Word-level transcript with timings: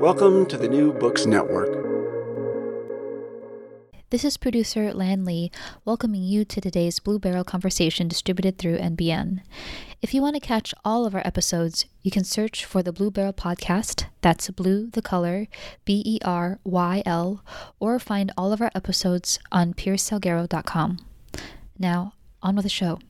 Welcome 0.00 0.46
to 0.46 0.56
the 0.56 0.66
New 0.66 0.94
Books 0.94 1.26
Network. 1.26 1.68
This 4.08 4.24
is 4.24 4.38
producer 4.38 4.94
Lan 4.94 5.26
Lee 5.26 5.50
welcoming 5.84 6.22
you 6.22 6.46
to 6.46 6.58
today's 6.58 7.00
Blue 7.00 7.18
Beryl 7.18 7.44
conversation 7.44 8.08
distributed 8.08 8.56
through 8.56 8.78
NBN. 8.78 9.42
If 10.00 10.14
you 10.14 10.22
want 10.22 10.36
to 10.36 10.40
catch 10.40 10.72
all 10.86 11.04
of 11.04 11.14
our 11.14 11.20
episodes, 11.26 11.84
you 12.00 12.10
can 12.10 12.24
search 12.24 12.64
for 12.64 12.82
the 12.82 12.94
Blue 12.94 13.10
Beryl 13.10 13.34
podcast. 13.34 14.06
That's 14.22 14.48
blue, 14.48 14.86
the 14.86 15.02
color, 15.02 15.48
B 15.84 16.02
E 16.06 16.18
R 16.24 16.60
Y 16.64 17.02
L, 17.04 17.44
or 17.78 17.98
find 17.98 18.32
all 18.38 18.54
of 18.54 18.62
our 18.62 18.70
episodes 18.74 19.38
on 19.52 19.74
piercesalguero.com. 19.74 20.96
Now, 21.78 22.14
on 22.42 22.56
with 22.56 22.64
the 22.64 22.70
show. 22.70 23.00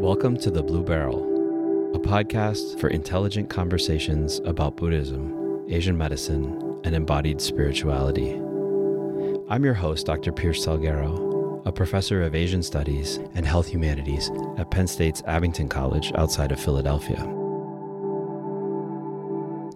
Welcome 0.00 0.36
to 0.40 0.50
the 0.50 0.62
Blue 0.62 0.84
Beryl, 0.84 1.94
a 1.94 1.98
podcast 1.98 2.78
for 2.78 2.88
intelligent 2.88 3.48
conversations 3.48 4.40
about 4.44 4.76
Buddhism, 4.76 5.64
Asian 5.70 5.96
medicine, 5.96 6.80
and 6.84 6.94
embodied 6.94 7.40
spirituality. 7.40 8.34
I'm 9.48 9.64
your 9.64 9.72
host, 9.72 10.04
Dr. 10.04 10.32
Pierce 10.32 10.66
Salguero, 10.66 11.66
a 11.66 11.72
professor 11.72 12.22
of 12.22 12.34
Asian 12.34 12.62
Studies 12.62 13.16
and 13.34 13.46
Health 13.46 13.68
Humanities 13.68 14.30
at 14.58 14.70
Penn 14.70 14.86
State's 14.86 15.22
Abington 15.26 15.70
College 15.70 16.12
outside 16.14 16.52
of 16.52 16.60
Philadelphia. 16.60 17.16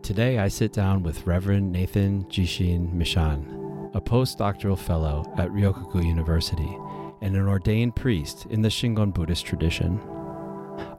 Today, 0.03 0.39
I 0.39 0.49
sit 0.49 0.75
down 0.75 1.03
with 1.03 1.27
Reverend 1.27 1.73
Nathan 1.73 2.25
Jishin 2.25 2.93
Michon, 2.93 3.91
a 3.95 4.03
postdoctoral 4.03 4.79
fellow 4.79 5.25
at 5.39 5.49
Ryukoku 5.49 6.05
University 6.05 6.77
and 7.21 7.37
an 7.37 7.47
ordained 7.49 7.97
priest 7.97 8.47
in 8.51 8.63
the 8.63 8.69
Shingon 8.69 9.13
Buddhist 9.13 9.45
tradition. 9.45 10.01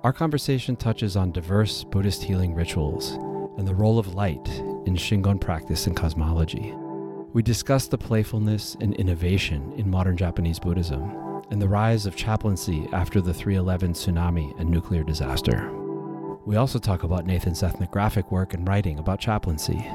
Our 0.04 0.14
conversation 0.14 0.76
touches 0.76 1.16
on 1.16 1.32
diverse 1.32 1.84
Buddhist 1.84 2.24
healing 2.24 2.54
rituals 2.54 3.12
and 3.58 3.68
the 3.68 3.76
role 3.76 4.00
of 4.00 4.14
light 4.14 4.48
in 4.86 4.96
Shingon 4.96 5.40
practice 5.40 5.88
and 5.88 5.96
cosmology. 5.96 6.74
We 7.34 7.42
discuss 7.42 7.88
the 7.88 7.98
playfulness 7.98 8.76
and 8.82 8.94
innovation 8.96 9.74
in 9.78 9.90
modern 9.90 10.18
Japanese 10.18 10.60
Buddhism 10.60 11.04
and 11.52 11.62
the 11.62 11.68
rise 11.68 12.06
of 12.06 12.16
chaplaincy 12.16 12.88
after 12.94 13.22
the 13.22 13.34
311 13.34 13.94
tsunami 13.94 14.58
and 14.60 14.70
nuclear 14.70 15.04
disaster. 15.04 15.70
We 16.46 16.56
also 16.56 16.80
talk 16.80 17.04
about 17.04 17.26
Nathan's 17.26 17.62
ethnographic 17.62 18.32
work 18.32 18.54
and 18.54 18.68
writing 18.68 19.00
about 19.00 19.20
chaplaincy, 19.20 19.86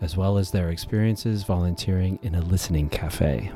as 0.00 0.16
well 0.16 0.38
as 0.38 0.50
their 0.50 0.70
experiences 0.70 1.42
volunteering 1.42 2.18
in 2.22 2.34
a 2.34 2.40
listening 2.42 2.88
cafe. 2.88 3.50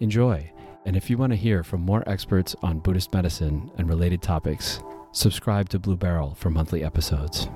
Enjoy 0.00 0.51
and 0.84 0.96
if 0.96 1.08
you 1.08 1.16
want 1.18 1.32
to 1.32 1.36
hear 1.36 1.62
from 1.62 1.80
more 1.80 2.02
experts 2.08 2.56
on 2.62 2.80
Buddhist 2.80 3.12
medicine 3.12 3.70
and 3.78 3.88
related 3.88 4.22
topics, 4.22 4.80
subscribe 5.12 5.68
to 5.70 5.78
Blue 5.78 5.96
Beryl 5.96 6.34
for 6.34 6.50
monthly 6.50 6.82
episodes. 6.82 7.48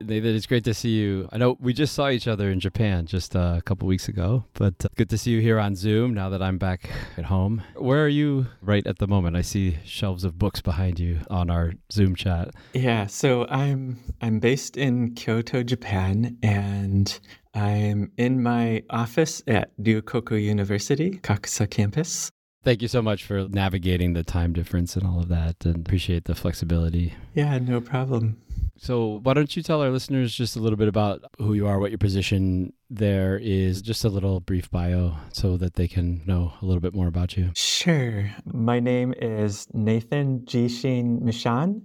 Nathan, 0.00 0.34
it's 0.34 0.46
great 0.46 0.64
to 0.64 0.74
see 0.74 0.90
you. 0.90 1.28
I 1.32 1.38
know 1.38 1.56
we 1.60 1.72
just 1.72 1.94
saw 1.94 2.08
each 2.08 2.26
other 2.26 2.50
in 2.50 2.60
Japan 2.60 3.06
just 3.06 3.36
uh, 3.36 3.54
a 3.58 3.62
couple 3.62 3.86
weeks 3.86 4.08
ago, 4.08 4.44
but 4.54 4.74
uh, 4.84 4.88
good 4.96 5.08
to 5.10 5.18
see 5.18 5.30
you 5.30 5.40
here 5.40 5.58
on 5.58 5.76
Zoom 5.76 6.12
now 6.12 6.28
that 6.30 6.42
I'm 6.42 6.58
back 6.58 6.90
at 7.16 7.26
home. 7.26 7.62
Where 7.76 8.04
are 8.04 8.08
you 8.08 8.46
right 8.60 8.86
at 8.86 8.98
the 8.98 9.06
moment? 9.06 9.36
I 9.36 9.42
see 9.42 9.78
shelves 9.84 10.24
of 10.24 10.38
books 10.38 10.60
behind 10.60 10.98
you 10.98 11.20
on 11.30 11.50
our 11.50 11.74
Zoom 11.92 12.16
chat. 12.16 12.50
Yeah, 12.74 13.06
so 13.06 13.46
I'm 13.48 13.98
I'm 14.20 14.40
based 14.40 14.76
in 14.76 15.14
Kyoto, 15.14 15.62
Japan, 15.62 16.36
and 16.42 17.18
I'm 17.54 18.12
in 18.16 18.42
my 18.42 18.82
office 18.90 19.42
at 19.46 19.76
Ryukoku 19.78 20.42
University, 20.42 21.18
Kakusa 21.22 21.68
campus. 21.68 22.30
Thank 22.64 22.80
you 22.80 22.88
so 22.88 23.02
much 23.02 23.24
for 23.24 23.48
navigating 23.48 24.12
the 24.12 24.22
time 24.22 24.52
difference 24.52 24.94
and 24.94 25.04
all 25.04 25.18
of 25.18 25.28
that, 25.28 25.56
and 25.64 25.76
appreciate 25.76 26.24
the 26.24 26.34
flexibility. 26.34 27.12
Yeah, 27.34 27.58
no 27.58 27.80
problem. 27.80 28.40
So, 28.78 29.20
why 29.22 29.34
don't 29.34 29.54
you 29.56 29.62
tell 29.62 29.82
our 29.82 29.90
listeners 29.90 30.34
just 30.34 30.56
a 30.56 30.60
little 30.60 30.76
bit 30.76 30.88
about 30.88 31.24
who 31.38 31.54
you 31.54 31.66
are, 31.66 31.78
what 31.78 31.90
your 31.90 31.98
position 31.98 32.72
there 32.88 33.38
is, 33.38 33.82
just 33.82 34.04
a 34.04 34.08
little 34.08 34.40
brief 34.40 34.70
bio 34.70 35.14
so 35.32 35.56
that 35.56 35.74
they 35.74 35.88
can 35.88 36.22
know 36.24 36.52
a 36.62 36.64
little 36.64 36.80
bit 36.80 36.94
more 36.94 37.08
about 37.08 37.36
you? 37.36 37.50
Sure. 37.54 38.30
My 38.44 38.80
name 38.80 39.12
is 39.20 39.66
Nathan 39.72 40.40
Jishin 40.40 41.20
Michon, 41.20 41.82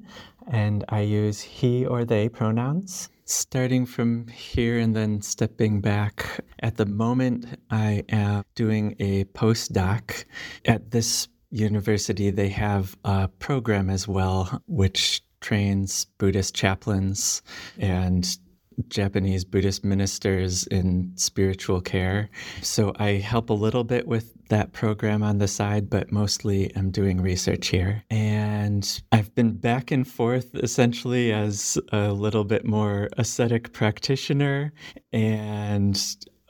and 0.47 0.85
I 0.89 1.01
use 1.01 1.41
he 1.41 1.85
or 1.85 2.05
they 2.05 2.29
pronouns. 2.29 3.09
Starting 3.29 3.85
from 3.85 4.25
here 4.29 4.79
and 4.79 4.95
then 4.95 5.21
stepping 5.21 5.81
back, 5.81 6.39
at 6.59 6.77
the 6.77 6.85
moment 6.85 7.45
I 7.69 8.05
am 8.07 8.45
doing 8.55 8.95
a 8.99 9.25
postdoc 9.25 10.23
at 10.63 10.91
this 10.91 11.27
university. 11.51 12.29
They 12.29 12.47
have 12.47 12.95
a 13.03 13.27
program 13.27 13.89
as 13.89 14.07
well, 14.07 14.63
which 14.65 15.21
trains 15.41 16.05
Buddhist 16.17 16.55
chaplains 16.55 17.41
and 17.77 18.25
Japanese 18.89 19.43
Buddhist 19.43 19.83
ministers 19.83 20.65
in 20.67 21.11
spiritual 21.15 21.81
care. 21.81 22.29
So 22.61 22.93
I 22.97 23.13
help 23.13 23.49
a 23.49 23.53
little 23.53 23.83
bit 23.83 24.07
with 24.07 24.33
that 24.49 24.71
program 24.71 25.23
on 25.23 25.39
the 25.39 25.47
side, 25.47 25.89
but 25.89 26.11
mostly 26.11 26.71
I'm 26.75 26.91
doing 26.91 27.21
research 27.21 27.67
here. 27.67 28.03
And 28.09 29.01
I've 29.11 29.33
been 29.35 29.53
back 29.53 29.91
and 29.91 30.07
forth 30.07 30.55
essentially 30.55 31.33
as 31.33 31.77
a 31.91 32.11
little 32.13 32.43
bit 32.43 32.65
more 32.65 33.09
ascetic 33.17 33.73
practitioner 33.73 34.73
and 35.11 35.99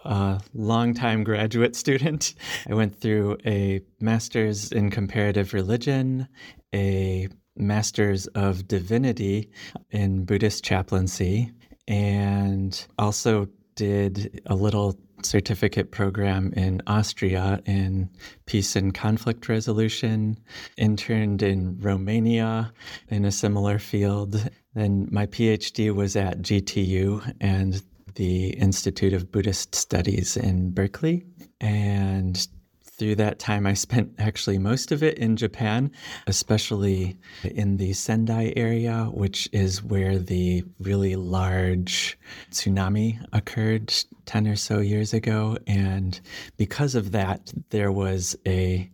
a 0.06 0.40
longtime 0.54 1.24
graduate 1.24 1.76
student. 1.76 2.36
I 2.70 2.74
went 2.74 3.00
through 3.00 3.38
a 3.46 3.82
master's 4.00 4.72
in 4.72 4.92
comparative 4.92 5.54
religion, 5.54 6.28
a 6.74 7.30
master's 7.56 8.28
of 8.28 8.68
divinity 8.68 9.50
in 9.90 10.24
Buddhist 10.24 10.64
chaplaincy, 10.64 11.52
and 11.88 12.86
also 12.98 13.48
did 13.76 14.42
a 14.46 14.56
little 14.56 14.98
certificate 15.24 15.92
program 15.92 16.54
in 16.56 16.82
Austria 16.88 17.62
in 17.66 18.10
peace 18.46 18.76
and 18.76 18.94
conflict 18.94 19.50
resolution, 19.50 20.38
interned 20.78 21.42
in 21.42 21.78
Romania 21.80 22.72
in 23.10 23.26
a 23.26 23.32
similar 23.32 23.80
field. 23.80 24.50
Then 24.76 25.08
my 25.12 25.26
PhD 25.26 25.94
was 25.94 26.16
at 26.16 26.42
GTU 26.42 27.34
and 27.42 27.82
the 28.16 28.50
Institute 28.50 29.14
of 29.14 29.32
Buddhist 29.32 29.76
Studies 29.76 30.38
in 30.38 30.72
Berkeley. 30.72 31.26
And 31.62 32.48
through 32.98 33.16
that 33.16 33.40
time, 33.40 33.68
I 33.68 33.74
spent 33.74 34.14
actually 34.18 34.58
most 34.58 34.92
of 34.92 35.04
it 35.04 35.18
in 35.18 35.38
Japan, 35.38 35.92
especially 36.26 37.18
in 37.44 37.78
the 37.78 37.94
Sendai 37.94 38.54
area, 38.56 39.10
which 39.14 39.48
is 39.52 39.84
where 39.84 40.18
the 40.18 40.64
really 40.80 41.16
large 41.16 42.18
tsunami 42.52 43.24
occurred 43.34 43.94
10 44.26 44.48
or 44.48 44.56
so 44.56 44.80
years 44.80 45.14
ago. 45.14 45.58
And 45.68 46.20
because 46.58 46.96
of 46.96 47.12
that, 47.12 47.54
there 47.70 47.92
was 47.92 48.36
a 48.48 48.90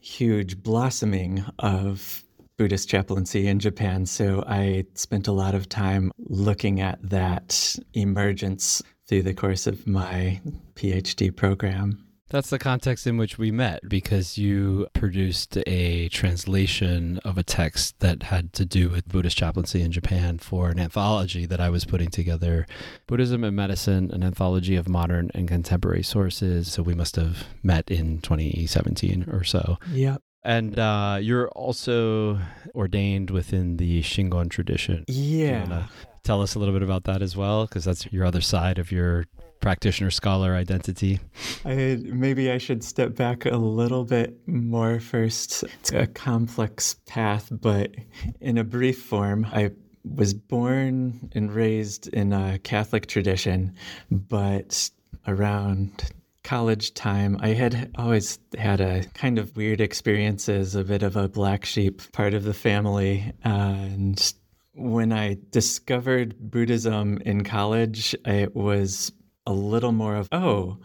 huge 0.00 0.62
blossoming 0.62 1.44
of 1.58 2.24
Buddhist 2.56 2.88
chaplaincy 2.88 3.46
in 3.46 3.58
Japan. 3.58 4.06
So 4.06 4.42
I 4.46 4.86
spent 4.94 5.28
a 5.28 5.32
lot 5.32 5.54
of 5.54 5.68
time 5.68 6.10
looking 6.18 6.80
at 6.80 6.98
that 7.02 7.76
emergence 7.92 8.82
through 9.06 9.22
the 9.22 9.34
course 9.34 9.66
of 9.66 9.86
my 9.86 10.40
PhD 10.74 11.34
program. 11.34 12.05
That's 12.28 12.50
the 12.50 12.58
context 12.58 13.06
in 13.06 13.16
which 13.16 13.38
we 13.38 13.52
met 13.52 13.88
because 13.88 14.36
you 14.36 14.88
produced 14.94 15.58
a 15.66 16.08
translation 16.08 17.20
of 17.24 17.38
a 17.38 17.44
text 17.44 18.00
that 18.00 18.24
had 18.24 18.52
to 18.54 18.64
do 18.64 18.88
with 18.88 19.08
Buddhist 19.08 19.36
chaplaincy 19.36 19.80
in 19.80 19.92
Japan 19.92 20.38
for 20.38 20.70
an 20.70 20.80
anthology 20.80 21.46
that 21.46 21.60
I 21.60 21.70
was 21.70 21.84
putting 21.84 22.10
together 22.10 22.66
Buddhism 23.06 23.44
and 23.44 23.54
Medicine, 23.54 24.10
an 24.12 24.24
anthology 24.24 24.74
of 24.74 24.88
modern 24.88 25.30
and 25.34 25.46
contemporary 25.46 26.02
sources. 26.02 26.72
So 26.72 26.82
we 26.82 26.94
must 26.94 27.14
have 27.14 27.44
met 27.62 27.90
in 27.90 28.18
2017 28.20 29.26
or 29.30 29.44
so. 29.44 29.78
Yeah. 29.92 30.16
And 30.42 30.78
uh, 30.78 31.18
you're 31.20 31.48
also 31.50 32.40
ordained 32.74 33.30
within 33.30 33.76
the 33.76 34.02
Shingon 34.02 34.50
tradition. 34.50 35.04
Yeah. 35.06 35.86
Tell 36.22 36.42
us 36.42 36.56
a 36.56 36.58
little 36.58 36.74
bit 36.74 36.82
about 36.82 37.04
that 37.04 37.22
as 37.22 37.36
well, 37.36 37.66
because 37.66 37.84
that's 37.84 38.12
your 38.12 38.24
other 38.24 38.40
side 38.40 38.78
of 38.78 38.90
your 38.90 39.26
practitioner 39.60 40.10
scholar 40.10 40.54
identity. 40.54 41.20
I, 41.64 41.98
maybe 42.04 42.50
I 42.50 42.58
should 42.58 42.84
step 42.84 43.14
back 43.14 43.46
a 43.46 43.56
little 43.56 44.04
bit 44.04 44.36
more 44.46 45.00
first. 45.00 45.64
It's 45.80 45.92
a 45.92 46.06
complex 46.06 46.96
path, 47.06 47.48
but 47.50 47.94
in 48.40 48.58
a 48.58 48.64
brief 48.64 49.02
form, 49.02 49.46
I 49.52 49.70
was 50.04 50.34
born 50.34 51.30
and 51.34 51.52
raised 51.52 52.08
in 52.08 52.32
a 52.32 52.58
Catholic 52.60 53.06
tradition, 53.06 53.74
but 54.10 54.90
around 55.26 56.10
college 56.44 56.94
time, 56.94 57.36
I 57.40 57.48
had 57.48 57.90
always 57.96 58.38
had 58.56 58.80
a 58.80 59.02
kind 59.14 59.38
of 59.38 59.56
weird 59.56 59.80
experiences, 59.80 60.76
a 60.76 60.84
bit 60.84 61.02
of 61.02 61.16
a 61.16 61.28
black 61.28 61.64
sheep 61.64 62.00
part 62.12 62.34
of 62.34 62.44
the 62.44 62.54
family. 62.54 63.32
And 63.42 64.32
when 64.72 65.12
I 65.12 65.38
discovered 65.50 66.36
Buddhism 66.38 67.18
in 67.26 67.42
college, 67.42 68.14
it 68.24 68.54
was 68.54 69.10
a 69.46 69.52
little 69.52 69.92
more 69.92 70.16
of, 70.16 70.28
oh, 70.32 70.78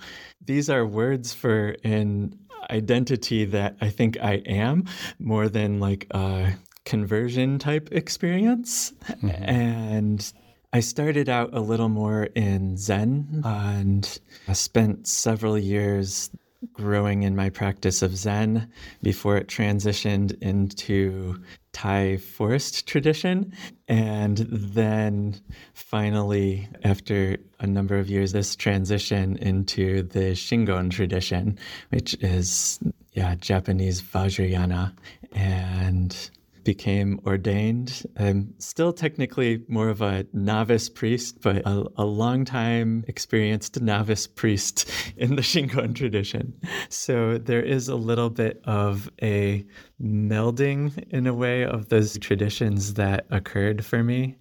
these 0.44 0.70
are 0.70 0.86
words 0.86 1.34
for 1.34 1.76
an 1.84 2.38
identity 2.70 3.46
that 3.46 3.76
I 3.82 3.90
think 3.90 4.18
I 4.22 4.36
am 4.46 4.86
more 5.20 5.50
than 5.50 5.80
like 5.80 6.08
a 6.12 6.54
conversion 6.86 7.60
type 7.60 7.90
experience. 7.92 8.94
Mm-hmm. 9.08 9.30
And 9.30 10.34
I 10.74 10.80
started 10.80 11.28
out 11.28 11.54
a 11.54 11.60
little 11.60 11.90
more 11.90 12.26
in 12.36 12.78
Zen 12.78 13.42
and 13.44 14.20
I 14.48 14.54
spent 14.54 15.08
several 15.08 15.58
years 15.58 16.30
growing 16.74 17.24
in 17.24 17.36
my 17.36 17.50
practice 17.50 18.02
of 18.02 18.16
Zen 18.16 18.72
before 19.02 19.38
it 19.38 19.48
transitioned 19.48 20.42
into 20.42 21.42
Thai 21.74 22.18
forest 22.18 22.88
tradition. 22.88 23.54
And 23.88 24.38
then 24.38 25.40
finally, 25.74 26.68
after 26.84 27.38
a 27.60 27.68
number 27.68 27.98
of 27.98 28.10
years, 28.10 28.32
this 28.32 28.56
transition 28.56 29.38
into 29.38 30.04
the 30.04 30.32
Shingon 30.32 30.92
tradition, 30.92 31.58
which 31.90 32.14
is, 32.22 32.80
yeah, 33.14 33.36
Japanese 33.36 34.02
Vajrayana. 34.02 34.94
And 35.34 36.16
became 36.64 37.20
ordained. 37.26 38.04
I'm 38.18 38.54
still 38.58 38.94
technically 38.94 39.64
more 39.68 39.90
of 39.90 40.02
a 40.02 40.26
novice 40.34 40.90
priest, 40.90 41.42
but 41.42 41.58
a, 41.66 41.86
a 41.98 42.06
long 42.06 42.46
time 42.46 43.04
experienced 43.08 43.82
novice 43.82 44.28
priest 44.28 44.90
in 45.18 45.36
the 45.36 45.42
Shingon 45.42 45.96
tradition. 45.96 46.54
So 46.90 47.38
there 47.38 47.64
is 47.64 47.88
a 47.88 47.96
little 47.96 48.30
bit 48.30 48.62
of 48.66 49.10
a 49.22 49.66
melding 50.02 51.04
in 51.10 51.28
a 51.28 51.34
way 51.34 51.64
of 51.64 51.90
those 51.90 52.18
traditions 52.20 52.96
that 52.96 53.26
occurred 53.30 53.86
for 53.86 54.04
me. 54.04 54.36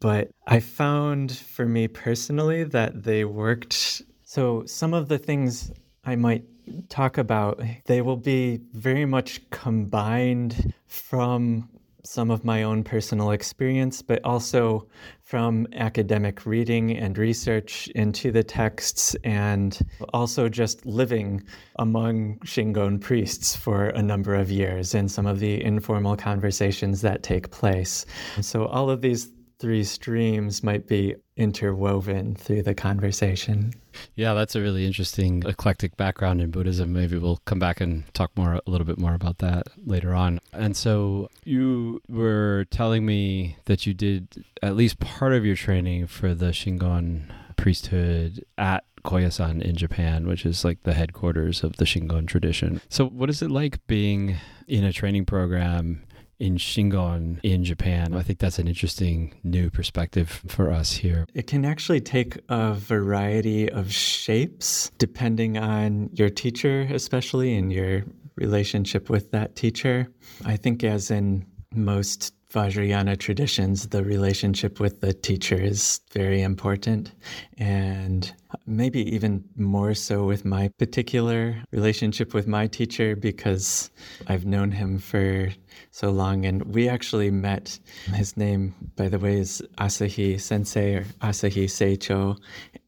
But 0.00 0.30
I 0.46 0.60
found 0.60 1.36
for 1.36 1.66
me 1.66 1.88
personally 1.88 2.64
that 2.64 3.04
they 3.04 3.24
worked. 3.24 4.02
So 4.24 4.64
some 4.66 4.94
of 4.94 5.08
the 5.08 5.18
things 5.18 5.72
I 6.04 6.16
might 6.16 6.44
talk 6.88 7.18
about, 7.18 7.60
they 7.86 8.02
will 8.02 8.16
be 8.16 8.60
very 8.72 9.04
much 9.04 9.48
combined 9.50 10.72
from 10.86 11.68
some 12.04 12.30
of 12.30 12.44
my 12.44 12.62
own 12.62 12.82
personal 12.82 13.30
experience, 13.30 14.02
but 14.02 14.24
also 14.24 14.86
from 15.22 15.66
academic 15.74 16.46
reading 16.46 16.96
and 16.96 17.18
research 17.18 17.88
into 17.88 18.32
the 18.32 18.42
texts, 18.42 19.14
and 19.22 19.78
also 20.12 20.48
just 20.48 20.84
living 20.86 21.42
among 21.76 22.36
Shingon 22.38 23.00
priests 23.00 23.54
for 23.54 23.88
a 23.88 24.02
number 24.02 24.34
of 24.34 24.50
years 24.50 24.94
and 24.94 25.10
some 25.10 25.26
of 25.26 25.40
the 25.40 25.62
informal 25.62 26.16
conversations 26.16 27.02
that 27.02 27.22
take 27.22 27.50
place. 27.50 28.06
So, 28.40 28.66
all 28.66 28.90
of 28.90 29.02
these 29.02 29.28
three 29.58 29.84
streams 29.84 30.62
might 30.62 30.88
be 30.88 31.14
interwoven 31.40 32.34
through 32.34 32.62
the 32.62 32.74
conversation. 32.74 33.72
Yeah, 34.14 34.34
that's 34.34 34.54
a 34.54 34.60
really 34.60 34.86
interesting 34.86 35.42
eclectic 35.46 35.96
background 35.96 36.40
in 36.40 36.50
Buddhism. 36.50 36.92
Maybe 36.92 37.18
we'll 37.18 37.40
come 37.44 37.58
back 37.58 37.80
and 37.80 38.04
talk 38.14 38.30
more 38.36 38.54
a 38.54 38.70
little 38.70 38.86
bit 38.86 38.98
more 38.98 39.14
about 39.14 39.38
that 39.38 39.68
later 39.84 40.14
on. 40.14 40.40
And 40.52 40.76
so 40.76 41.28
you 41.44 42.00
were 42.08 42.66
telling 42.70 43.04
me 43.06 43.56
that 43.64 43.86
you 43.86 43.94
did 43.94 44.44
at 44.62 44.76
least 44.76 45.00
part 45.00 45.32
of 45.32 45.44
your 45.44 45.56
training 45.56 46.06
for 46.06 46.34
the 46.34 46.46
Shingon 46.46 47.22
priesthood 47.56 48.44
at 48.56 48.84
Koyasan 49.04 49.62
in 49.62 49.76
Japan, 49.76 50.26
which 50.26 50.44
is 50.44 50.64
like 50.64 50.82
the 50.82 50.94
headquarters 50.94 51.64
of 51.64 51.76
the 51.76 51.84
Shingon 51.84 52.26
tradition. 52.26 52.80
So 52.88 53.06
what 53.06 53.30
is 53.30 53.42
it 53.42 53.50
like 53.50 53.86
being 53.86 54.36
in 54.68 54.84
a 54.84 54.92
training 54.92 55.24
program 55.24 56.02
in 56.40 56.56
Shingon 56.56 57.38
in 57.42 57.64
Japan. 57.64 58.14
I 58.14 58.22
think 58.22 58.38
that's 58.38 58.58
an 58.58 58.66
interesting 58.66 59.34
new 59.44 59.70
perspective 59.70 60.42
for 60.48 60.72
us 60.72 60.92
here. 60.92 61.26
It 61.34 61.46
can 61.46 61.64
actually 61.64 62.00
take 62.00 62.38
a 62.48 62.74
variety 62.74 63.70
of 63.70 63.92
shapes 63.92 64.90
depending 64.98 65.58
on 65.58 66.10
your 66.12 66.30
teacher, 66.30 66.88
especially 66.90 67.54
in 67.54 67.70
your 67.70 68.04
relationship 68.36 69.10
with 69.10 69.30
that 69.30 69.54
teacher. 69.54 70.08
I 70.44 70.56
think, 70.56 70.82
as 70.82 71.10
in 71.10 71.46
most 71.72 72.32
Vajrayana 72.52 73.16
traditions, 73.16 73.88
the 73.88 74.02
relationship 74.02 74.80
with 74.80 75.00
the 75.00 75.12
teacher 75.12 75.54
is 75.54 76.00
very 76.12 76.42
important. 76.42 77.12
And 77.58 78.32
maybe 78.66 79.02
even 79.14 79.44
more 79.56 79.94
so 79.94 80.24
with 80.24 80.44
my 80.44 80.68
particular 80.78 81.62
relationship 81.70 82.34
with 82.34 82.48
my 82.48 82.66
teacher 82.66 83.14
because 83.14 83.90
I've 84.26 84.46
known 84.46 84.72
him 84.72 84.98
for 84.98 85.50
so 85.92 86.10
long. 86.10 86.44
And 86.44 86.74
we 86.74 86.88
actually 86.88 87.30
met, 87.30 87.78
his 88.14 88.36
name, 88.36 88.74
by 88.96 89.08
the 89.08 89.18
way, 89.18 89.38
is 89.38 89.62
Asahi 89.78 90.40
Sensei 90.40 90.96
or 90.96 91.04
Asahi 91.22 91.64
Seicho. 91.66 92.36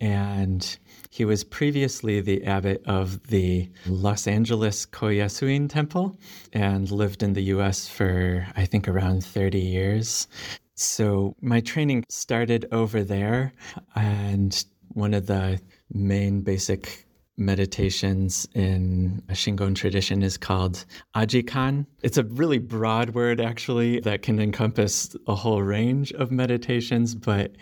And 0.01 0.77
he 1.13 1.27
was 1.27 1.45
previously 1.45 2.23
the 2.23 2.43
abbot 2.45 2.83
of 2.87 3.23
the 3.27 3.69
Los 3.87 4.27
Angeles 4.27 4.87
Koyasuin 4.87 5.69
Temple 5.69 6.19
and 6.55 6.91
lived 6.91 7.23
in 7.23 7.35
the 7.35 7.43
US 7.57 7.87
for, 7.87 8.47
I 8.57 8.65
think, 8.65 8.89
around 8.89 9.23
30 9.23 9.61
years. 9.61 10.27
So 10.75 11.37
my 11.43 11.61
training 11.61 12.07
started 12.09 12.67
over 12.73 13.05
there, 13.05 13.53
and 13.95 14.65
one 14.89 15.13
of 15.13 15.27
the 15.27 15.61
main 15.93 16.41
basic 16.41 17.07
meditations 17.37 18.47
in 18.55 19.23
a 19.29 19.33
Shingon 19.33 19.75
tradition 19.75 20.23
is 20.23 20.37
called 20.37 20.85
Ajikan. 21.17 21.87
It's 22.03 22.19
a 22.19 22.25
really 22.25 22.59
broad 22.59 23.11
word, 23.15 23.41
actually, 23.41 24.01
that 24.01 24.23
can 24.23 24.41
encompass 24.41 25.15
a 25.27 25.35
whole 25.35 25.63
range 25.63 26.13
of 26.13 26.31
meditations, 26.31 27.15
but 27.15 27.53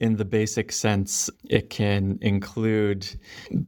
in 0.00 0.16
the 0.16 0.24
basic 0.24 0.72
sense, 0.72 1.30
it 1.48 1.70
can 1.70 2.18
include 2.20 3.08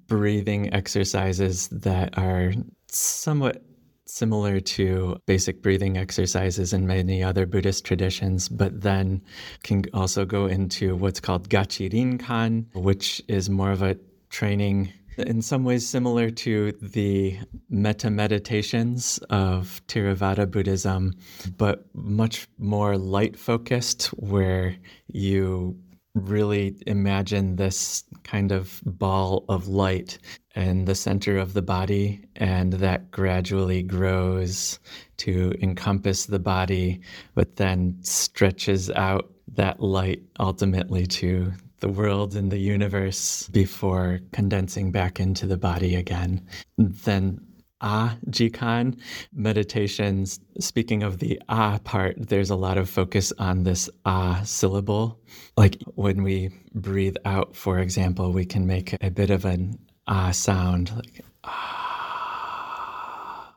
breathing 0.07 0.73
exercises 0.73 1.69
that 1.69 2.17
are 2.19 2.53
somewhat 2.91 3.63
similar 4.07 4.59
to 4.59 5.17
basic 5.27 5.63
breathing 5.63 5.99
exercises 5.99 6.73
in 6.73 6.87
many 6.87 7.23
other 7.23 7.47
Buddhist 7.47 7.85
traditions, 7.85 8.49
but 8.49 8.81
then 8.81 9.21
can 9.63 9.85
also 9.93 10.25
go 10.25 10.47
into 10.47 10.97
what's 10.97 11.21
called 11.21 11.49
Gachirinkan, 11.49 12.75
which 12.75 13.23
is 13.29 13.51
more 13.51 13.71
of 13.71 13.83
a 13.83 13.99
training 14.31 14.93
in 15.19 15.43
some 15.43 15.65
ways 15.65 15.87
similar 15.87 16.31
to 16.31 16.73
the 16.81 17.39
metta 17.69 18.11
meditations 18.11 19.19
of 19.31 19.83
Theravada 19.89 20.51
Buddhism, 20.51 21.15
but 21.57 21.85
much 21.95 22.49
more 22.59 22.97
light 22.97 23.37
focused, 23.37 24.07
where 24.09 24.77
you 25.09 25.77
really 26.15 26.77
imagine 26.87 27.57
this 27.57 28.05
kind 28.25 28.51
of 28.53 28.81
ball 28.85 29.45
of 29.49 29.69
light 29.69 30.19
in 30.55 30.85
the 30.85 30.95
center 30.95 31.39
of 31.39 31.55
the 31.55 31.63
body, 31.63 32.25
and 32.37 32.73
that 32.75 33.11
gradually 33.11 33.83
grows 33.83 34.79
to 35.19 35.55
encompass 35.63 36.27
the 36.27 36.39
body, 36.39 37.01
but 37.35 37.57
then 37.57 37.97
stretches 38.03 38.91
out 38.91 39.31
that 39.55 39.81
light 39.81 40.23
ultimately 40.41 41.07
to 41.07 41.53
the 41.81 41.89
world 41.89 42.35
and 42.35 42.51
the 42.51 42.59
universe 42.59 43.49
before 43.49 44.21
condensing 44.33 44.91
back 44.91 45.21
into 45.21 45.47
the 45.47 45.57
body 45.57 45.95
again. 45.95 46.47
Then 46.77 47.41
Ah 47.81 48.17
Jikan 48.29 48.99
meditations, 49.33 50.41
speaking 50.59 51.05
of 51.05 51.19
the 51.19 51.41
Ah 51.49 51.79
part, 51.85 52.17
there's 52.29 52.51
a 52.51 52.57
lot 52.57 52.77
of 52.77 52.91
focus 52.91 53.33
on 53.39 53.63
this 53.63 53.89
Ah 54.05 54.43
syllable. 54.45 55.21
Like 55.57 55.77
when 55.95 56.25
we 56.25 56.51
breathe 56.75 57.17
out, 57.25 57.55
for 57.55 57.79
example, 57.79 58.33
we 58.33 58.45
can 58.45 58.67
make 58.67 58.97
a 59.01 59.11
bit 59.11 59.31
of 59.31 59.45
an 59.45 59.79
Ah 60.09 60.33
sound, 60.33 60.91
like 60.97 61.25
Ah. 61.45 61.79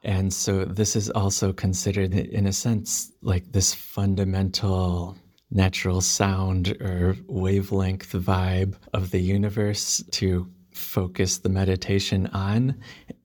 And 0.03 0.33
so 0.33 0.65
this 0.65 0.95
is 0.95 1.09
also 1.11 1.53
considered, 1.53 2.13
in 2.13 2.47
a 2.47 2.53
sense, 2.53 3.11
like 3.21 3.51
this 3.51 3.73
fundamental 3.73 5.15
natural 5.51 6.01
sound 6.01 6.69
or 6.81 7.15
wavelength 7.27 8.11
vibe 8.13 8.75
of 8.93 9.11
the 9.11 9.19
universe 9.19 10.03
to 10.11 10.49
focus 10.73 11.39
the 11.39 11.49
meditation 11.49 12.27
on 12.27 12.75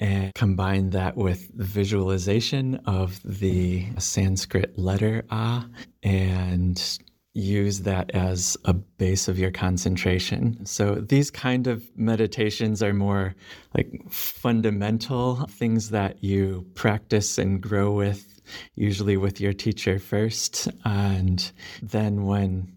and 0.00 0.34
combine 0.34 0.90
that 0.90 1.16
with 1.16 1.48
visualization 1.54 2.74
of 2.86 3.20
the 3.24 3.86
Sanskrit 3.98 4.76
letter 4.78 5.24
A 5.30 5.64
and 6.02 6.98
use 7.34 7.82
that 7.82 8.10
as 8.12 8.56
a 8.64 8.72
base 8.72 9.28
of 9.28 9.38
your 9.38 9.50
concentration. 9.50 10.64
So 10.64 10.94
these 10.94 11.30
kind 11.30 11.66
of 11.66 11.84
meditations 11.94 12.82
are 12.82 12.94
more 12.94 13.34
like 13.76 14.10
fundamental 14.10 15.46
things 15.50 15.90
that 15.90 16.24
you 16.24 16.66
practice 16.74 17.36
and 17.36 17.60
grow 17.60 17.92
with, 17.92 18.35
usually 18.74 19.16
with 19.16 19.40
your 19.40 19.52
teacher 19.52 19.98
first. 19.98 20.68
And 20.84 21.50
then 21.82 22.24
when 22.24 22.72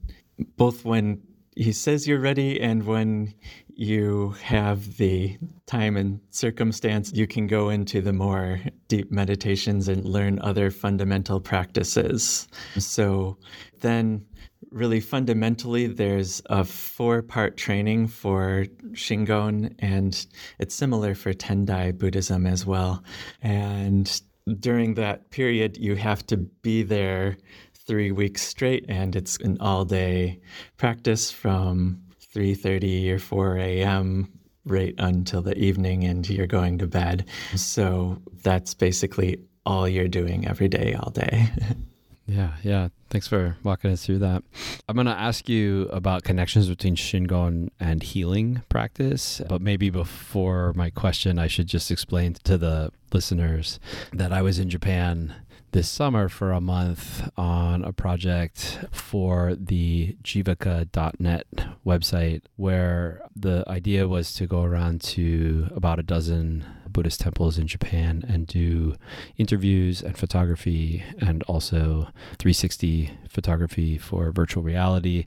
both 0.58 0.86
when 0.86 1.22
he 1.56 1.74
says 1.74 2.08
you're 2.08 2.20
ready 2.20 2.60
and 2.62 2.86
when 2.86 3.34
you 3.76 4.36
have 4.42 4.98
the 4.98 5.38
time 5.66 5.98
and 5.98 6.20
circumstance, 6.32 7.12
you 7.14 7.28
can 7.28 7.48
go 7.48 7.70
into 7.70 8.02
the 8.02 8.14
more 8.14 8.62
deep 8.88 9.12
meditations 9.12 9.88
and 9.88 10.06
learn 10.06 10.40
other 10.40 10.72
fundamental 10.72 11.40
practices. 11.40 12.48
So 12.78 13.38
then 13.80 14.26
really 14.72 15.00
fundamentally, 15.00 15.88
there's 15.88 16.42
a 16.50 16.64
four 16.64 17.22
part 17.22 17.58
training 17.58 18.08
for 18.08 18.66
Shingon, 18.92 19.76
and 19.80 20.26
it's 20.60 20.76
similar 20.76 21.16
for 21.16 21.34
Tendai 21.34 21.98
Buddhism 21.98 22.46
as 22.46 22.66
well. 22.66 23.04
And 23.42 24.22
during 24.60 24.96
that 24.96 25.30
period, 25.32 25.78
you 25.78 25.96
have 25.96 26.26
to 26.28 26.38
be 26.38 26.84
there 26.84 27.38
three 27.74 28.12
weeks 28.12 28.42
straight, 28.42 28.86
and 28.88 29.16
it's 29.16 29.38
an 29.38 29.58
all 29.60 29.86
day 29.86 30.40
practice 30.78 31.32
from 31.32 32.02
3.30 32.36 33.12
or 33.12 33.20
4 33.20 33.58
a.m 33.58 34.40
right 34.66 34.94
until 34.98 35.42
the 35.42 35.58
evening 35.58 36.04
and 36.04 36.30
you're 36.30 36.48
going 36.48 36.78
to 36.78 36.88
bed. 36.88 37.26
So 37.56 38.22
that's 38.44 38.74
basically 38.74 39.40
all 39.66 39.88
you're 39.88 40.08
doing 40.08 40.48
every 40.48 40.68
day 40.68 40.94
all 40.94 41.12
day 41.12 41.50
Yeah, 42.30 42.54
yeah. 42.64 42.90
Thanks 43.10 43.28
for 43.28 43.58
walking 43.64 43.92
us 43.92 44.06
through 44.06 44.20
that. 44.20 44.44
I'm 44.88 44.96
going 44.96 45.08
to 45.08 45.12
ask 45.12 45.50
you 45.50 45.90
about 45.92 46.24
connections 46.24 46.70
between 46.70 46.96
Shingon 46.96 47.70
and 47.80 48.04
healing 48.04 48.62
practice. 48.70 49.42
But 49.50 49.62
maybe 49.62 49.90
before 49.90 50.74
my 50.74 50.92
question, 50.92 51.40
I 51.40 51.48
should 51.48 51.66
just 51.66 51.90
explain 51.90 52.36
to 52.44 52.58
the 52.58 52.92
listeners 53.12 53.80
that 54.14 54.32
I 54.32 54.44
was 54.44 54.60
in 54.60 54.70
Japan 54.70 55.34
this 55.72 55.90
summer 55.90 56.30
for 56.30 56.52
a 56.52 56.62
month 56.62 57.28
on 57.36 57.84
a 57.84 57.92
project 57.92 58.80
for 58.92 59.56
the 59.56 60.16
jivaka.net 60.24 61.48
website 61.86 62.42
where 62.58 63.22
the 63.36 63.64
idea 63.68 64.08
was 64.08 64.34
to 64.36 64.46
go 64.46 64.64
around 64.64 65.02
to 65.02 65.68
about 65.76 66.00
a 66.00 66.04
dozen 66.04 66.64
Buddhist 66.92 67.22
temples 67.22 67.58
in 67.58 67.68
Japan 67.68 68.24
and 68.28 68.48
do 68.48 68.96
interviews 69.38 70.02
and 70.02 70.18
photography 70.18 71.04
and 71.20 71.44
also 71.44 72.10
360 72.38 73.12
photography 73.30 73.98
for 73.98 74.32
virtual 74.32 74.64
reality, 74.64 75.26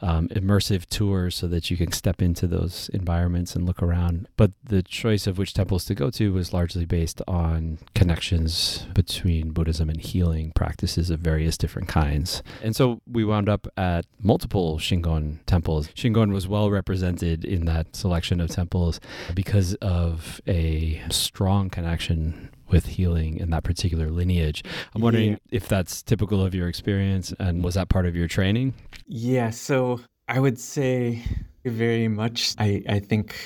um, 0.00 0.28
immersive 0.28 0.86
tours 0.86 1.34
so 1.36 1.46
that 1.48 1.70
you 1.70 1.76
can 1.76 1.92
step 1.92 2.22
into 2.22 2.46
those 2.46 2.88
environments 2.92 3.54
and 3.54 3.66
look 3.66 3.82
around. 3.82 4.28
But 4.36 4.52
the 4.64 4.82
choice 4.82 5.26
of 5.26 5.38
which 5.38 5.54
temples 5.54 5.84
to 5.86 5.94
go 5.94 6.10
to 6.10 6.32
was 6.32 6.52
largely 6.52 6.84
based 6.84 7.20
on 7.28 7.78
connections 7.94 8.86
between 8.94 9.50
Buddhism 9.50 9.90
and 9.90 10.00
healing 10.00 10.52
practices 10.54 11.10
of 11.10 11.20
various 11.20 11.56
different 11.56 11.88
kinds. 11.88 12.42
And 12.62 12.74
so 12.74 13.00
we 13.10 13.24
wound 13.24 13.48
up 13.48 13.66
at 13.76 14.06
multiple 14.20 14.78
Shingon 14.78 15.38
temples. 15.46 15.88
Shingon 15.88 16.32
was 16.32 16.48
well 16.48 16.70
represented 16.70 17.44
in 17.44 17.66
that 17.66 17.94
selection 17.94 18.40
of 18.40 18.50
temples 18.50 19.00
because 19.34 19.74
of 19.74 20.40
a 20.46 21.01
strong 21.10 21.70
connection 21.70 22.50
with 22.68 22.86
healing 22.86 23.36
in 23.36 23.50
that 23.50 23.64
particular 23.64 24.10
lineage. 24.10 24.64
I'm 24.94 25.02
wondering 25.02 25.32
yeah. 25.32 25.36
if 25.50 25.68
that's 25.68 26.02
typical 26.02 26.44
of 26.44 26.54
your 26.54 26.68
experience 26.68 27.32
and 27.38 27.62
was 27.62 27.74
that 27.74 27.88
part 27.88 28.06
of 28.06 28.16
your 28.16 28.28
training? 28.28 28.74
Yeah, 29.06 29.50
so 29.50 30.00
I 30.28 30.40
would 30.40 30.58
say 30.58 31.22
very 31.64 32.08
much. 32.08 32.54
I, 32.58 32.82
I 32.88 32.98
think 32.98 33.36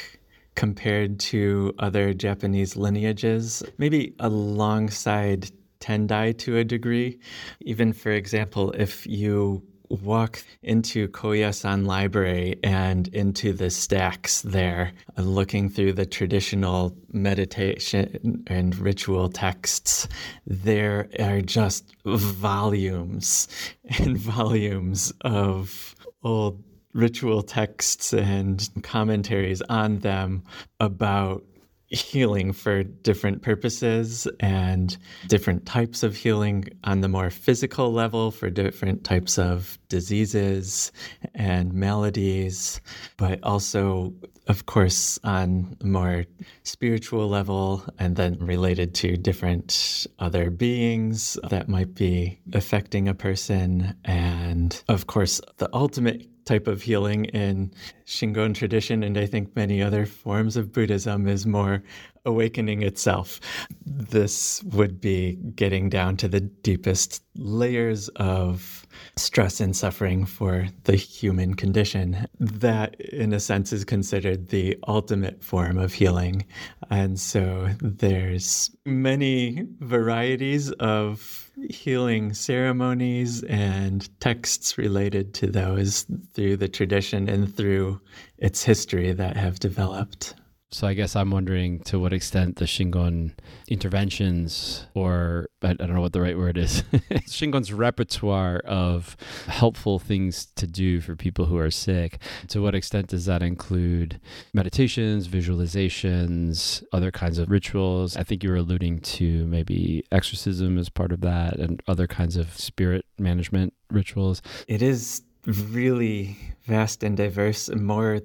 compared 0.54 1.20
to 1.20 1.74
other 1.78 2.14
Japanese 2.14 2.76
lineages, 2.76 3.62
maybe 3.78 4.14
alongside 4.20 5.50
Tendai 5.80 6.36
to 6.38 6.56
a 6.56 6.64
degree. 6.64 7.18
Even 7.60 7.92
for 7.92 8.10
example, 8.10 8.72
if 8.72 9.06
you 9.06 9.62
walk 9.88 10.42
into 10.62 11.08
Koyasan 11.08 11.86
Library 11.86 12.58
and 12.62 13.08
into 13.08 13.52
the 13.52 13.70
stacks 13.70 14.42
there, 14.42 14.92
uh, 15.18 15.22
looking 15.22 15.68
through 15.68 15.94
the 15.94 16.06
traditional 16.06 16.96
meditation 17.12 18.44
and 18.46 18.76
ritual 18.78 19.28
texts. 19.28 20.08
There 20.46 21.08
are 21.18 21.40
just 21.40 21.94
volumes 22.04 23.48
and 23.98 24.16
volumes 24.18 25.12
of 25.22 25.94
old 26.22 26.62
ritual 26.92 27.42
texts 27.42 28.12
and 28.14 28.68
commentaries 28.82 29.60
on 29.62 29.98
them 29.98 30.42
about 30.80 31.44
healing 31.88 32.52
for 32.52 32.82
different 32.82 33.42
purposes 33.42 34.26
and 34.40 34.96
different 35.28 35.66
types 35.66 36.02
of 36.02 36.16
healing 36.16 36.64
on 36.84 37.00
the 37.00 37.08
more 37.08 37.30
physical 37.30 37.92
level 37.92 38.30
for 38.30 38.50
different 38.50 39.04
types 39.04 39.38
of 39.38 39.78
diseases 39.88 40.90
and 41.34 41.72
maladies, 41.72 42.80
but 43.16 43.38
also, 43.44 44.12
of 44.48 44.66
course, 44.66 45.18
on 45.22 45.76
a 45.80 45.86
more 45.86 46.24
spiritual 46.64 47.28
level 47.28 47.84
and 47.98 48.16
then 48.16 48.36
related 48.38 48.94
to 48.94 49.16
different 49.16 50.06
other 50.18 50.50
beings 50.50 51.38
that 51.50 51.68
might 51.68 51.94
be 51.94 52.40
affecting 52.52 53.08
a 53.08 53.14
person. 53.14 53.94
And 54.04 54.82
of 54.88 55.06
course, 55.06 55.40
the 55.58 55.68
ultimate 55.72 56.26
type 56.46 56.66
of 56.66 56.80
healing 56.80 57.26
in 57.26 57.72
Shingon 58.06 58.54
tradition, 58.54 59.02
and 59.02 59.18
I 59.18 59.26
think 59.26 59.54
many 59.54 59.82
other 59.82 60.06
forms 60.06 60.56
of 60.56 60.72
Buddhism, 60.72 61.28
is 61.28 61.44
more 61.44 61.82
awakening 62.24 62.82
itself. 62.82 63.40
This 63.84 64.62
would 64.64 65.00
be 65.00 65.38
getting 65.54 65.88
down 65.88 66.16
to 66.18 66.28
the 66.28 66.40
deepest 66.40 67.22
layers 67.36 68.08
of 68.16 68.86
stress 69.16 69.60
and 69.60 69.76
suffering 69.76 70.24
for 70.24 70.66
the 70.84 70.96
human 70.96 71.54
condition. 71.54 72.26
That, 72.40 73.00
in 73.00 73.32
a 73.32 73.40
sense, 73.40 73.72
is 73.72 73.84
considered 73.84 74.48
the 74.48 74.76
ultimate 74.88 75.42
form 75.42 75.78
of 75.78 75.92
healing. 75.92 76.46
And 76.90 77.18
so 77.20 77.70
there's 77.80 78.70
many 78.84 79.66
varieties 79.80 80.70
of 80.72 81.45
healing 81.70 82.34
ceremonies 82.34 83.42
and 83.44 84.08
texts 84.20 84.76
related 84.76 85.34
to 85.34 85.46
those 85.46 86.06
through 86.34 86.56
the 86.56 86.68
tradition 86.68 87.28
and 87.28 87.54
through 87.54 88.00
its 88.38 88.62
history 88.62 89.12
that 89.12 89.36
have 89.36 89.58
developed. 89.58 90.34
So 90.72 90.88
I 90.88 90.94
guess 90.94 91.14
I'm 91.14 91.30
wondering 91.30 91.78
to 91.84 91.98
what 91.98 92.12
extent 92.12 92.56
the 92.56 92.64
Shingon 92.64 93.32
interventions, 93.68 94.86
or 94.94 95.48
I, 95.62 95.74
don't 95.74 95.94
know 95.94 96.00
what 96.00 96.12
the 96.12 96.20
right 96.20 96.36
word 96.36 96.58
is, 96.58 96.82
Shingon's 97.28 97.72
repertoire 97.72 98.58
of 98.64 99.16
helpful 99.46 100.00
things 100.00 100.46
to 100.56 100.66
do 100.66 101.00
for 101.00 101.14
people 101.14 101.46
who 101.46 101.56
are 101.56 101.70
sick, 101.70 102.20
to 102.48 102.60
what 102.60 102.74
extent 102.74 103.08
does 103.08 103.26
that 103.26 103.42
include 103.42 104.20
meditations, 104.52 105.28
visualizations, 105.28 106.82
other 106.92 107.12
kinds 107.12 107.38
of 107.38 107.48
rituals? 107.48 108.16
I 108.16 108.24
think 108.24 108.42
you 108.42 108.50
were 108.50 108.56
alluding 108.56 108.98
to 109.00 109.46
maybe 109.46 110.04
exorcism 110.10 110.78
as 110.78 110.88
part 110.88 111.12
of 111.12 111.20
that 111.20 111.58
and 111.60 111.80
other 111.86 112.08
kinds 112.08 112.36
of 112.36 112.52
spirit 112.58 113.06
management 113.18 113.72
rituals. 113.92 114.42
It 114.66 114.82
is 114.82 115.22
really 115.46 116.36
vast 116.64 117.04
and 117.04 117.16
diverse, 117.16 117.70
more 117.70 118.20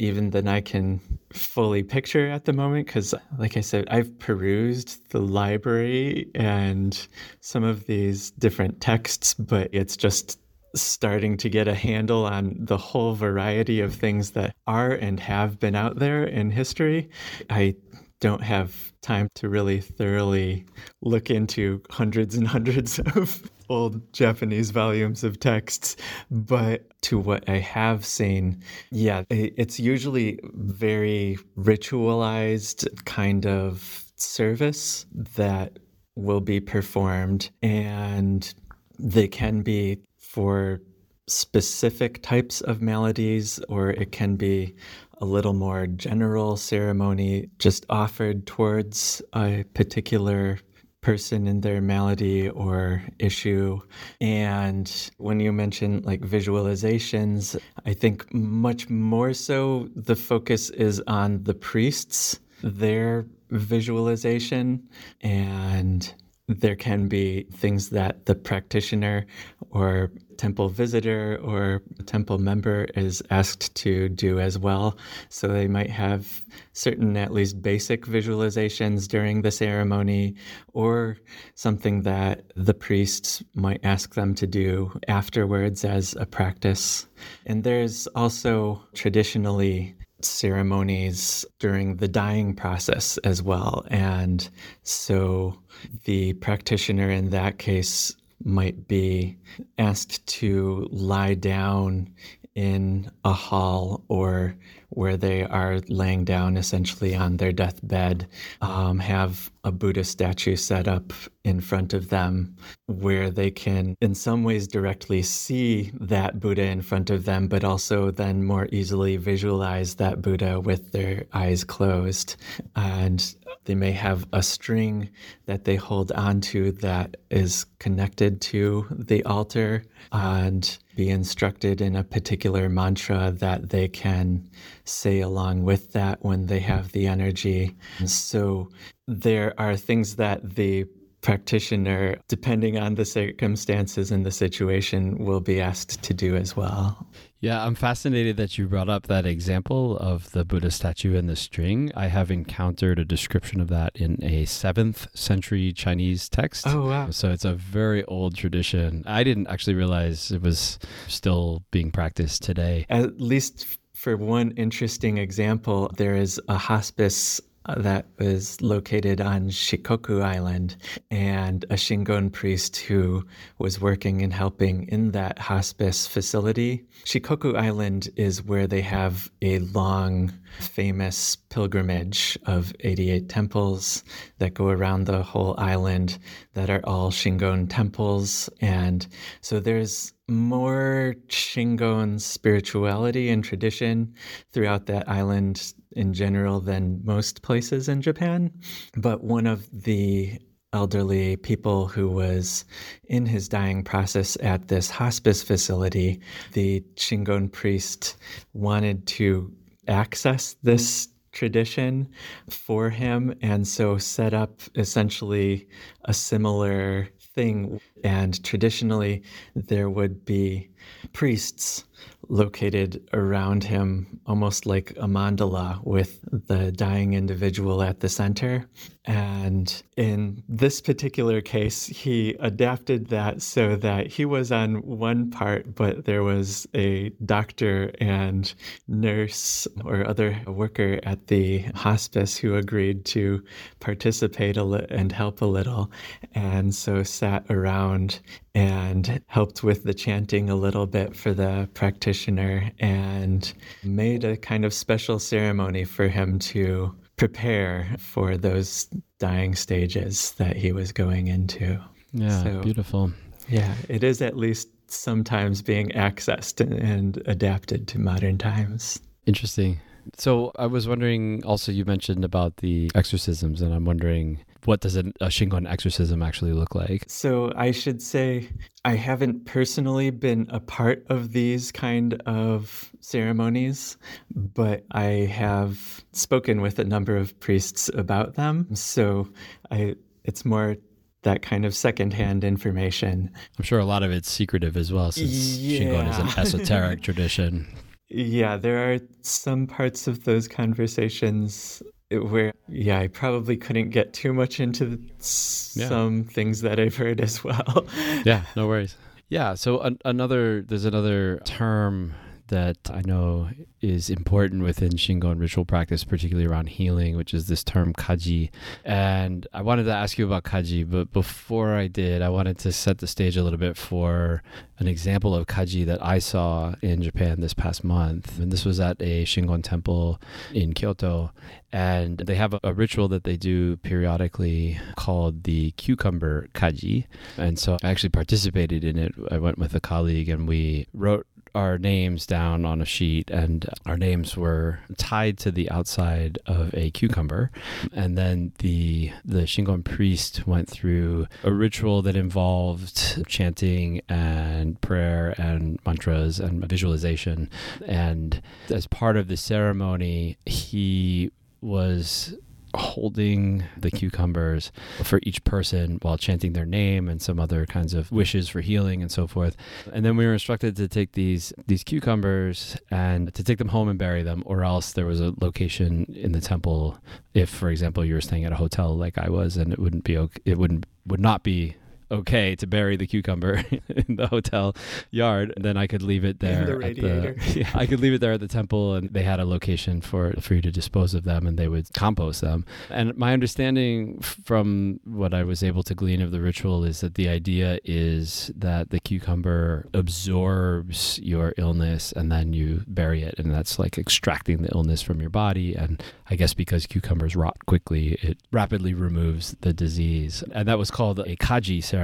even 0.00 0.30
than 0.30 0.48
I 0.48 0.60
can 0.60 1.00
fully 1.32 1.82
picture 1.82 2.28
at 2.28 2.44
the 2.44 2.52
moment. 2.52 2.86
Because, 2.86 3.14
like 3.38 3.56
I 3.56 3.60
said, 3.60 3.86
I've 3.90 4.18
perused 4.18 5.10
the 5.10 5.20
library 5.20 6.30
and 6.34 7.06
some 7.40 7.64
of 7.64 7.86
these 7.86 8.30
different 8.32 8.80
texts, 8.80 9.34
but 9.34 9.68
it's 9.72 9.96
just 9.96 10.40
starting 10.74 11.36
to 11.38 11.48
get 11.48 11.68
a 11.68 11.74
handle 11.74 12.26
on 12.26 12.54
the 12.58 12.76
whole 12.76 13.14
variety 13.14 13.80
of 13.80 13.94
things 13.94 14.32
that 14.32 14.54
are 14.66 14.92
and 14.92 15.18
have 15.20 15.58
been 15.58 15.74
out 15.74 15.98
there 15.98 16.24
in 16.24 16.50
history. 16.50 17.08
I 17.48 17.74
don't 18.20 18.42
have 18.42 18.92
time 19.02 19.28
to 19.34 19.48
really 19.48 19.80
thoroughly 19.80 20.66
look 21.02 21.30
into 21.30 21.82
hundreds 21.90 22.34
and 22.34 22.46
hundreds 22.46 22.98
of 23.14 23.50
old 23.68 24.12
Japanese 24.12 24.70
volumes 24.70 25.24
of 25.24 25.40
texts. 25.40 25.96
But 26.30 26.84
to 27.02 27.18
what 27.18 27.48
I 27.48 27.58
have 27.58 28.04
seen, 28.04 28.62
yeah, 28.90 29.24
it's 29.30 29.78
usually 29.78 30.38
very 30.54 31.38
ritualized 31.58 32.86
kind 33.04 33.46
of 33.46 34.04
service 34.16 35.06
that 35.36 35.78
will 36.14 36.40
be 36.40 36.60
performed, 36.60 37.50
and 37.62 38.52
they 38.98 39.28
can 39.28 39.60
be 39.60 40.00
for 40.18 40.80
specific 41.28 42.22
types 42.22 42.60
of 42.62 42.80
maladies, 42.80 43.58
or 43.68 43.90
it 43.90 44.12
can 44.12 44.36
be 44.36 44.74
a 45.18 45.24
little 45.24 45.52
more 45.52 45.86
general 45.86 46.56
ceremony 46.56 47.48
just 47.58 47.86
offered 47.88 48.46
towards 48.46 49.22
a 49.34 49.64
particular 49.74 50.58
person 51.00 51.46
in 51.46 51.60
their 51.60 51.80
malady 51.80 52.48
or 52.48 53.02
issue. 53.20 53.78
And 54.20 54.90
when 55.18 55.38
you 55.38 55.52
mention 55.52 56.02
like 56.02 56.20
visualizations, 56.20 57.56
I 57.84 57.94
think 57.94 58.32
much 58.34 58.90
more 58.90 59.32
so 59.32 59.88
the 59.94 60.16
focus 60.16 60.70
is 60.70 61.00
on 61.06 61.44
the 61.44 61.54
priests, 61.54 62.40
their 62.62 63.24
visualization, 63.50 64.82
and 65.20 66.12
there 66.48 66.76
can 66.76 67.08
be 67.08 67.46
things 67.52 67.90
that 67.90 68.26
the 68.26 68.34
practitioner 68.34 69.26
or 69.70 70.10
temple 70.38 70.68
visitor 70.68 71.38
or 71.42 71.82
temple 72.06 72.38
member 72.38 72.86
is 72.94 73.22
asked 73.30 73.74
to 73.76 74.08
do 74.08 74.38
as 74.40 74.58
well. 74.58 74.96
So 75.28 75.48
they 75.48 75.68
might 75.68 75.90
have 75.90 76.44
certain, 76.72 77.16
at 77.16 77.32
least 77.32 77.62
basic 77.62 78.06
visualizations 78.06 79.08
during 79.08 79.42
the 79.42 79.50
ceremony, 79.50 80.36
or 80.72 81.18
something 81.54 82.02
that 82.02 82.44
the 82.54 82.74
priests 82.74 83.42
might 83.54 83.80
ask 83.84 84.14
them 84.14 84.34
to 84.36 84.46
do 84.46 84.92
afterwards 85.08 85.84
as 85.84 86.14
a 86.18 86.26
practice. 86.26 87.06
And 87.46 87.64
there's 87.64 88.06
also 88.08 88.82
traditionally 88.94 89.94
ceremonies 90.22 91.44
during 91.58 91.96
the 91.96 92.08
dying 92.08 92.54
process 92.54 93.18
as 93.18 93.42
well. 93.42 93.84
And 93.90 94.48
so 94.82 95.58
the 96.04 96.32
practitioner 96.34 97.10
in 97.10 97.30
that 97.30 97.58
case 97.58 98.14
might 98.44 98.86
be 98.88 99.38
asked 99.78 100.26
to 100.26 100.88
lie 100.90 101.34
down 101.34 102.10
in 102.56 103.10
a 103.22 103.32
hall 103.34 104.02
or 104.08 104.56
where 104.88 105.16
they 105.16 105.44
are 105.44 105.78
laying 105.88 106.24
down 106.24 106.56
essentially 106.56 107.14
on 107.14 107.36
their 107.36 107.52
deathbed, 107.52 108.26
um, 108.62 108.98
have 108.98 109.50
a 109.62 109.70
Buddha 109.70 110.02
statue 110.02 110.56
set 110.56 110.88
up 110.88 111.12
in 111.44 111.60
front 111.60 111.92
of 111.92 112.08
them 112.08 112.56
where 112.86 113.30
they 113.30 113.50
can, 113.50 113.94
in 114.00 114.14
some 114.14 114.42
ways, 114.42 114.66
directly 114.66 115.22
see 115.22 115.90
that 116.00 116.40
Buddha 116.40 116.62
in 116.62 116.80
front 116.80 117.10
of 117.10 117.26
them, 117.26 117.46
but 117.46 117.62
also 117.62 118.10
then 118.10 118.42
more 118.42 118.68
easily 118.72 119.18
visualize 119.18 119.96
that 119.96 120.22
Buddha 120.22 120.58
with 120.58 120.92
their 120.92 121.26
eyes 121.34 121.62
closed. 121.62 122.36
And 122.74 123.34
they 123.66 123.74
may 123.74 123.92
have 123.92 124.26
a 124.32 124.42
string 124.42 125.10
that 125.44 125.64
they 125.64 125.76
hold 125.76 126.10
onto 126.12 126.72
that 126.72 127.18
is 127.30 127.66
connected 127.78 128.40
to 128.40 128.86
the 128.90 129.22
altar 129.24 129.84
and 130.12 130.78
be 130.96 131.08
instructed 131.10 131.80
in 131.80 131.94
a 131.94 132.02
particular 132.02 132.68
mantra 132.68 133.30
that 133.30 133.68
they 133.68 133.86
can 133.86 134.48
say 134.84 135.20
along 135.20 135.62
with 135.62 135.92
that 135.92 136.24
when 136.24 136.46
they 136.46 136.58
have 136.60 136.90
the 136.92 137.06
energy. 137.06 137.76
So 138.06 138.70
there 139.06 139.54
are 139.58 139.76
things 139.76 140.16
that 140.16 140.56
the 140.56 140.86
practitioner, 141.20 142.16
depending 142.28 142.78
on 142.78 142.94
the 142.94 143.04
circumstances 143.04 144.10
and 144.10 144.24
the 144.24 144.30
situation, 144.30 145.18
will 145.18 145.40
be 145.40 145.60
asked 145.60 146.02
to 146.02 146.14
do 146.14 146.36
as 146.36 146.56
well. 146.56 147.06
Yeah, 147.46 147.64
I'm 147.64 147.76
fascinated 147.76 148.36
that 148.38 148.58
you 148.58 148.66
brought 148.66 148.88
up 148.88 149.06
that 149.06 149.24
example 149.24 149.96
of 149.98 150.32
the 150.32 150.44
Buddha 150.44 150.68
statue 150.68 151.16
and 151.16 151.28
the 151.28 151.36
string. 151.36 151.92
I 151.94 152.08
have 152.08 152.32
encountered 152.32 152.98
a 152.98 153.04
description 153.04 153.60
of 153.60 153.68
that 153.68 153.92
in 153.94 154.18
a 154.20 154.46
7th 154.46 155.06
century 155.16 155.72
Chinese 155.72 156.28
text. 156.28 156.66
Oh, 156.66 156.88
wow. 156.88 157.10
So 157.10 157.30
it's 157.30 157.44
a 157.44 157.54
very 157.54 158.04
old 158.06 158.34
tradition. 158.34 159.04
I 159.06 159.22
didn't 159.22 159.46
actually 159.46 159.74
realize 159.74 160.32
it 160.32 160.42
was 160.42 160.80
still 161.06 161.62
being 161.70 161.92
practiced 161.92 162.42
today. 162.42 162.84
At 162.88 163.20
least 163.20 163.78
for 163.94 164.16
one 164.16 164.50
interesting 164.56 165.18
example, 165.18 165.92
there 165.96 166.16
is 166.16 166.40
a 166.48 166.58
hospice 166.58 167.40
that 167.76 168.06
was 168.18 168.60
located 168.60 169.20
on 169.20 169.48
Shikoku 169.48 170.22
Island, 170.22 170.76
and 171.10 171.64
a 171.64 171.74
Shingon 171.74 172.32
priest 172.32 172.76
who 172.76 173.24
was 173.58 173.80
working 173.80 174.22
and 174.22 174.32
helping 174.32 174.88
in 174.88 175.12
that 175.12 175.38
hospice 175.38 176.06
facility. 176.06 176.84
Shikoku 177.04 177.56
Island 177.56 178.08
is 178.16 178.42
where 178.42 178.66
they 178.66 178.82
have 178.82 179.30
a 179.42 179.58
long, 179.60 180.32
famous 180.60 181.36
pilgrimage 181.36 182.38
of 182.46 182.72
88 182.80 183.28
temples 183.28 184.04
that 184.38 184.54
go 184.54 184.68
around 184.68 185.04
the 185.04 185.22
whole 185.22 185.54
island 185.58 186.18
that 186.54 186.70
are 186.70 186.82
all 186.84 187.10
Shingon 187.10 187.68
temples. 187.68 188.48
And 188.60 189.06
so 189.40 189.60
there's 189.60 190.12
more 190.28 191.14
Shingon 191.28 192.20
spirituality 192.20 193.28
and 193.28 193.44
tradition 193.44 194.14
throughout 194.52 194.86
that 194.86 195.08
island 195.08 195.72
in 195.96 196.12
general 196.12 196.60
than 196.60 197.00
most 197.04 197.42
places 197.42 197.88
in 197.88 198.02
Japan. 198.02 198.52
But 198.96 199.24
one 199.24 199.46
of 199.46 199.68
the 199.72 200.38
elderly 200.72 201.36
people 201.36 201.88
who 201.88 202.08
was 202.08 202.64
in 203.04 203.24
his 203.24 203.48
dying 203.48 203.82
process 203.82 204.36
at 204.42 204.68
this 204.68 204.90
hospice 204.90 205.42
facility, 205.42 206.20
the 206.52 206.80
Shingon 206.96 207.50
priest 207.50 208.16
wanted 208.52 209.06
to 209.06 209.52
access 209.88 210.56
this 210.62 211.08
tradition 211.32 212.08
for 212.48 212.88
him 212.88 213.34
and 213.42 213.68
so 213.68 213.98
set 213.98 214.32
up 214.32 214.60
essentially 214.74 215.68
a 216.06 216.14
similar 216.14 217.08
thing. 217.34 217.80
And 218.04 218.42
traditionally, 218.42 219.22
there 219.54 219.90
would 219.90 220.24
be 220.24 220.70
priests 221.12 221.84
located 222.28 223.08
around 223.12 223.64
him, 223.64 224.20
almost 224.26 224.66
like 224.66 224.90
a 224.96 225.06
mandala 225.06 225.84
with 225.84 226.20
the 226.46 226.72
dying 226.72 227.14
individual 227.14 227.82
at 227.82 228.00
the 228.00 228.08
center. 228.08 228.68
And 229.06 229.82
in 229.96 230.42
this 230.48 230.80
particular 230.80 231.40
case, 231.40 231.86
he 231.86 232.34
adapted 232.40 233.06
that 233.08 233.40
so 233.40 233.76
that 233.76 234.08
he 234.08 234.24
was 234.24 234.50
on 234.50 234.82
one 234.82 235.30
part, 235.30 235.76
but 235.76 236.06
there 236.06 236.24
was 236.24 236.66
a 236.74 237.10
doctor 237.24 237.92
and 238.00 238.52
nurse 238.88 239.68
or 239.84 240.04
other 240.06 240.36
worker 240.48 240.98
at 241.04 241.28
the 241.28 241.62
hospice 241.76 242.36
who 242.36 242.56
agreed 242.56 243.04
to 243.06 243.44
participate 243.78 244.56
li- 244.56 244.86
and 244.90 245.12
help 245.12 245.40
a 245.40 245.46
little. 245.46 245.92
And 246.34 246.74
so 246.74 247.04
sat 247.04 247.46
around 247.48 248.18
and 248.56 249.22
helped 249.28 249.62
with 249.62 249.84
the 249.84 249.94
chanting 249.94 250.50
a 250.50 250.56
little 250.56 250.86
bit 250.86 251.14
for 251.14 251.32
the 251.32 251.68
practitioner 251.74 252.72
and 252.80 253.52
made 253.84 254.24
a 254.24 254.36
kind 254.36 254.64
of 254.64 254.74
special 254.74 255.20
ceremony 255.20 255.84
for 255.84 256.08
him 256.08 256.40
to 256.40 256.92
prepare 257.16 257.96
for 257.98 258.36
those 258.36 258.88
dying 259.18 259.54
stages 259.54 260.32
that 260.32 260.56
he 260.56 260.72
was 260.72 260.92
going 260.92 261.28
into. 261.28 261.80
Yeah, 262.12 262.42
so, 262.42 262.60
beautiful. 262.60 263.12
Yeah, 263.48 263.74
it 263.88 264.04
is 264.04 264.22
at 264.22 264.36
least 264.36 264.68
sometimes 264.88 265.62
being 265.62 265.88
accessed 265.90 266.60
and 266.60 267.22
adapted 267.26 267.88
to 267.88 267.98
modern 267.98 268.38
times. 268.38 269.00
Interesting. 269.26 269.80
So 270.16 270.52
I 270.56 270.66
was 270.66 270.86
wondering 270.86 271.44
also 271.44 271.72
you 271.72 271.84
mentioned 271.84 272.24
about 272.24 272.58
the 272.58 272.90
exorcisms 272.94 273.60
and 273.60 273.74
I'm 273.74 273.84
wondering 273.84 274.38
what 274.66 274.80
does 274.80 274.96
a 274.96 275.04
Shingon 275.04 275.70
exorcism 275.70 276.22
actually 276.22 276.52
look 276.52 276.74
like? 276.74 277.04
So 277.08 277.52
I 277.56 277.70
should 277.70 278.02
say 278.02 278.48
I 278.84 278.94
haven't 278.94 279.46
personally 279.46 280.10
been 280.10 280.46
a 280.50 280.60
part 280.60 281.06
of 281.08 281.32
these 281.32 281.72
kind 281.72 282.20
of 282.26 282.92
ceremonies, 283.00 283.96
but 284.34 284.84
I 284.92 285.28
have 285.32 286.04
spoken 286.12 286.60
with 286.60 286.78
a 286.78 286.84
number 286.84 287.16
of 287.16 287.38
priests 287.40 287.90
about 287.94 288.34
them. 288.34 288.74
So 288.74 289.28
I 289.70 289.94
it's 290.24 290.44
more 290.44 290.76
that 291.22 291.42
kind 291.42 291.64
of 291.64 291.74
secondhand 291.74 292.44
information. 292.44 293.30
I'm 293.58 293.64
sure 293.64 293.78
a 293.78 293.84
lot 293.84 294.02
of 294.02 294.10
it's 294.10 294.30
secretive 294.30 294.76
as 294.76 294.92
well, 294.92 295.10
since 295.12 295.58
yeah. 295.58 295.80
Shingon 295.80 296.10
is 296.10 296.18
an 296.18 296.38
esoteric 296.38 297.02
tradition. 297.02 297.66
Yeah, 298.08 298.56
there 298.56 298.92
are 298.92 299.00
some 299.22 299.66
parts 299.66 300.06
of 300.06 300.24
those 300.24 300.46
conversations 300.46 301.82
where 302.10 302.52
yeah 302.68 303.00
i 303.00 303.08
probably 303.08 303.56
couldn't 303.56 303.90
get 303.90 304.12
too 304.12 304.32
much 304.32 304.60
into 304.60 304.98
some 305.18 306.18
yeah. 306.18 306.32
things 306.32 306.60
that 306.60 306.78
i've 306.78 306.96
heard 306.96 307.20
as 307.20 307.42
well 307.42 307.86
yeah 308.24 308.42
no 308.54 308.66
worries 308.66 308.96
yeah 309.28 309.54
so 309.54 309.80
an- 309.80 309.98
another 310.04 310.62
there's 310.62 310.84
another 310.84 311.40
term 311.44 312.14
that 312.48 312.78
I 312.92 313.02
know 313.04 313.48
is 313.88 314.10
important 314.10 314.62
within 314.62 314.92
Shingon 314.92 315.40
ritual 315.40 315.64
practice, 315.64 316.04
particularly 316.04 316.48
around 316.48 316.68
healing, 316.68 317.16
which 317.16 317.32
is 317.32 317.46
this 317.46 317.62
term 317.62 317.92
kaji. 317.92 318.50
And 318.84 319.46
I 319.52 319.62
wanted 319.62 319.84
to 319.84 319.92
ask 319.92 320.18
you 320.18 320.26
about 320.26 320.44
kaji, 320.44 320.88
but 320.88 321.12
before 321.12 321.74
I 321.74 321.86
did, 321.86 322.22
I 322.22 322.28
wanted 322.28 322.58
to 322.58 322.72
set 322.72 322.98
the 322.98 323.06
stage 323.06 323.36
a 323.36 323.42
little 323.42 323.58
bit 323.58 323.76
for 323.76 324.42
an 324.78 324.88
example 324.88 325.34
of 325.34 325.46
kaji 325.46 325.86
that 325.86 326.04
I 326.04 326.18
saw 326.18 326.74
in 326.82 327.02
Japan 327.02 327.40
this 327.40 327.54
past 327.54 327.84
month. 327.84 328.38
And 328.38 328.52
this 328.52 328.64
was 328.64 328.80
at 328.80 329.00
a 329.00 329.24
Shingon 329.24 329.62
temple 329.62 330.20
in 330.52 330.74
Kyoto. 330.74 331.32
And 331.72 332.18
they 332.18 332.36
have 332.36 332.54
a, 332.54 332.60
a 332.62 332.72
ritual 332.72 333.08
that 333.08 333.24
they 333.24 333.36
do 333.36 333.76
periodically 333.78 334.78
called 334.96 335.44
the 335.44 335.72
cucumber 335.72 336.48
kaji. 336.54 337.06
And 337.36 337.58
so 337.58 337.76
I 337.82 337.90
actually 337.90 338.10
participated 338.10 338.84
in 338.84 338.98
it. 338.98 339.14
I 339.30 339.38
went 339.38 339.58
with 339.58 339.74
a 339.74 339.80
colleague 339.80 340.28
and 340.28 340.48
we 340.48 340.86
wrote 340.92 341.26
our 341.56 341.78
names 341.78 342.26
down 342.26 342.66
on 342.66 342.82
a 342.82 342.84
sheet, 342.84 343.30
and 343.30 343.66
our 343.86 343.96
names 343.96 344.36
were 344.36 344.80
tied 344.98 345.38
to 345.38 345.50
the 345.50 345.70
outside 345.70 346.38
of 346.46 346.72
a 346.74 346.90
cucumber. 346.90 347.50
And 347.92 348.16
then 348.16 348.52
the 348.58 349.12
the 349.24 349.42
Shingon 349.42 349.82
priest 349.82 350.46
went 350.46 350.68
through 350.68 351.26
a 351.42 351.52
ritual 351.52 352.02
that 352.02 352.14
involved 352.14 353.26
chanting 353.26 354.02
and 354.08 354.80
prayer 354.80 355.34
and 355.38 355.80
mantras 355.86 356.38
and 356.38 356.64
visualization. 356.68 357.50
And 357.86 358.42
as 358.68 358.86
part 358.86 359.16
of 359.16 359.28
the 359.28 359.36
ceremony, 359.36 360.36
he 360.44 361.32
was 361.62 362.34
holding 362.76 363.64
the 363.76 363.88
mm-hmm. 363.88 363.96
cucumbers 363.96 364.70
for 365.02 365.20
each 365.22 365.42
person 365.44 365.98
while 366.02 366.16
chanting 366.16 366.52
their 366.52 366.66
name 366.66 367.08
and 367.08 367.20
some 367.20 367.40
other 367.40 367.66
kinds 367.66 367.94
of 367.94 368.12
wishes 368.12 368.48
for 368.48 368.60
healing 368.60 369.02
and 369.02 369.10
so 369.10 369.26
forth. 369.26 369.56
And 369.92 370.04
then 370.04 370.16
we 370.16 370.26
were 370.26 370.32
instructed 370.32 370.76
to 370.76 370.88
take 370.88 371.12
these 371.12 371.52
these 371.66 371.82
cucumbers 371.84 372.76
and 372.90 373.34
to 373.34 373.42
take 373.42 373.58
them 373.58 373.68
home 373.68 373.88
and 373.88 373.98
bury 373.98 374.22
them, 374.22 374.42
or 374.46 374.64
else 374.64 374.92
there 374.92 375.06
was 375.06 375.20
a 375.20 375.34
location 375.40 376.06
in 376.14 376.32
the 376.32 376.40
temple. 376.40 376.98
If, 377.34 377.50
for 377.50 377.68
example, 377.68 378.04
you 378.04 378.14
were 378.14 378.20
staying 378.20 378.44
at 378.44 378.52
a 378.52 378.56
hotel 378.56 378.96
like 378.96 379.18
I 379.18 379.28
was, 379.28 379.56
and 379.56 379.72
it 379.72 379.78
wouldn't 379.78 380.04
be 380.04 380.16
okay, 380.16 380.40
it 380.44 380.58
wouldn't 380.58 380.86
would 381.06 381.20
not 381.20 381.42
be 381.42 381.76
okay 382.10 382.54
to 382.56 382.66
bury 382.66 382.96
the 382.96 383.06
cucumber 383.06 383.62
in 383.88 384.16
the 384.16 384.26
hotel 384.28 384.74
yard, 385.10 385.52
then 385.56 385.76
I 385.76 385.86
could 385.86 386.02
leave 386.02 386.24
it 386.24 386.40
there. 386.40 386.78
The 386.78 386.86
at 386.86 386.96
the, 386.96 387.36
yeah, 387.60 387.70
I 387.74 387.86
could 387.86 388.00
leave 388.00 388.14
it 388.14 388.20
there 388.20 388.32
at 388.32 388.40
the 388.40 388.48
temple, 388.48 388.94
and 388.94 389.12
they 389.12 389.22
had 389.22 389.40
a 389.40 389.44
location 389.44 390.00
for 390.00 390.32
for 390.40 390.54
you 390.54 390.62
to 390.62 390.70
dispose 390.70 391.14
of 391.14 391.24
them, 391.24 391.46
and 391.46 391.58
they 391.58 391.68
would 391.68 391.92
compost 391.94 392.40
them. 392.40 392.64
And 392.90 393.16
my 393.16 393.32
understanding 393.32 394.20
from 394.20 395.00
what 395.04 395.34
I 395.34 395.42
was 395.42 395.62
able 395.62 395.82
to 395.84 395.94
glean 395.94 396.22
of 396.22 396.30
the 396.30 396.40
ritual 396.40 396.84
is 396.84 397.00
that 397.00 397.14
the 397.14 397.28
idea 397.28 397.78
is 397.84 398.50
that 398.56 398.90
the 398.90 399.00
cucumber 399.00 399.88
absorbs 399.92 401.18
your 401.22 401.54
illness, 401.56 402.12
and 402.12 402.30
then 402.30 402.52
you 402.52 402.84
bury 402.86 403.22
it, 403.22 403.38
and 403.38 403.52
that's 403.52 403.78
like 403.78 403.98
extracting 403.98 404.62
the 404.62 404.74
illness 404.74 405.02
from 405.02 405.20
your 405.20 405.30
body. 405.30 405.74
And 405.74 406.02
I 406.30 406.36
guess 406.36 406.54
because 406.54 406.86
cucumbers 406.86 407.36
rot 407.36 407.66
quickly, 407.66 408.18
it 408.22 408.38
rapidly 408.52 408.94
removes 408.94 409.56
the 409.60 409.72
disease, 409.72 410.44
and 410.52 410.68
that 410.68 410.78
was 410.78 410.90
called 410.90 411.18
a 411.20 411.36
kaji 411.36 411.82
ceremony. 411.82 411.95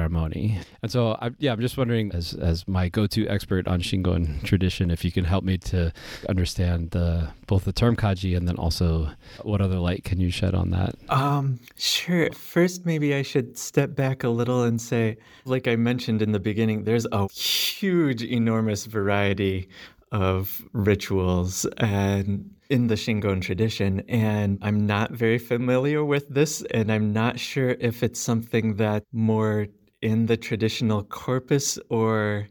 And 0.83 0.91
so, 0.91 1.19
I, 1.21 1.31
yeah, 1.39 1.53
I'm 1.53 1.61
just 1.61 1.77
wondering, 1.77 2.13
as 2.13 2.35
as 2.35 2.67
my 2.67 2.89
go-to 2.89 3.27
expert 3.29 3.69
on 3.69 3.81
Shingon 3.81 4.43
tradition, 4.43 4.91
if 4.91 5.05
you 5.05 5.13
can 5.13 5.25
help 5.25 5.45
me 5.45 5.59
to 5.59 5.93
understand 6.29 6.91
the 6.91 7.29
both 7.47 7.65
the 7.65 7.73
term 7.73 7.97
kaji 7.97 8.37
and 8.37 8.49
then 8.49 8.57
also 8.57 9.11
what 9.43 9.61
other 9.61 9.79
light 9.79 10.05
can 10.05 10.21
you 10.21 10.31
shed 10.31 10.55
on 10.55 10.71
that? 10.71 10.95
Um, 11.09 11.61
sure. 11.77 12.31
First, 12.33 12.87
maybe 12.87 13.15
I 13.15 13.23
should 13.23 13.59
step 13.59 13.95
back 13.95 14.25
a 14.25 14.29
little 14.29 14.63
and 14.63 14.81
say, 14.81 15.17
like 15.45 15.69
I 15.69 15.77
mentioned 15.77 16.23
in 16.23 16.33
the 16.33 16.41
beginning, 16.41 16.85
there's 16.85 17.07
a 17.13 17.29
huge, 17.33 18.23
enormous 18.23 18.87
variety 18.87 19.69
of 20.13 20.63
rituals 20.73 21.65
and 21.79 22.51
in 22.69 22.87
the 22.87 22.95
Shingon 22.95 23.43
tradition. 23.43 24.01
And 24.09 24.59
I'm 24.63 24.87
not 24.87 25.11
very 25.11 25.39
familiar 25.39 26.05
with 26.05 26.29
this, 26.29 26.63
and 26.71 26.91
I'm 26.91 27.13
not 27.13 27.39
sure 27.39 27.77
if 27.81 28.03
it's 28.03 28.21
something 28.21 28.77
that 28.77 29.05
more 29.13 29.67
in 30.03 30.27
the 30.27 30.37
traditional 30.37 31.03
corpus 31.05 31.79
or 31.89 32.49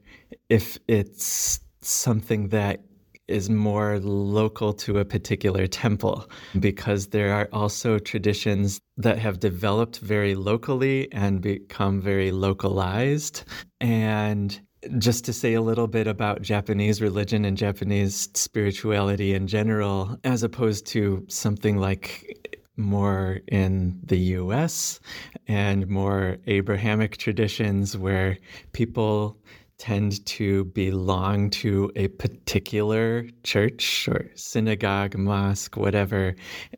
if 0.49 0.77
it's 0.87 1.59
something 1.81 2.49
that 2.49 2.81
is 3.27 3.49
more 3.49 3.99
local 3.99 4.73
to 4.73 4.99
a 4.99 5.05
particular 5.05 5.65
temple 5.67 6.29
because 6.59 7.07
there 7.07 7.33
are 7.33 7.47
also 7.53 7.97
traditions 7.97 8.79
that 8.97 9.17
have 9.17 9.39
developed 9.39 9.99
very 9.99 10.35
locally 10.35 11.11
and 11.11 11.41
become 11.41 12.01
very 12.01 12.31
localized. 12.31 13.43
And 13.79 14.59
just 14.97 15.23
to 15.25 15.33
say 15.33 15.53
a 15.53 15.61
little 15.61 15.87
bit 15.87 16.07
about 16.07 16.41
Japanese 16.41 17.01
religion 17.01 17.45
and 17.45 17.55
Japanese 17.55 18.29
spirituality 18.33 19.33
in 19.33 19.47
general, 19.47 20.17
as 20.23 20.43
opposed 20.43 20.85
to 20.87 21.23
something 21.29 21.77
like 21.77 22.50
more 22.81 23.39
in 23.47 23.99
the 24.03 24.17
US 24.17 24.99
and 25.47 25.87
more 25.87 26.37
Abrahamic 26.47 27.17
traditions 27.17 27.97
where 27.97 28.37
people 28.73 29.37
tend 29.77 30.23
to 30.27 30.65
belong 30.65 31.49
to 31.49 31.91
a 31.95 32.07
particular 32.09 33.27
church 33.43 34.07
or 34.07 34.29
synagogue, 34.35 35.17
mosque, 35.17 35.75
whatever, 35.75 36.35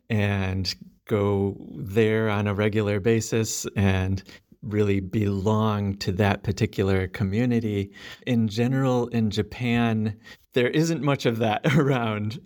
and 0.08 0.74
go 1.06 1.54
there 1.76 2.30
on 2.30 2.46
a 2.46 2.54
regular 2.54 3.00
basis 3.00 3.66
and 3.76 4.22
really 4.62 5.00
belong 5.00 5.96
to 5.98 6.12
that 6.12 6.42
particular 6.42 7.06
community. 7.08 7.90
In 8.26 8.48
general, 8.48 9.08
in 9.08 9.30
Japan, 9.30 10.16
there 10.54 10.70
isn't 10.70 11.02
much 11.02 11.26
of 11.26 11.38
that 11.38 11.60
around 11.76 12.40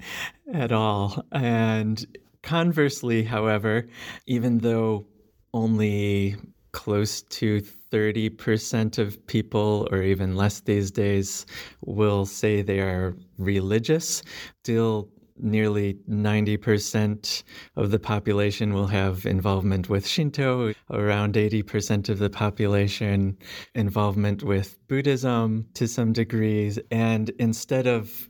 at 0.53 0.73
all. 0.73 1.25
And 1.31 2.05
conversely, 2.49 3.23
however, 3.23 3.87
even 4.27 4.57
though 4.57 5.05
only 5.53 6.35
close 6.73 7.21
to 7.25 7.61
30% 7.93 8.97
of 8.97 9.27
people, 9.27 9.87
or 9.91 10.03
even 10.03 10.35
less 10.35 10.61
these 10.61 10.91
days, 10.91 11.45
will 11.85 12.25
say 12.25 12.63
they 12.63 12.81
are 12.81 13.15
religious. 13.37 14.23
Still, 14.63 15.11
nearly 15.37 15.95
90% 16.09 17.43
of 17.77 17.91
the 17.91 17.99
population 17.99 18.73
will 18.73 18.87
have 18.87 19.27
involvement 19.27 19.91
with 19.91 20.07
Shinto, 20.07 20.73
around 20.91 21.35
80% 21.35 22.09
of 22.09 22.19
the 22.19 22.31
population 22.31 23.37
involvement 23.75 24.43
with 24.43 24.77
Buddhism 24.89 25.67
to 25.75 25.87
some 25.87 26.15
degrees. 26.15 26.79
And 26.91 27.29
instead 27.39 27.87
of 27.87 28.28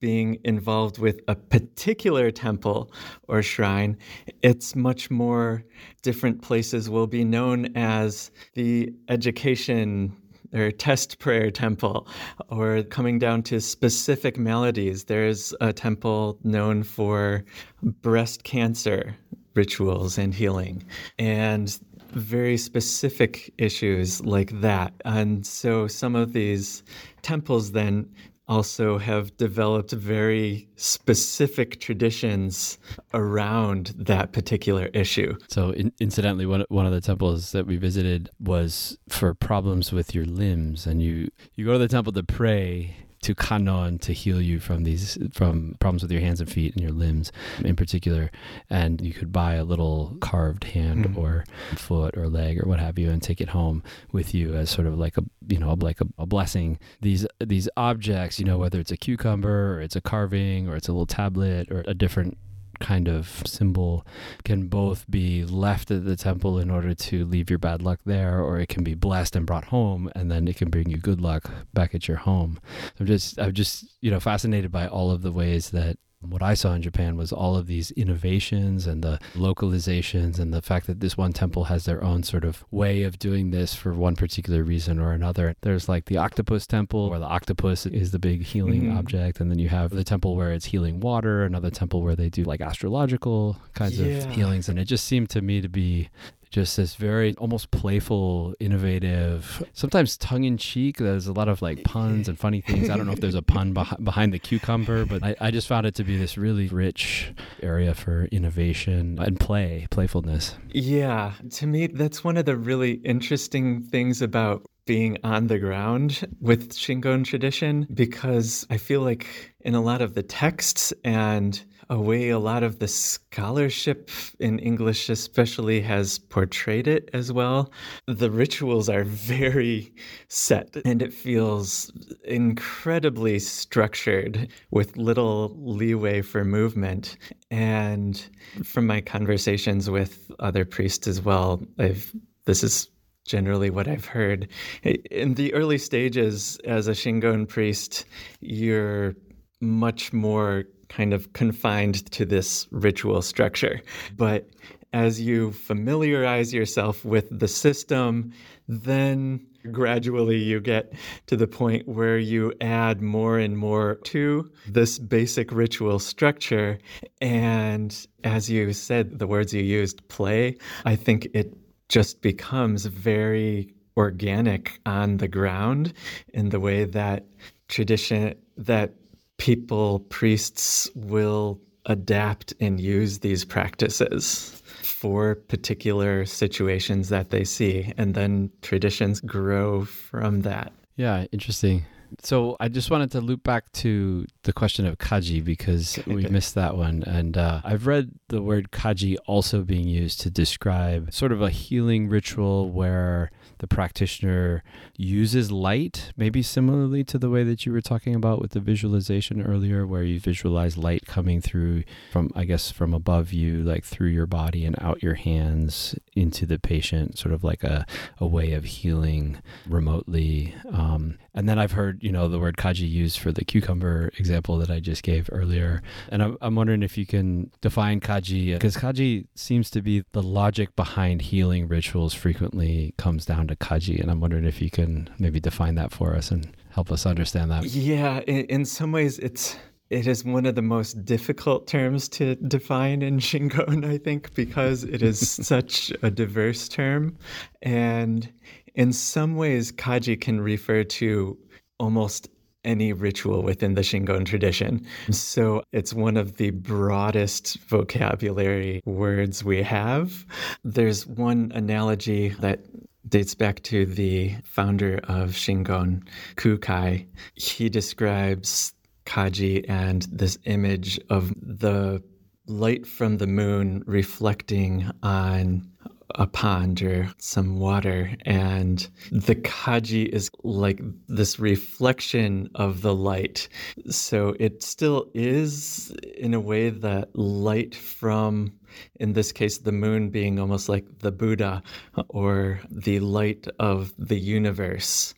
being 0.00 0.38
involved 0.44 0.98
with 0.98 1.20
a 1.28 1.34
particular 1.34 2.30
temple 2.30 2.92
or 3.26 3.42
shrine, 3.42 3.96
it's 4.42 4.76
much 4.76 5.10
more 5.10 5.64
different 6.02 6.42
places 6.42 6.88
will 6.88 7.06
be 7.06 7.24
known 7.24 7.76
as 7.76 8.30
the 8.54 8.92
education 9.08 10.16
or 10.54 10.70
test 10.70 11.18
prayer 11.18 11.50
temple, 11.50 12.08
or 12.48 12.82
coming 12.84 13.18
down 13.18 13.42
to 13.42 13.60
specific 13.60 14.38
melodies. 14.38 15.04
There's 15.04 15.54
a 15.60 15.74
temple 15.74 16.38
known 16.42 16.82
for 16.82 17.44
breast 17.82 18.44
cancer 18.44 19.14
rituals 19.54 20.16
and 20.16 20.32
healing, 20.32 20.84
and 21.18 21.78
very 22.12 22.56
specific 22.56 23.52
issues 23.58 24.24
like 24.24 24.60
that. 24.62 24.94
And 25.04 25.46
so 25.46 25.86
some 25.86 26.16
of 26.16 26.32
these 26.32 26.82
temples 27.20 27.72
then 27.72 28.08
also 28.48 28.98
have 28.98 29.36
developed 29.36 29.92
very 29.92 30.68
specific 30.76 31.80
traditions 31.80 32.78
around 33.12 33.94
that 33.96 34.32
particular 34.32 34.86
issue. 34.94 35.34
So, 35.48 35.70
in, 35.70 35.92
incidentally, 36.00 36.46
one 36.46 36.64
one 36.68 36.86
of 36.86 36.92
the 36.92 37.00
temples 37.00 37.52
that 37.52 37.66
we 37.66 37.76
visited 37.76 38.30
was 38.40 38.98
for 39.08 39.34
problems 39.34 39.92
with 39.92 40.14
your 40.14 40.24
limbs, 40.24 40.86
and 40.86 41.02
you 41.02 41.28
you 41.54 41.64
go 41.64 41.72
to 41.72 41.78
the 41.78 41.88
temple 41.88 42.12
to 42.14 42.22
pray 42.22 42.96
to 43.22 43.34
Kannon 43.34 43.98
to 44.00 44.12
heal 44.12 44.40
you 44.40 44.60
from 44.60 44.84
these 44.84 45.18
from 45.32 45.76
problems 45.80 46.02
with 46.02 46.12
your 46.12 46.20
hands 46.20 46.40
and 46.40 46.50
feet 46.50 46.74
and 46.74 46.82
your 46.82 46.92
limbs 46.92 47.32
in 47.64 47.76
particular. 47.76 48.30
And 48.70 49.00
you 49.00 49.12
could 49.12 49.32
buy 49.32 49.54
a 49.54 49.64
little 49.64 50.16
carved 50.20 50.64
hand 50.64 51.06
mm-hmm. 51.06 51.18
or 51.18 51.44
foot 51.74 52.16
or 52.16 52.28
leg 52.28 52.62
or 52.62 52.68
what 52.68 52.80
have 52.80 52.98
you 52.98 53.10
and 53.10 53.22
take 53.22 53.40
it 53.40 53.50
home 53.50 53.82
with 54.12 54.34
you 54.34 54.54
as 54.54 54.70
sort 54.70 54.86
of 54.86 54.98
like 54.98 55.16
a 55.16 55.24
you 55.48 55.58
know 55.58 55.74
like 55.74 56.00
a, 56.00 56.06
a 56.18 56.26
blessing. 56.26 56.78
These 57.00 57.26
these 57.40 57.68
objects, 57.76 58.38
you 58.38 58.44
know, 58.44 58.58
whether 58.58 58.80
it's 58.80 58.92
a 58.92 58.96
cucumber 58.96 59.74
or 59.74 59.80
it's 59.80 59.96
a 59.96 60.00
carving 60.00 60.68
or 60.68 60.76
it's 60.76 60.88
a 60.88 60.92
little 60.92 61.06
tablet 61.06 61.70
or 61.70 61.84
a 61.86 61.94
different 61.94 62.38
kind 62.78 63.08
of 63.08 63.42
symbol 63.46 64.06
can 64.44 64.68
both 64.68 65.08
be 65.10 65.44
left 65.44 65.90
at 65.90 66.04
the 66.04 66.16
temple 66.16 66.58
in 66.58 66.70
order 66.70 66.94
to 66.94 67.24
leave 67.24 67.50
your 67.50 67.58
bad 67.58 67.82
luck 67.82 68.00
there, 68.04 68.40
or 68.40 68.58
it 68.58 68.68
can 68.68 68.84
be 68.84 68.94
blessed 68.94 69.36
and 69.36 69.46
brought 69.46 69.66
home, 69.66 70.10
and 70.14 70.30
then 70.30 70.48
it 70.48 70.56
can 70.56 70.70
bring 70.70 70.88
you 70.88 70.96
good 70.96 71.20
luck 71.20 71.50
back 71.72 71.94
at 71.94 72.08
your 72.08 72.18
home. 72.18 72.58
I'm 72.98 73.06
just, 73.06 73.38
I'm 73.38 73.52
just, 73.52 73.84
you 74.00 74.10
know, 74.10 74.20
fascinated 74.20 74.70
by 74.70 74.86
all 74.86 75.10
of 75.10 75.22
the 75.22 75.32
ways 75.32 75.70
that 75.70 75.98
what 76.20 76.42
I 76.42 76.54
saw 76.54 76.72
in 76.72 76.82
Japan 76.82 77.16
was 77.16 77.32
all 77.32 77.56
of 77.56 77.66
these 77.66 77.92
innovations 77.92 78.86
and 78.86 79.02
the 79.02 79.20
localizations 79.34 80.38
and 80.38 80.52
the 80.52 80.60
fact 80.60 80.88
that 80.88 80.98
this 80.98 81.16
one 81.16 81.32
temple 81.32 81.64
has 81.64 81.84
their 81.84 82.02
own 82.02 82.24
sort 82.24 82.44
of 82.44 82.64
way 82.72 83.04
of 83.04 83.18
doing 83.18 83.50
this 83.50 83.74
for 83.74 83.92
one 83.92 84.16
particular 84.16 84.64
reason 84.64 84.98
or 84.98 85.12
another. 85.12 85.54
There's 85.60 85.88
like 85.88 86.06
the 86.06 86.16
octopus 86.16 86.66
temple 86.66 87.08
where 87.08 87.20
the 87.20 87.26
octopus 87.26 87.86
is 87.86 88.10
the 88.10 88.18
big 88.18 88.42
healing 88.42 88.84
mm-hmm. 88.84 88.98
object. 88.98 89.40
And 89.40 89.48
then 89.50 89.60
you 89.60 89.68
have 89.68 89.90
the 89.90 90.04
temple 90.04 90.34
where 90.34 90.52
it's 90.52 90.66
healing 90.66 90.98
water, 90.98 91.44
another 91.44 91.70
temple 91.70 92.02
where 92.02 92.16
they 92.16 92.28
do 92.28 92.42
like 92.42 92.60
astrological 92.60 93.56
kinds 93.74 94.00
yeah. 94.00 94.16
of 94.16 94.30
healings. 94.32 94.68
And 94.68 94.78
it 94.78 94.86
just 94.86 95.04
seemed 95.04 95.30
to 95.30 95.40
me 95.40 95.60
to 95.60 95.68
be 95.68 96.08
just 96.50 96.76
this 96.76 96.94
very 96.94 97.34
almost 97.36 97.70
playful, 97.70 98.54
innovative, 98.60 99.62
sometimes 99.72 100.16
tongue 100.16 100.44
in 100.44 100.56
cheek. 100.56 100.98
There's 100.98 101.26
a 101.26 101.32
lot 101.32 101.48
of 101.48 101.62
like 101.62 101.84
puns 101.84 102.28
and 102.28 102.38
funny 102.38 102.60
things. 102.60 102.90
I 102.90 102.96
don't 102.96 103.06
know 103.06 103.12
if 103.12 103.20
there's 103.20 103.34
a 103.34 103.42
pun 103.48 103.74
beh- 103.74 104.02
behind 104.04 104.32
the 104.32 104.38
cucumber, 104.38 105.04
but 105.04 105.22
I, 105.22 105.36
I, 105.40 105.50
just 105.50 105.68
found 105.68 105.86
it 105.86 105.94
to 105.96 106.04
be 106.04 106.16
this 106.16 106.38
really 106.38 106.68
rich 106.68 107.32
area 107.62 107.94
for 107.94 108.24
innovation 108.26 109.18
and 109.18 109.38
play, 109.38 109.86
playfulness. 109.90 110.54
Yeah. 110.70 111.32
To 111.50 111.66
me, 111.66 111.86
that's 111.88 112.24
one 112.24 112.36
of 112.36 112.44
the 112.44 112.56
really 112.56 112.92
interesting 112.92 113.82
things 113.82 114.22
about 114.22 114.64
being 114.88 115.18
on 115.22 115.48
the 115.48 115.58
ground 115.58 116.26
with 116.40 116.72
Shingon 116.72 117.22
tradition 117.22 117.86
because 117.92 118.66
I 118.70 118.78
feel 118.78 119.02
like 119.02 119.54
in 119.60 119.74
a 119.74 119.82
lot 119.82 120.00
of 120.00 120.14
the 120.14 120.22
texts 120.22 120.94
and 121.04 121.62
way 121.96 122.28
a 122.28 122.38
lot 122.38 122.62
of 122.62 122.78
the 122.78 122.88
scholarship 122.88 124.10
in 124.40 124.58
English, 124.58 125.08
especially, 125.08 125.80
has 125.80 126.18
portrayed 126.18 126.86
it 126.86 127.08
as 127.12 127.32
well. 127.32 127.72
The 128.06 128.30
rituals 128.30 128.88
are 128.88 129.04
very 129.04 129.94
set 130.28 130.76
and 130.84 131.00
it 131.00 131.14
feels 131.14 131.90
incredibly 132.24 133.38
structured 133.38 134.48
with 134.70 134.96
little 134.96 135.56
leeway 135.58 136.22
for 136.22 136.44
movement. 136.44 137.16
And 137.50 138.22
from 138.64 138.86
my 138.86 139.00
conversations 139.00 139.88
with 139.88 140.30
other 140.38 140.64
priests 140.64 141.06
as 141.06 141.22
well, 141.22 141.62
I've 141.78 142.12
this 142.44 142.64
is 142.64 142.88
generally 143.26 143.68
what 143.68 143.86
I've 143.86 144.06
heard. 144.06 144.48
In 144.82 145.34
the 145.34 145.52
early 145.52 145.78
stages, 145.78 146.58
as 146.64 146.88
a 146.88 146.92
Shingon 146.92 147.46
priest, 147.46 148.06
you're 148.40 149.14
much 149.60 150.12
more 150.12 150.64
kind 150.88 151.12
of 151.12 151.32
confined 151.32 152.10
to 152.12 152.24
this 152.24 152.66
ritual 152.70 153.22
structure. 153.22 153.80
But 154.16 154.48
as 154.92 155.20
you 155.20 155.52
familiarize 155.52 156.54
yourself 156.54 157.04
with 157.04 157.26
the 157.30 157.48
system, 157.48 158.32
then 158.68 159.46
gradually 159.70 160.38
you 160.38 160.60
get 160.60 160.92
to 161.26 161.36
the 161.36 161.46
point 161.46 161.86
where 161.86 162.18
you 162.18 162.52
add 162.60 163.02
more 163.02 163.38
and 163.38 163.58
more 163.58 163.96
to 163.96 164.50
this 164.66 164.98
basic 164.98 165.52
ritual 165.52 165.98
structure. 165.98 166.78
And 167.20 168.06
as 168.24 168.48
you 168.48 168.72
said, 168.72 169.18
the 169.18 169.26
words 169.26 169.52
you 169.52 169.62
used, 169.62 170.06
play, 170.08 170.56
I 170.84 170.96
think 170.96 171.28
it 171.34 171.54
just 171.88 172.22
becomes 172.22 172.86
very 172.86 173.74
organic 173.96 174.80
on 174.86 175.16
the 175.16 175.28
ground 175.28 175.92
in 176.32 176.50
the 176.50 176.60
way 176.60 176.84
that 176.84 177.26
tradition 177.68 178.34
that 178.56 178.94
people, 179.38 180.00
priests 180.10 180.90
will 180.94 181.60
adapt 181.86 182.52
and 182.60 182.78
use 182.78 183.20
these 183.20 183.44
practices 183.44 184.62
for 184.82 185.36
particular 185.36 186.26
situations 186.26 187.08
that 187.08 187.30
they 187.30 187.44
see. 187.44 187.92
And 187.96 188.14
then 188.14 188.50
traditions 188.62 189.20
grow 189.20 189.84
from 189.84 190.42
that. 190.42 190.72
Yeah, 190.96 191.26
interesting. 191.32 191.84
So 192.20 192.56
I 192.58 192.68
just 192.68 192.90
wanted 192.90 193.10
to 193.12 193.20
loop 193.20 193.42
back 193.42 193.70
to 193.72 194.26
the 194.42 194.52
question 194.52 194.86
of 194.86 194.98
kaji 194.98 195.44
because 195.44 195.98
we 196.06 196.22
missed 196.24 196.54
that 196.54 196.76
one. 196.76 197.02
And 197.04 197.36
uh, 197.36 197.60
I've 197.64 197.86
read 197.86 198.12
the 198.28 198.42
word 198.42 198.70
kaji 198.70 199.16
also 199.26 199.62
being 199.62 199.86
used 199.86 200.20
to 200.22 200.30
describe 200.30 201.12
sort 201.12 201.32
of 201.32 201.42
a 201.42 201.50
healing 201.50 202.08
ritual 202.08 202.70
where 202.70 203.30
the 203.58 203.66
practitioner 203.66 204.62
uses 204.96 205.50
light, 205.50 206.12
maybe 206.16 206.42
similarly 206.42 207.04
to 207.04 207.18
the 207.18 207.30
way 207.30 207.44
that 207.44 207.66
you 207.66 207.72
were 207.72 207.80
talking 207.80 208.14
about 208.14 208.40
with 208.40 208.52
the 208.52 208.60
visualization 208.60 209.42
earlier, 209.42 209.86
where 209.86 210.02
you 210.02 210.20
visualize 210.20 210.76
light 210.76 211.06
coming 211.06 211.40
through 211.40 211.84
from, 212.12 212.30
I 212.34 212.44
guess, 212.44 212.70
from 212.70 212.94
above 212.94 213.32
you, 213.32 213.62
like 213.62 213.84
through 213.84 214.08
your 214.08 214.26
body 214.26 214.64
and 214.64 214.76
out 214.80 215.02
your 215.02 215.14
hands 215.14 215.94
into 216.14 216.46
the 216.46 216.58
patient, 216.58 217.18
sort 217.18 217.34
of 217.34 217.44
like 217.44 217.64
a, 217.64 217.84
a 218.18 218.26
way 218.26 218.52
of 218.52 218.64
healing 218.64 219.38
remotely. 219.66 220.54
Um, 220.72 221.18
and 221.38 221.48
then 221.48 221.56
I've 221.56 221.70
heard, 221.70 222.02
you 222.02 222.10
know, 222.10 222.26
the 222.26 222.40
word 222.40 222.56
kaji 222.56 222.90
used 222.90 223.20
for 223.20 223.30
the 223.30 223.44
cucumber 223.44 224.10
example 224.18 224.58
that 224.58 224.70
I 224.70 224.80
just 224.80 225.04
gave 225.04 225.30
earlier. 225.30 225.82
And 226.08 226.20
I'm, 226.20 226.36
I'm 226.40 226.56
wondering 226.56 226.82
if 226.82 226.98
you 226.98 227.06
can 227.06 227.52
define 227.60 228.00
kaji, 228.00 228.54
because 228.54 228.76
kaji 228.76 229.28
seems 229.36 229.70
to 229.70 229.80
be 229.80 230.02
the 230.10 230.20
logic 230.20 230.74
behind 230.74 231.22
healing 231.22 231.68
rituals 231.68 232.12
frequently 232.12 232.92
comes 232.98 233.24
down 233.24 233.46
to 233.46 233.54
kaji. 233.54 234.00
And 234.00 234.10
I'm 234.10 234.18
wondering 234.18 234.46
if 234.46 234.60
you 234.60 234.68
can 234.68 235.08
maybe 235.20 235.38
define 235.38 235.76
that 235.76 235.92
for 235.92 236.16
us 236.16 236.32
and 236.32 236.56
help 236.70 236.90
us 236.90 237.06
understand 237.06 237.52
that. 237.52 237.66
Yeah, 237.66 238.18
in, 238.26 238.44
in 238.46 238.64
some 238.64 238.90
ways, 238.90 239.20
it's 239.20 239.56
it 239.90 240.08
is 240.08 240.24
one 240.24 240.44
of 240.44 240.56
the 240.56 240.62
most 240.62 241.04
difficult 241.04 241.68
terms 241.68 242.08
to 242.10 242.34
define 242.34 243.00
in 243.00 243.20
Shingon, 243.20 243.88
I 243.88 243.98
think, 243.98 244.34
because 244.34 244.82
it 244.82 245.02
is 245.02 245.20
such 245.46 245.92
a 246.02 246.10
diverse 246.10 246.68
term. 246.68 247.16
And 247.62 248.28
in 248.78 248.92
some 248.92 249.34
ways, 249.34 249.72
kaji 249.72 250.18
can 250.18 250.40
refer 250.40 250.84
to 250.84 251.36
almost 251.80 252.28
any 252.64 252.92
ritual 252.92 253.42
within 253.42 253.74
the 253.74 253.80
Shingon 253.80 254.24
tradition. 254.24 254.86
So 255.10 255.62
it's 255.72 255.92
one 255.92 256.16
of 256.16 256.36
the 256.36 256.50
broadest 256.50 257.58
vocabulary 257.68 258.80
words 258.84 259.42
we 259.42 259.62
have. 259.62 260.24
There's 260.62 261.06
one 261.06 261.50
analogy 261.54 262.28
that 262.40 262.60
dates 263.08 263.34
back 263.34 263.62
to 263.64 263.84
the 263.84 264.36
founder 264.44 265.00
of 265.04 265.30
Shingon, 265.30 266.06
Kukai. 266.36 267.06
He 267.34 267.68
describes 267.68 268.74
Kaji 269.06 269.64
and 269.68 270.02
this 270.12 270.38
image 270.44 271.00
of 271.10 271.32
the 271.40 272.00
light 272.46 272.86
from 272.86 273.18
the 273.18 273.26
moon 273.26 273.82
reflecting 273.86 274.90
on 275.02 275.68
a 276.14 276.26
pond 276.26 276.82
or 276.82 277.10
some 277.18 277.58
water 277.58 278.14
and 278.24 278.88
the 279.12 279.34
kaji 279.34 280.08
is 280.08 280.30
like 280.42 280.80
this 281.08 281.38
reflection 281.38 282.48
of 282.54 282.82
the 282.82 282.94
light. 282.94 283.48
So 283.90 284.34
it 284.40 284.62
still 284.62 285.10
is 285.14 285.94
in 286.16 286.34
a 286.34 286.40
way 286.40 286.70
that 286.70 287.16
light 287.16 287.74
from 287.74 288.52
in 289.00 289.12
this 289.12 289.32
case 289.32 289.58
the 289.58 289.72
moon 289.72 290.10
being 290.10 290.38
almost 290.38 290.68
like 290.68 290.86
the 291.00 291.12
buddha 291.12 291.62
or 292.08 292.60
the 292.70 293.00
light 293.00 293.46
of 293.58 293.92
the 293.98 294.18
universe. 294.18 295.14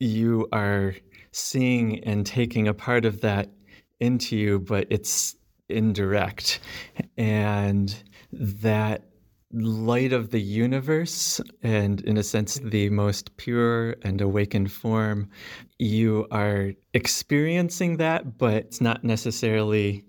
You 0.00 0.48
are 0.52 0.94
seeing 1.30 2.02
and 2.04 2.26
taking 2.26 2.68
a 2.68 2.74
part 2.74 3.04
of 3.04 3.20
that 3.20 3.50
into 4.00 4.36
you 4.36 4.58
but 4.58 4.86
it's 4.90 5.36
indirect. 5.68 6.60
And 7.16 7.94
that 8.32 9.04
light 9.52 10.12
of 10.12 10.30
the 10.30 10.40
universe 10.40 11.40
and 11.62 12.00
in 12.02 12.16
a 12.16 12.22
sense 12.22 12.54
the 12.62 12.88
most 12.90 13.36
pure 13.36 13.96
and 14.02 14.20
awakened 14.20 14.72
form. 14.72 15.28
You 15.78 16.26
are 16.30 16.72
experiencing 16.94 17.98
that 17.98 18.38
but 18.38 18.54
it's 18.54 18.80
not 18.80 19.04
necessarily 19.04 20.04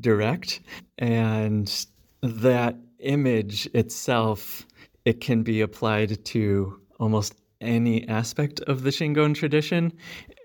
direct. 0.00 0.60
And 0.98 1.86
that 2.22 2.76
image 2.98 3.66
itself 3.74 4.66
it 5.04 5.20
can 5.20 5.42
be 5.42 5.60
applied 5.60 6.24
to 6.26 6.80
almost 6.98 7.34
any 7.60 8.06
aspect 8.08 8.60
of 8.60 8.82
the 8.82 8.90
shingon 8.90 9.34
tradition. 9.34 9.92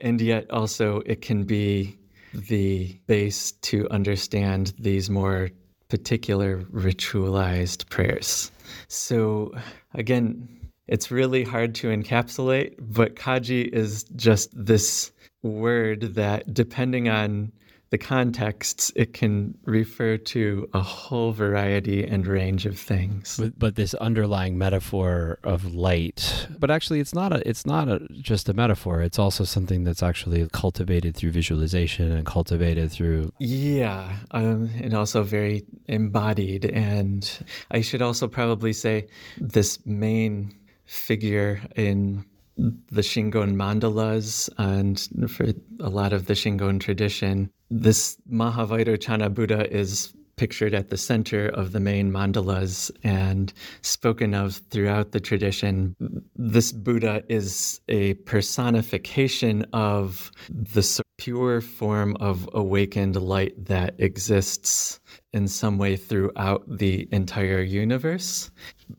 And 0.02 0.22
yet 0.22 0.50
also 0.52 1.02
it 1.06 1.22
can 1.22 1.44
be 1.44 1.98
the 2.34 3.00
base 3.08 3.52
to 3.52 3.90
understand 3.90 4.74
these 4.80 5.10
more 5.10 5.50
particular 5.94 6.64
ritualized 6.74 7.88
prayers. 7.90 8.52
So, 8.88 9.52
again, 9.94 10.50
it's 10.88 11.12
really 11.12 11.44
hard 11.44 11.76
to 11.76 11.90
encapsulate, 11.90 12.74
but 12.80 13.16
kaji 13.16 13.68
is 13.72 14.04
just 14.16 14.50
this 14.56 15.12
word 15.44 16.16
that, 16.16 16.52
depending 16.52 17.10
on 17.10 17.52
the 17.94 17.98
contexts, 18.00 18.92
it 18.96 19.14
can 19.14 19.56
refer 19.66 20.18
to 20.18 20.68
a 20.74 20.82
whole 20.82 21.32
variety 21.32 22.04
and 22.04 22.26
range 22.26 22.66
of 22.66 22.76
things. 22.76 23.38
But, 23.38 23.60
but, 23.60 23.76
this 23.76 23.94
underlying 23.94 24.58
metaphor 24.58 25.38
of 25.44 25.76
light, 25.76 26.48
but 26.58 26.72
actually, 26.72 27.02
it's 27.02 27.14
not 27.14 27.32
a, 27.32 27.48
it's 27.48 27.68
not 27.68 27.88
a, 27.88 28.00
just 28.14 28.50
a 28.50 28.54
metaphor. 28.56 29.04
It's 29.04 29.20
also 29.20 29.44
something 29.44 29.84
that's 29.84 30.02
actually 30.02 30.50
cultivated 30.54 31.16
through 31.16 31.34
visualization 31.34 32.12
and 32.12 32.26
cultivated 32.26 32.92
through. 32.92 33.32
Yeah, 33.38 34.18
um, 34.32 34.72
and 34.82 34.96
also 34.96 35.22
very 35.22 35.64
embodied. 35.88 36.66
And 36.66 37.32
I 37.70 37.82
should 37.82 38.02
also 38.02 38.28
probably 38.28 38.74
say 38.74 39.08
this 39.38 39.78
main 39.86 40.56
figure 40.86 41.62
in 41.76 42.26
the 42.58 43.02
Shingon 43.02 43.56
mandalas 43.56 44.50
and 44.58 45.30
for 45.30 45.46
a 45.80 45.90
lot 45.90 46.14
of 46.14 46.26
the 46.26 46.34
Shingon 46.34 46.80
tradition, 46.80 47.50
this 47.82 48.18
Mahavairocana 48.32 49.34
Buddha 49.34 49.72
is 49.76 50.14
pictured 50.36 50.74
at 50.74 50.90
the 50.90 50.98
center 50.98 51.48
of 51.48 51.72
the 51.72 51.80
main 51.80 52.12
mandalas 52.12 52.92
and 53.04 53.54
spoken 53.82 54.34
of 54.34 54.62
throughout 54.70 55.12
the 55.12 55.20
tradition. 55.20 55.96
This 56.36 56.72
Buddha 56.72 57.24
is 57.30 57.82
a 57.88 58.14
personification 58.26 59.66
of 59.74 60.32
the 60.50 61.02
pure 61.18 61.62
form 61.62 62.16
of 62.20 62.50
awakened 62.54 63.16
light 63.16 63.66
that 63.66 63.96
exists 64.00 65.00
in 65.34 65.48
some 65.48 65.78
way 65.78 65.96
throughout 65.96 66.64
the 66.68 67.08
entire 67.12 67.62
universe, 67.62 68.52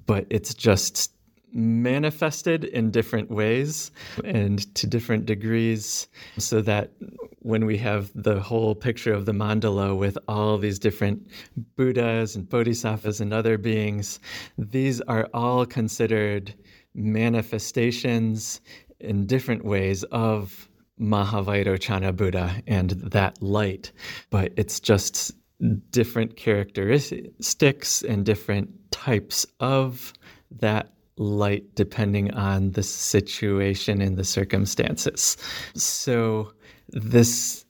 but 0.07 0.27
it's 0.31 0.55
just 0.55 1.13
manifested 1.53 2.65
in 2.65 2.91
different 2.91 3.31
ways 3.31 3.93
and 4.25 4.75
to 4.75 4.87
different 4.87 5.27
degrees, 5.27 6.09
so 6.39 6.61
that 6.61 6.91
when 7.45 7.67
we 7.67 7.77
have 7.77 8.11
the 8.15 8.41
whole 8.41 8.75
picture 8.75 9.13
of 9.13 9.27
the 9.27 9.33
mandala 9.33 9.95
with 9.97 10.17
all 10.29 10.57
these 10.57 10.79
different 10.79 11.29
Buddhas 11.77 12.35
and 12.35 12.49
Bodhisattvas 12.49 13.21
and 13.21 13.35
other 13.35 13.59
beings, 13.59 14.19
these 14.57 15.03
are 15.03 15.29
all 15.35 15.67
considered 15.67 16.55
manifestations 16.95 18.63
in 18.99 19.27
different 19.27 19.63
ways 19.63 20.05
of 20.05 20.71
Mahavairochana 20.99 22.17
Buddha 22.17 22.63
and 22.67 22.91
that 22.91 23.43
light. 23.43 23.93
But 24.31 24.55
it's 24.57 24.81
just 24.81 25.33
different 25.91 26.37
characteristics 26.37 28.03
and 28.03 28.25
different 28.25 28.71
types 28.91 29.47
of 29.61 30.15
that 30.51 30.95
light 31.19 31.75
depending 31.75 32.31
on 32.33 32.73
the 32.73 32.83
situation 32.83 34.01
and 34.01 34.17
the 34.17 34.25
circumstances. 34.25 35.37
So, 35.75 36.55
this 36.95 37.67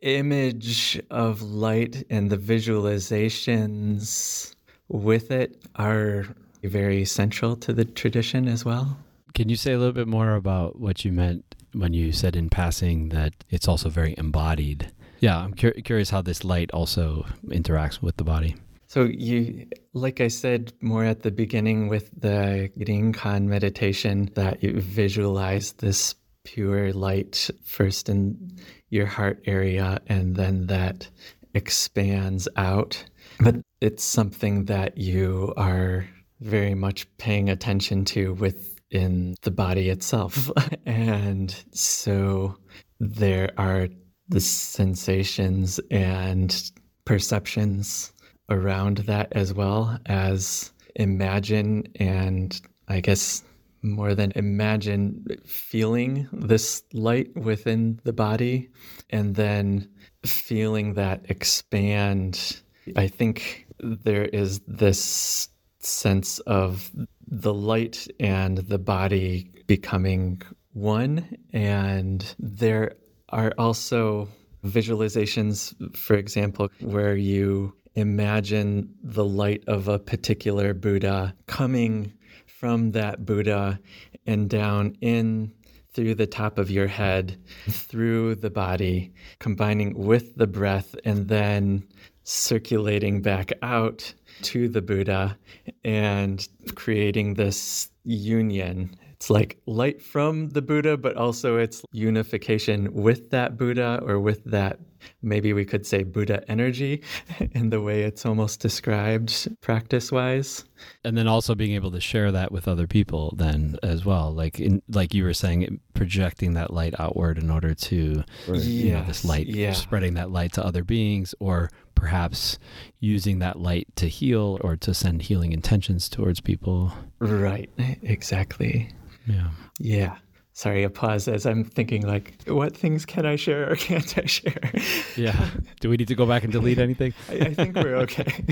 image 0.00 1.00
of 1.10 1.42
light 1.42 2.04
and 2.08 2.30
the 2.30 2.38
visualizations 2.38 4.54
with 4.88 5.30
it 5.30 5.62
are 5.76 6.24
very 6.62 7.04
central 7.04 7.56
to 7.56 7.72
the 7.72 7.84
tradition 7.84 8.48
as 8.48 8.64
well. 8.64 8.96
Can 9.34 9.48
you 9.48 9.56
say 9.56 9.72
a 9.72 9.78
little 9.78 9.92
bit 9.92 10.08
more 10.08 10.34
about 10.34 10.78
what 10.78 11.04
you 11.04 11.12
meant 11.12 11.54
when 11.72 11.92
you 11.92 12.12
said 12.12 12.36
in 12.36 12.48
passing 12.48 13.10
that 13.10 13.32
it's 13.50 13.68
also 13.68 13.88
very 13.88 14.14
embodied? 14.16 14.90
Yeah, 15.20 15.38
I'm 15.38 15.54
cur- 15.54 15.72
curious 15.72 16.10
how 16.10 16.22
this 16.22 16.44
light 16.44 16.70
also 16.72 17.26
interacts 17.46 18.00
with 18.00 18.16
the 18.16 18.24
body. 18.24 18.56
So 18.86 19.04
you, 19.04 19.66
like 19.92 20.20
I 20.20 20.28
said 20.28 20.72
more 20.80 21.04
at 21.04 21.22
the 21.22 21.30
beginning 21.30 21.88
with 21.88 22.10
the 22.18 22.70
Rinkan 22.76 23.44
meditation, 23.44 24.30
that 24.34 24.64
you 24.64 24.80
visualize 24.80 25.72
this 25.74 26.14
pure 26.44 26.92
light 26.92 27.50
first 27.64 28.08
in 28.08 28.58
your 28.88 29.06
heart 29.06 29.42
area, 29.46 30.00
and 30.06 30.36
then 30.36 30.66
that 30.66 31.08
expands 31.54 32.48
out. 32.56 33.02
But 33.40 33.56
it's 33.80 34.04
something 34.04 34.66
that 34.66 34.98
you 34.98 35.52
are 35.56 36.06
very 36.40 36.74
much 36.74 37.06
paying 37.18 37.48
attention 37.50 38.04
to 38.06 38.34
within 38.34 39.34
the 39.42 39.50
body 39.50 39.88
itself. 39.88 40.50
and 40.86 41.54
so 41.72 42.56
there 42.98 43.50
are 43.56 43.88
the 44.28 44.40
sensations 44.40 45.80
and 45.90 46.70
perceptions 47.04 48.12
around 48.48 48.98
that 48.98 49.28
as 49.32 49.52
well 49.54 49.98
as 50.06 50.72
imagine 50.96 51.84
and 51.96 52.60
I 52.88 53.00
guess 53.00 53.42
more 53.82 54.14
than 54.14 54.32
imagine 54.34 55.26
feeling 55.44 56.28
this 56.32 56.82
light 56.92 57.34
within 57.36 58.00
the 58.04 58.12
body 58.12 58.68
and 59.10 59.34
then 59.34 59.88
feeling 60.24 60.94
that 60.94 61.24
expand. 61.28 62.60
I 62.96 63.08
think 63.08 63.66
there 63.80 64.26
is 64.26 64.60
this 64.66 65.48
sense 65.80 66.38
of 66.40 66.90
the 67.26 67.54
light 67.54 68.06
and 68.18 68.58
the 68.58 68.78
body 68.78 69.50
becoming 69.66 70.42
one. 70.72 71.36
And 71.52 72.34
there 72.38 72.96
are 73.30 73.52
also 73.56 74.28
visualizations, 74.64 75.74
for 75.96 76.14
example, 76.14 76.68
where 76.80 77.16
you 77.16 77.74
imagine 77.94 78.94
the 79.02 79.24
light 79.24 79.64
of 79.66 79.88
a 79.88 79.98
particular 79.98 80.74
Buddha 80.74 81.34
coming 81.46 82.12
from 82.60 82.92
that 82.92 83.24
Buddha 83.24 83.80
and 84.26 84.50
down 84.50 84.94
in 85.00 85.50
through 85.94 86.14
the 86.14 86.26
top 86.26 86.58
of 86.58 86.70
your 86.70 86.86
head, 86.86 87.38
through 87.70 88.34
the 88.34 88.50
body, 88.50 89.14
combining 89.38 89.94
with 89.94 90.36
the 90.36 90.46
breath, 90.46 90.94
and 91.06 91.26
then 91.28 91.82
circulating 92.22 93.22
back 93.22 93.50
out 93.62 94.12
to 94.42 94.68
the 94.68 94.82
Buddha 94.82 95.38
and 95.84 96.46
creating 96.74 97.32
this 97.32 97.88
union 98.04 98.94
it's 99.20 99.28
like 99.28 99.58
light 99.66 100.00
from 100.00 100.48
the 100.48 100.62
Buddha, 100.62 100.96
but 100.96 101.14
also 101.14 101.58
it's 101.58 101.84
unification 101.92 102.90
with 102.94 103.28
that 103.28 103.58
Buddha 103.58 104.00
or 104.02 104.18
with 104.18 104.42
that, 104.44 104.80
maybe 105.20 105.52
we 105.52 105.66
could 105.66 105.84
say 105.84 106.04
Buddha 106.04 106.42
energy 106.50 107.02
in 107.52 107.68
the 107.68 107.82
way 107.82 108.04
it's 108.04 108.24
almost 108.24 108.60
described 108.60 109.46
practice 109.60 110.10
wise. 110.10 110.64
And 111.04 111.18
then 111.18 111.28
also 111.28 111.54
being 111.54 111.72
able 111.72 111.90
to 111.90 112.00
share 112.00 112.32
that 112.32 112.50
with 112.50 112.66
other 112.66 112.86
people 112.86 113.34
then 113.36 113.76
as 113.82 114.06
well. 114.06 114.32
Like 114.32 114.58
in, 114.58 114.80
like 114.88 115.12
you 115.12 115.24
were 115.24 115.34
saying, 115.34 115.80
projecting 115.92 116.54
that 116.54 116.72
light 116.72 116.94
outward 116.98 117.36
in 117.36 117.50
order 117.50 117.74
to, 117.74 118.24
yes, 118.48 118.64
you 118.64 118.92
know, 118.94 119.04
this 119.04 119.22
light, 119.22 119.48
yeah. 119.48 119.74
spreading 119.74 120.14
that 120.14 120.30
light 120.30 120.54
to 120.54 120.64
other 120.64 120.82
beings 120.82 121.34
or 121.40 121.70
perhaps 121.94 122.58
using 123.00 123.40
that 123.40 123.58
light 123.58 123.86
to 123.96 124.08
heal 124.08 124.58
or 124.62 124.76
to 124.76 124.94
send 124.94 125.20
healing 125.20 125.52
intentions 125.52 126.08
towards 126.08 126.40
people. 126.40 126.90
Right, 127.18 127.68
exactly. 128.02 128.94
Yeah. 129.30 129.48
Yeah. 129.78 130.16
Sorry, 130.52 130.82
a 130.82 130.90
pause 130.90 131.26
as 131.26 131.46
I'm 131.46 131.64
thinking 131.64 132.06
like, 132.06 132.34
what 132.46 132.76
things 132.76 133.06
can 133.06 133.24
I 133.24 133.36
share 133.36 133.70
or 133.70 133.76
can't 133.88 134.18
I 134.18 134.26
share? 134.26 134.72
Yeah. 135.16 135.48
Do 135.80 135.88
we 135.88 135.96
need 135.96 136.08
to 136.08 136.14
go 136.14 136.26
back 136.26 136.42
and 136.42 136.52
delete 136.52 136.78
anything? 136.78 137.14
I, 137.30 137.34
I, 137.34 137.54
think 137.54 137.76
we're 137.76 137.96
okay. 138.04 138.44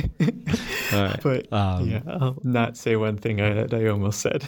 All 0.92 1.02
right. 1.02 1.20
But 1.22 1.52
um, 1.52 1.88
yeah, 1.88 2.00
I'll 2.06 2.38
not 2.44 2.76
say 2.76 2.96
one 2.96 3.18
thing 3.18 3.40
I, 3.40 3.64
that 3.64 3.74
I 3.74 3.88
almost 3.88 4.20
said. 4.20 4.46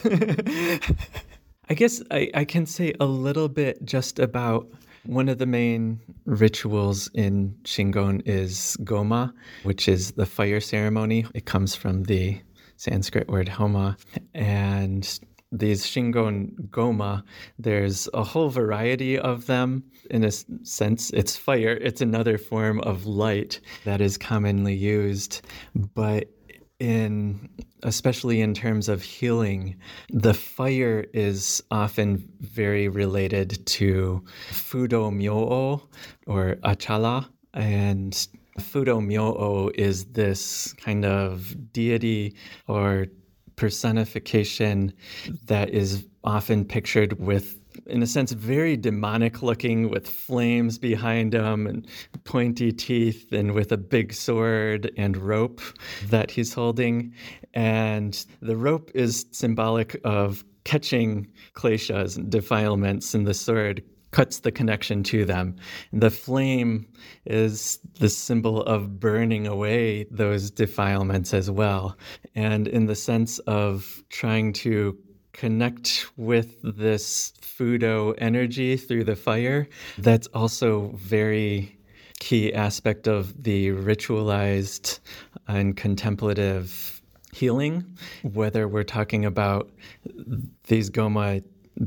I 1.69 1.73
guess 1.73 2.01
I, 2.09 2.31
I 2.33 2.45
can 2.45 2.65
say 2.65 2.93
a 2.99 3.05
little 3.05 3.47
bit 3.47 3.85
just 3.85 4.17
about 4.17 4.67
one 5.03 5.29
of 5.29 5.37
the 5.37 5.45
main 5.45 5.99
rituals 6.25 7.09
in 7.13 7.55
Shingon 7.63 8.21
is 8.25 8.77
Goma, 8.81 9.33
which 9.63 9.87
is 9.87 10.13
the 10.13 10.25
fire 10.25 10.59
ceremony. 10.59 11.25
It 11.33 11.45
comes 11.45 11.75
from 11.75 12.03
the 12.03 12.41
Sanskrit 12.77 13.27
word 13.29 13.47
homa. 13.47 13.97
And 14.33 15.19
these 15.51 15.85
Shingon 15.85 16.69
Goma, 16.69 17.23
there's 17.59 18.07
a 18.13 18.23
whole 18.23 18.49
variety 18.49 19.17
of 19.19 19.45
them. 19.47 19.83
In 20.09 20.23
a 20.23 20.31
sense, 20.31 21.11
it's 21.11 21.35
fire, 21.35 21.77
it's 21.81 22.01
another 22.01 22.37
form 22.37 22.79
of 22.81 23.05
light 23.05 23.59
that 23.85 24.01
is 24.01 24.17
commonly 24.17 24.75
used. 24.75 25.41
But 25.75 26.29
in 26.79 27.49
especially 27.83 28.41
in 28.41 28.53
terms 28.53 28.89
of 28.89 29.01
healing, 29.01 29.75
the 30.09 30.33
fire 30.33 31.05
is 31.13 31.63
often 31.71 32.27
very 32.39 32.87
related 32.87 33.65
to 33.65 34.23
Fudo 34.51 35.11
Myo 35.11 35.81
or 36.27 36.55
Achala. 36.63 37.27
And 37.53 38.13
Fudo 38.59 38.99
Myo 39.05 39.69
is 39.75 40.05
this 40.05 40.73
kind 40.73 41.05
of 41.05 41.71
deity 41.71 42.35
or 42.67 43.07
personification 43.61 44.91
that 45.45 45.69
is 45.69 46.07
often 46.23 46.65
pictured 46.65 47.13
with 47.19 47.59
in 47.85 48.01
a 48.01 48.07
sense, 48.07 48.31
very 48.31 48.75
demonic 48.75 49.43
looking 49.43 49.91
with 49.91 50.09
flames 50.09 50.79
behind 50.79 51.33
him 51.33 51.67
and 51.67 51.87
pointy 52.23 52.71
teeth 52.71 53.31
and 53.31 53.53
with 53.53 53.71
a 53.71 53.77
big 53.77 54.13
sword 54.13 54.91
and 54.97 55.15
rope 55.15 55.61
that 56.07 56.31
he's 56.31 56.53
holding. 56.53 57.13
And 57.53 58.25
the 58.41 58.57
rope 58.57 58.89
is 58.95 59.27
symbolic 59.31 59.99
of 60.03 60.43
catching 60.63 61.27
kleshas 61.53 62.17
and 62.17 62.31
defilements, 62.31 63.13
and 63.13 63.27
the 63.27 63.35
sword 63.35 63.83
cuts 64.11 64.39
the 64.39 64.51
connection 64.51 65.03
to 65.03 65.25
them. 65.25 65.55
The 65.93 66.09
flame 66.09 66.87
is 67.25 67.79
the 67.99 68.09
symbol 68.09 68.61
of 68.63 68.99
burning 68.99 69.47
away 69.47 70.05
those 70.11 70.51
defilements 70.51 71.33
as 71.33 71.49
well. 71.49 71.97
And 72.35 72.67
in 72.67 72.85
the 72.85 72.95
sense 72.95 73.39
of 73.39 74.03
trying 74.09 74.53
to 74.53 74.97
connect 75.33 76.07
with 76.17 76.57
this 76.61 77.33
Fudo 77.41 78.13
energy 78.17 78.75
through 78.77 79.05
the 79.05 79.15
fire, 79.15 79.67
that's 79.97 80.27
also 80.27 80.91
very 80.95 81.77
key 82.19 82.53
aspect 82.53 83.07
of 83.07 83.43
the 83.43 83.69
ritualized 83.69 84.99
and 85.47 85.75
contemplative 85.75 87.01
healing, 87.33 87.97
whether 88.23 88.67
we're 88.67 88.83
talking 88.83 89.25
about 89.25 89.71
these 90.67 90.89
Goma 90.89 91.43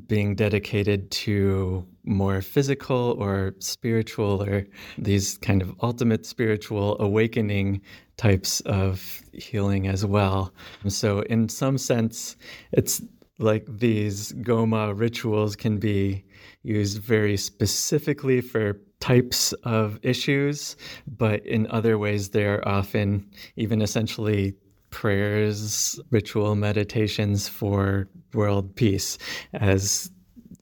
being 0.09 0.35
dedicated 0.35 1.11
to 1.11 1.87
more 2.05 2.43
physical 2.43 3.17
or 3.19 3.55
spiritual 3.59 4.43
or 4.43 4.67
these 4.99 5.39
kind 5.39 5.63
of 5.63 5.75
ultimate 5.83 6.27
spiritual 6.27 6.97
awakening 7.01 7.81
types 8.17 8.61
of 8.61 9.23
healing 9.33 9.89
as 9.89 10.05
well. 10.05 10.53
So, 10.89 11.21
in 11.23 11.49
some 11.49 11.79
sense, 11.79 12.37
it's 12.73 13.03
like 13.39 13.67
these 13.69 14.33
Goma 14.35 14.99
rituals 14.99 15.57
can 15.57 15.79
be 15.79 16.25
used 16.63 16.99
very 17.03 17.37
specifically 17.37 18.41
for 18.41 18.81
types 19.01 19.53
of 19.65 19.99
issues, 20.03 20.77
but 21.07 21.45
in 21.45 21.67
other 21.69 21.99
ways, 21.99 22.31
they're 22.31 22.67
often 22.67 23.29
even 23.57 23.83
essentially 23.83 24.55
prayers, 24.91 25.99
ritual 26.11 26.55
meditations 26.55 27.49
for 27.49 28.09
world 28.33 28.75
peace, 28.77 29.19
as 29.55 30.11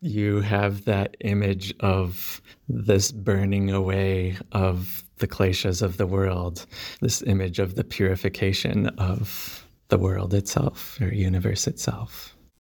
you 0.03 0.41
have 0.41 0.85
that 0.85 1.17
image 1.21 1.73
of 1.81 2.43
this 2.69 3.13
burning 3.13 3.71
away 3.71 4.37
of 4.51 5.05
the 5.19 5.29
kleshas 5.29 5.81
of 5.81 5.97
the 5.97 6.07
world, 6.07 6.67
this 7.01 7.23
image 7.23 7.61
of 7.61 7.77
the 7.77 7.85
purification 7.85 8.89
of 8.99 9.65
the 9.89 9.99
world 9.99 10.35
itself 10.35 11.01
or 11.01 11.15
universe 11.15 11.69
itself. 11.69 12.32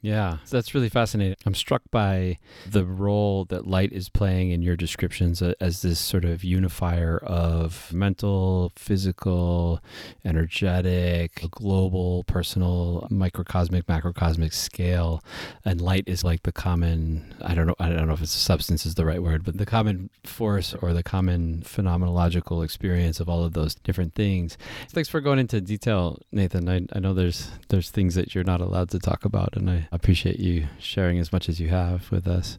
Yeah, 0.00 0.38
that's 0.48 0.74
really 0.74 0.88
fascinating. 0.88 1.36
I'm 1.44 1.54
struck 1.54 1.82
by 1.90 2.38
the 2.64 2.84
role 2.84 3.44
that 3.46 3.66
light 3.66 3.92
is 3.92 4.08
playing 4.08 4.52
in 4.52 4.62
your 4.62 4.76
descriptions 4.76 5.42
uh, 5.42 5.54
as 5.60 5.82
this 5.82 5.98
sort 5.98 6.24
of 6.24 6.44
unifier 6.44 7.18
of 7.18 7.92
mental, 7.92 8.70
physical, 8.76 9.82
energetic, 10.24 11.50
global, 11.50 12.22
personal, 12.24 13.08
microcosmic, 13.10 13.86
macrocosmic 13.86 14.52
scale. 14.52 15.22
And 15.64 15.80
light 15.80 16.04
is 16.06 16.22
like 16.22 16.44
the 16.44 16.52
common, 16.52 17.34
I 17.42 17.54
don't 17.54 17.66
know, 17.66 17.76
I 17.80 17.88
don't 17.88 18.06
know 18.06 18.14
if 18.14 18.22
it's 18.22 18.30
substance 18.30 18.86
is 18.86 18.94
the 18.94 19.04
right 19.04 19.22
word, 19.22 19.42
but 19.42 19.58
the 19.58 19.66
common 19.66 20.10
force 20.24 20.74
or 20.80 20.92
the 20.92 21.02
common 21.02 21.62
phenomenological 21.62 22.64
experience 22.64 23.18
of 23.18 23.28
all 23.28 23.42
of 23.42 23.52
those 23.54 23.74
different 23.74 24.14
things. 24.14 24.56
Thanks 24.90 25.08
for 25.08 25.20
going 25.20 25.40
into 25.40 25.60
detail, 25.60 26.20
Nathan. 26.30 26.68
I, 26.68 26.86
I 26.94 27.00
know 27.00 27.14
there's 27.14 27.50
there's 27.68 27.90
things 27.90 28.14
that 28.14 28.32
you're 28.34 28.44
not 28.44 28.60
allowed 28.60 28.90
to 28.90 29.00
talk 29.00 29.24
about 29.24 29.56
and 29.56 29.68
I 29.68 29.87
appreciate 29.92 30.38
you 30.38 30.66
sharing 30.78 31.18
as 31.18 31.32
much 31.32 31.48
as 31.48 31.60
you 31.60 31.68
have 31.68 32.10
with 32.10 32.26
us. 32.26 32.58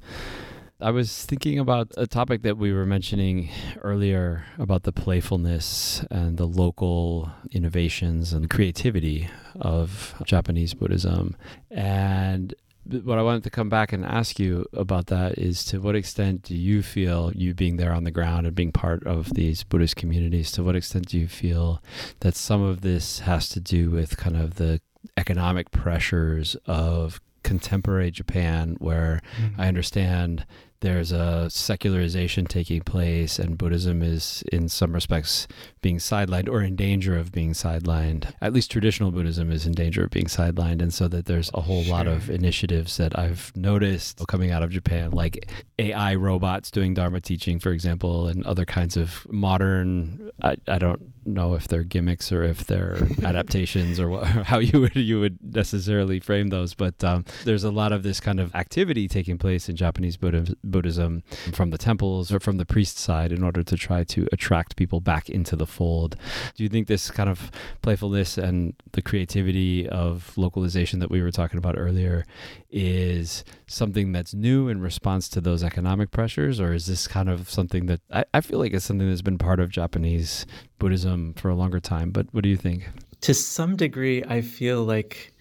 I 0.82 0.92
was 0.92 1.26
thinking 1.26 1.60
about 1.60 1.92
a 1.98 2.08
topic 2.08 2.42
that 2.44 2.58
we 2.58 2.72
were 2.72 2.86
mentioning 2.86 3.50
earlier 3.82 4.46
about 4.58 4.84
the 4.84 4.94
playfulness 4.94 6.06
and 6.10 6.38
the 6.38 6.46
local 6.46 7.30
innovations 7.52 8.32
and 8.32 8.50
creativity 8.50 9.30
of 9.60 10.16
Japanese 10.24 10.74
Buddhism. 10.74 11.36
And 11.70 12.56
what 12.86 13.20
I 13.20 13.24
wanted 13.24 13.44
to 13.44 13.50
come 13.50 13.68
back 13.68 13.92
and 13.92 14.06
ask 14.06 14.40
you 14.40 14.66
about 14.72 15.08
that 15.08 15.38
is 15.38 15.66
to 15.66 15.80
what 15.80 15.98
extent 15.98 16.44
do 16.44 16.56
you 16.56 16.82
feel, 16.82 17.34
you 17.36 17.54
being 17.54 17.76
there 17.76 17.94
on 17.94 18.06
the 18.06 18.12
ground 18.12 18.48
and 18.48 18.56
being 18.56 18.72
part 18.72 19.06
of 19.06 19.34
these 19.34 19.64
Buddhist 19.64 19.98
communities, 19.98 20.50
to 20.54 20.64
what 20.64 20.78
extent 20.78 21.08
do 21.10 21.20
you 21.20 21.28
feel 21.28 21.84
that 22.22 22.36
some 22.36 22.62
of 22.62 22.82
this 22.82 23.20
has 23.20 23.50
to 23.50 23.60
do 23.60 23.92
with 23.92 24.16
kind 24.16 24.38
of 24.38 24.56
the 24.56 24.80
economic 25.18 25.72
pressures 25.72 26.56
of 26.66 27.22
contemporary 27.44 28.12
Japan, 28.12 28.76
where 28.80 29.22
mm-hmm. 29.42 29.60
I 29.60 29.68
understand 29.68 30.46
there's 30.82 31.12
a 31.12 31.50
secularization 31.50 32.46
taking 32.46 32.82
place, 32.82 33.38
and 33.38 33.58
Buddhism 33.58 34.02
is, 34.02 34.44
in 34.52 34.70
some 34.70 34.94
respects, 34.94 35.48
being 35.82 35.98
sidelined 35.98 36.48
or 36.48 36.62
in 36.62 36.78
danger 36.78 37.18
of 37.18 37.34
being 37.34 37.52
sidelined. 37.52 38.32
At 38.40 38.54
least 38.54 38.72
traditional 38.72 39.12
Buddhism 39.12 39.52
is 39.52 39.66
in 39.66 39.74
danger 39.74 40.06
of 40.06 40.10
being 40.10 40.28
sidelined. 40.28 40.82
And 40.82 40.94
so 40.94 41.10
that 41.10 41.26
there's 41.26 41.52
a 41.54 41.62
whole 41.62 41.84
sure. 41.84 41.94
lot 41.94 42.08
of 42.08 42.30
initiatives 42.30 42.96
that 42.98 43.18
I've 43.20 43.52
noticed 43.56 44.26
coming 44.28 44.52
out 44.52 44.64
of 44.64 44.70
Japan, 44.70 45.12
like 45.12 45.52
AI 45.80 46.16
robots 46.16 46.72
doing 46.72 46.94
Dharma 46.94 47.20
teaching, 47.20 47.60
for 47.60 47.72
example, 47.72 48.28
and 48.28 48.46
other 48.46 48.66
kinds 48.66 48.96
of 48.96 49.28
modern, 49.30 50.32
I, 50.42 50.56
I 50.68 50.78
don't 50.78 51.02
know 51.34 51.56
if 51.56 51.68
they're 51.68 51.84
gimmicks 51.84 52.32
or 52.32 52.44
if 52.44 52.66
they're 52.66 52.98
adaptations 53.24 54.00
or 54.00 54.10
what, 54.10 54.26
how 54.50 54.60
you 54.60 54.82
would 54.82 54.96
you 54.96 55.20
would 55.20 55.40
necessarily 55.56 56.20
frame 56.20 56.48
those. 56.48 56.74
But 56.74 57.04
um, 57.04 57.26
there's 57.46 57.64
a 57.64 57.72
lot 57.72 57.92
of 57.92 58.04
this 58.04 58.20
kind 58.20 58.40
of 58.40 58.54
activity 58.56 59.08
taking 59.08 59.38
place 59.38 59.70
in 59.70 59.76
Japanese 59.76 60.18
Buddhism, 60.18 60.56
Buddhism 60.64 61.24
from 61.54 61.72
the 61.72 61.78
temples 61.78 62.32
or 62.32 62.40
from 62.40 62.58
the 62.58 62.66
priest 62.66 62.98
side 62.98 63.32
in 63.32 63.44
order 63.44 63.64
to 63.64 63.76
try 63.76 64.04
to 64.04 64.28
attract 64.32 64.76
people 64.76 65.00
back 65.00 65.30
into 65.30 65.56
the 65.56 65.68
fold. 65.68 66.16
Do 66.56 66.64
you 66.64 66.70
think 66.70 66.88
this 66.88 67.12
kind 67.12 67.30
of 67.30 67.52
playfulness 67.82 68.38
and 68.38 68.74
the 68.92 69.02
creativity 69.02 69.88
of 69.88 70.38
localization 70.38 71.00
that 71.00 71.12
we 71.12 71.22
were 71.22 71.32
talking 71.32 71.58
about 71.58 71.78
earlier 71.78 72.26
is 72.72 73.44
something 73.68 74.12
that's 74.12 74.34
new 74.34 74.68
in 74.68 74.82
response 74.82 75.28
to 75.30 75.42
those 75.42 75.64
economic 75.64 76.12
pressures, 76.12 76.60
or 76.60 76.74
is 76.74 76.86
this 76.86 77.08
kind 77.08 77.30
of 77.30 77.50
something 77.50 77.88
that 77.88 78.02
I, 78.12 78.26
I 78.34 78.42
feel 78.42 78.60
like 78.60 78.74
it's 78.74 78.86
something 78.86 79.10
that's 79.10 79.22
been 79.22 79.38
part 79.38 79.60
of 79.60 79.70
Japanese 79.70 80.46
Buddhism 80.80 81.34
for 81.34 81.50
a 81.50 81.56
longer 81.56 81.80
time? 81.80 82.12
But 82.12 82.28
what 82.32 82.44
do 82.44 82.50
you 82.50 82.58
think? 82.58 82.90
To 83.22 83.34
some 83.34 83.76
degree, 83.76 84.24
I 84.24 84.42
feel 84.42 84.84
like 84.84 85.34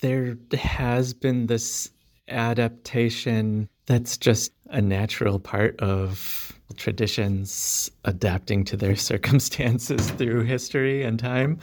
there 0.00 0.36
has 0.58 1.14
been 1.14 1.46
this 1.46 1.90
adaptation 2.28 3.68
that's 3.86 4.16
just 4.16 4.52
a 4.70 4.82
natural 4.82 5.38
part 5.38 5.78
of 5.80 6.52
traditions 6.76 7.90
adapting 8.04 8.64
to 8.64 8.76
their 8.76 8.96
circumstances 9.10 10.10
through 10.12 10.44
history 10.44 11.02
and 11.02 11.18
time. 11.18 11.58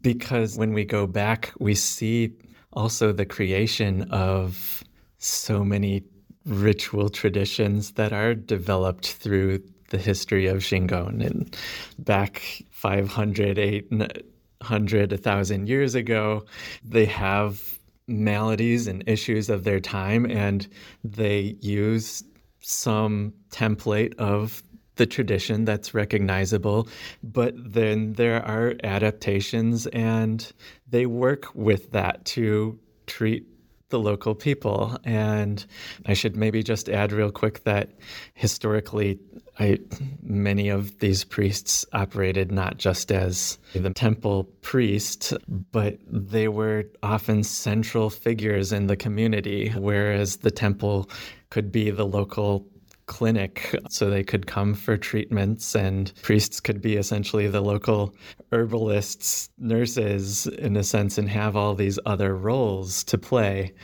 Because 0.00 0.56
when 0.56 0.72
we 0.72 0.84
go 0.84 1.06
back, 1.06 1.52
we 1.58 1.74
see 1.74 2.32
also 2.72 3.12
the 3.12 3.26
creation 3.26 4.02
of 4.10 4.82
so 5.18 5.64
many 5.64 6.02
ritual 6.44 7.08
traditions 7.08 7.92
that 7.92 8.12
are 8.12 8.34
developed 8.34 9.12
through 9.12 9.62
the 9.94 10.02
history 10.02 10.46
of 10.48 10.58
Shingon. 10.58 11.24
And 11.24 11.56
back 11.98 12.42
500, 12.70 13.58
800, 13.58 15.10
1,000 15.12 15.68
years 15.68 15.94
ago, 15.94 16.44
they 16.82 17.04
have 17.04 17.78
maladies 18.08 18.88
and 18.88 19.04
issues 19.06 19.48
of 19.48 19.62
their 19.62 19.80
time, 19.80 20.26
and 20.26 20.66
they 21.04 21.56
use 21.60 22.24
some 22.60 23.32
template 23.50 24.14
of 24.16 24.62
the 24.96 25.06
tradition 25.06 25.64
that's 25.64 25.94
recognizable, 25.94 26.88
but 27.22 27.54
then 27.56 28.12
there 28.14 28.44
are 28.44 28.74
adaptations 28.84 29.86
and 29.88 30.52
they 30.88 31.06
work 31.06 31.52
with 31.54 31.90
that 31.92 32.24
to 32.24 32.78
treat 33.06 33.44
the 33.88 33.98
local 33.98 34.34
people. 34.34 34.96
And 35.04 35.64
I 36.06 36.14
should 36.14 36.36
maybe 36.36 36.62
just 36.62 36.88
add 36.88 37.12
real 37.12 37.32
quick 37.32 37.64
that 37.64 37.90
historically, 38.34 39.18
I, 39.58 39.78
many 40.22 40.68
of 40.68 40.98
these 40.98 41.24
priests 41.24 41.86
operated 41.92 42.50
not 42.50 42.78
just 42.78 43.12
as 43.12 43.58
the 43.74 43.90
temple 43.90 44.44
priest, 44.62 45.32
but 45.48 45.98
they 46.06 46.48
were 46.48 46.84
often 47.02 47.44
central 47.44 48.10
figures 48.10 48.72
in 48.72 48.86
the 48.88 48.96
community, 48.96 49.68
whereas 49.70 50.38
the 50.38 50.50
temple 50.50 51.08
could 51.50 51.70
be 51.70 51.90
the 51.90 52.06
local 52.06 52.66
clinic. 53.06 53.78
So 53.90 54.10
they 54.10 54.24
could 54.24 54.46
come 54.46 54.74
for 54.74 54.96
treatments 54.96 55.76
and 55.76 56.12
priests 56.22 56.60
could 56.60 56.80
be 56.80 56.96
essentially 56.96 57.46
the 57.48 57.60
local 57.60 58.14
herbalists 58.50 59.50
nurses 59.58 60.46
in 60.46 60.76
a 60.76 60.82
sense 60.82 61.18
and 61.18 61.28
have 61.28 61.54
all 61.54 61.74
these 61.74 61.98
other 62.06 62.34
roles 62.34 63.04
to 63.04 63.18
play. 63.18 63.74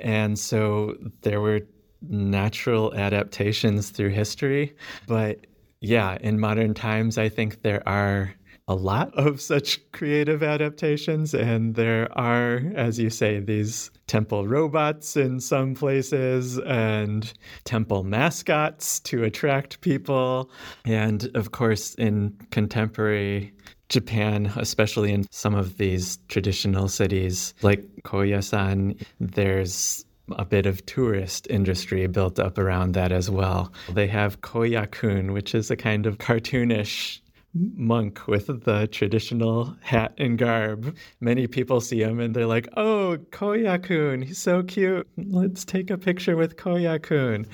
And 0.00 0.38
so 0.38 0.96
there 1.22 1.40
were 1.40 1.60
natural 2.08 2.94
adaptations 2.94 3.90
through 3.90 4.10
history 4.10 4.74
but 5.06 5.46
yeah 5.80 6.16
in 6.20 6.38
modern 6.38 6.74
times 6.74 7.18
i 7.18 7.28
think 7.28 7.62
there 7.62 7.86
are 7.88 8.34
a 8.68 8.74
lot 8.74 9.12
of 9.18 9.40
such 9.40 9.80
creative 9.92 10.42
adaptations. 10.42 11.34
And 11.34 11.74
there 11.74 12.08
are, 12.18 12.62
as 12.74 12.98
you 12.98 13.10
say, 13.10 13.40
these 13.40 13.90
temple 14.06 14.46
robots 14.46 15.16
in 15.16 15.40
some 15.40 15.74
places 15.74 16.58
and 16.58 17.32
temple 17.64 18.04
mascots 18.04 19.00
to 19.00 19.24
attract 19.24 19.80
people. 19.80 20.50
And 20.84 21.30
of 21.34 21.52
course, 21.52 21.94
in 21.94 22.36
contemporary 22.50 23.52
Japan, 23.90 24.50
especially 24.56 25.12
in 25.12 25.26
some 25.30 25.54
of 25.54 25.76
these 25.76 26.18
traditional 26.28 26.88
cities 26.88 27.54
like 27.62 27.84
Koyasan, 28.02 29.00
there's 29.20 30.03
a 30.32 30.44
bit 30.44 30.66
of 30.66 30.84
tourist 30.86 31.46
industry 31.50 32.06
built 32.06 32.38
up 32.38 32.58
around 32.58 32.92
that 32.94 33.12
as 33.12 33.30
well. 33.30 33.72
They 33.90 34.06
have 34.08 34.40
Koyakun, 34.40 35.32
which 35.32 35.54
is 35.54 35.70
a 35.70 35.76
kind 35.76 36.06
of 36.06 36.18
cartoonish 36.18 37.20
monk 37.54 38.26
with 38.26 38.64
the 38.64 38.88
traditional 38.88 39.76
hat 39.80 40.12
and 40.18 40.38
garb. 40.38 40.96
Many 41.20 41.46
people 41.46 41.80
see 41.80 42.02
him 42.02 42.18
and 42.18 42.34
they're 42.34 42.46
like, 42.46 42.68
oh, 42.76 43.18
Koyakun, 43.30 44.24
he's 44.24 44.38
so 44.38 44.62
cute. 44.62 45.06
Let's 45.16 45.64
take 45.64 45.90
a 45.90 45.98
picture 45.98 46.36
with 46.36 46.56
Koyakun. 46.56 47.46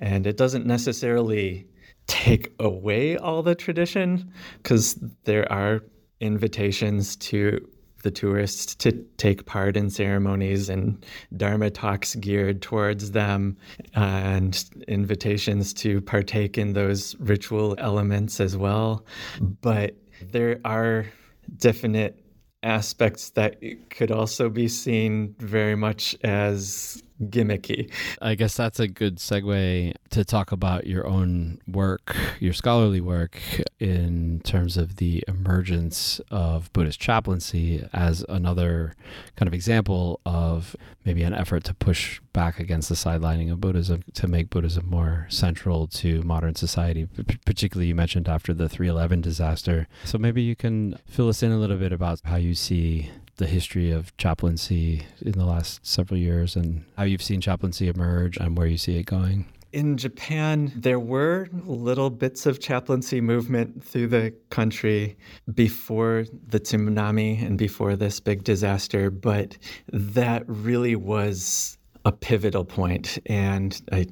And 0.00 0.26
it 0.26 0.36
doesn't 0.36 0.66
necessarily 0.66 1.66
take 2.06 2.52
away 2.58 3.16
all 3.16 3.42
the 3.42 3.54
tradition 3.54 4.32
because 4.62 4.98
there 5.24 5.50
are 5.50 5.80
invitations 6.20 7.16
to 7.16 7.66
the 8.02 8.10
tourists 8.10 8.74
to 8.76 8.92
take 9.16 9.46
part 9.46 9.76
in 9.76 9.90
ceremonies 9.90 10.68
and 10.68 11.04
Dharma 11.36 11.70
talks 11.70 12.14
geared 12.16 12.62
towards 12.62 13.12
them 13.12 13.56
and 13.94 14.64
invitations 14.88 15.72
to 15.74 16.00
partake 16.00 16.58
in 16.58 16.72
those 16.72 17.16
ritual 17.18 17.74
elements 17.78 18.40
as 18.40 18.56
well. 18.56 19.04
But 19.40 19.96
there 20.22 20.60
are 20.64 21.06
definite 21.58 22.22
aspects 22.62 23.30
that 23.30 23.62
could 23.90 24.10
also 24.10 24.48
be 24.48 24.68
seen 24.68 25.34
very 25.38 25.74
much 25.74 26.14
as 26.22 27.02
gimmicky. 27.22 27.92
I 28.20 28.34
guess 28.34 28.56
that's 28.56 28.80
a 28.80 28.88
good 28.88 29.16
segue 29.16 29.94
to 30.10 30.24
talk 30.24 30.52
about 30.52 30.86
your 30.86 31.06
own 31.06 31.60
work, 31.66 32.16
your 32.40 32.52
scholarly 32.52 33.00
work, 33.00 33.38
in 33.78 34.40
terms 34.44 34.76
of 34.76 34.96
the 34.96 35.24
emergence 35.28 36.20
of 36.30 36.72
Buddhist 36.72 37.00
chaplaincy 37.00 37.86
as 37.92 38.24
another 38.28 38.94
kind 39.36 39.46
of 39.46 39.54
example 39.54 40.20
of 40.24 40.76
maybe 41.04 41.22
an 41.22 41.34
effort 41.34 41.64
to 41.64 41.74
push 41.74 42.20
back 42.32 42.60
against 42.60 42.88
the 42.88 42.94
sidelining 42.94 43.50
of 43.50 43.60
Buddhism 43.60 44.02
to 44.14 44.28
make 44.28 44.50
Buddhism 44.50 44.88
more 44.88 45.26
central 45.28 45.86
to 45.86 46.22
modern 46.22 46.54
society. 46.54 47.06
Particularly, 47.44 47.88
you 47.88 47.94
mentioned 47.94 48.28
after 48.28 48.52
the 48.52 48.68
311 48.68 49.20
disaster. 49.20 49.88
So 50.04 50.18
maybe 50.18 50.42
you 50.42 50.54
can 50.54 50.98
fill 51.06 51.28
us 51.28 51.42
in 51.42 51.52
a 51.52 51.58
little 51.58 51.76
bit 51.76 51.92
about 51.92 52.20
how 52.24 52.36
you 52.36 52.54
see 52.54 53.10
the 53.40 53.46
history 53.46 53.90
of 53.90 54.16
chaplaincy 54.18 55.02
in 55.22 55.32
the 55.32 55.46
last 55.46 55.84
several 55.84 56.20
years 56.20 56.54
and 56.54 56.84
how 56.96 57.02
you've 57.02 57.22
seen 57.22 57.40
chaplaincy 57.40 57.88
emerge 57.88 58.36
and 58.36 58.56
where 58.56 58.66
you 58.66 58.76
see 58.76 58.96
it 58.98 59.06
going? 59.06 59.46
In 59.72 59.96
Japan, 59.96 60.72
there 60.76 61.00
were 61.00 61.48
little 61.64 62.10
bits 62.10 62.44
of 62.44 62.60
chaplaincy 62.60 63.20
movement 63.20 63.82
through 63.82 64.08
the 64.08 64.34
country 64.50 65.16
before 65.54 66.26
the 66.48 66.60
tsunami 66.60 67.42
and 67.44 67.56
before 67.56 67.96
this 67.96 68.20
big 68.20 68.44
disaster, 68.44 69.10
but 69.10 69.56
that 69.92 70.42
really 70.46 70.94
was 70.94 71.78
a 72.04 72.12
pivotal 72.12 72.64
point. 72.64 73.18
And 73.26 73.80
I, 73.90 74.06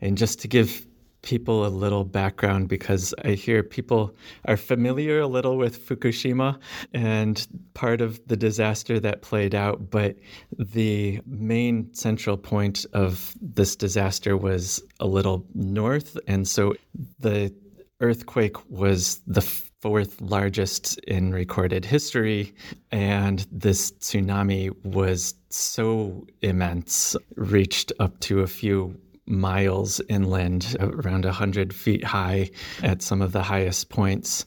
and 0.00 0.18
just 0.18 0.40
to 0.40 0.48
give 0.48 0.86
people 1.24 1.66
a 1.66 1.68
little 1.68 2.04
background 2.04 2.68
because 2.68 3.12
I 3.24 3.30
hear 3.32 3.62
people 3.62 4.14
are 4.44 4.56
familiar 4.56 5.20
a 5.20 5.26
little 5.26 5.56
with 5.56 5.86
Fukushima 5.86 6.58
and 6.92 7.46
part 7.74 8.00
of 8.00 8.20
the 8.28 8.36
disaster 8.36 9.00
that 9.00 9.22
played 9.22 9.54
out, 9.54 9.90
but 9.90 10.16
the 10.56 11.20
main 11.26 11.92
central 11.94 12.36
point 12.36 12.86
of 12.92 13.34
this 13.40 13.74
disaster 13.74 14.36
was 14.36 14.82
a 15.00 15.06
little 15.06 15.44
north. 15.54 16.16
And 16.28 16.46
so 16.46 16.74
the 17.18 17.52
earthquake 18.00 18.56
was 18.70 19.20
the 19.26 19.40
fourth 19.40 20.20
largest 20.20 20.98
in 21.00 21.32
recorded 21.32 21.84
history. 21.84 22.54
And 22.90 23.46
this 23.50 23.92
tsunami 23.92 24.74
was 24.84 25.34
so 25.50 26.26
immense, 26.42 27.16
reached 27.36 27.92
up 27.98 28.18
to 28.20 28.40
a 28.40 28.46
few 28.46 28.98
miles 29.26 30.00
inland, 30.08 30.76
around 30.80 31.24
100 31.24 31.74
feet 31.74 32.04
high 32.04 32.50
at 32.82 33.02
some 33.02 33.22
of 33.22 33.32
the 33.32 33.42
highest 33.42 33.88
points. 33.88 34.44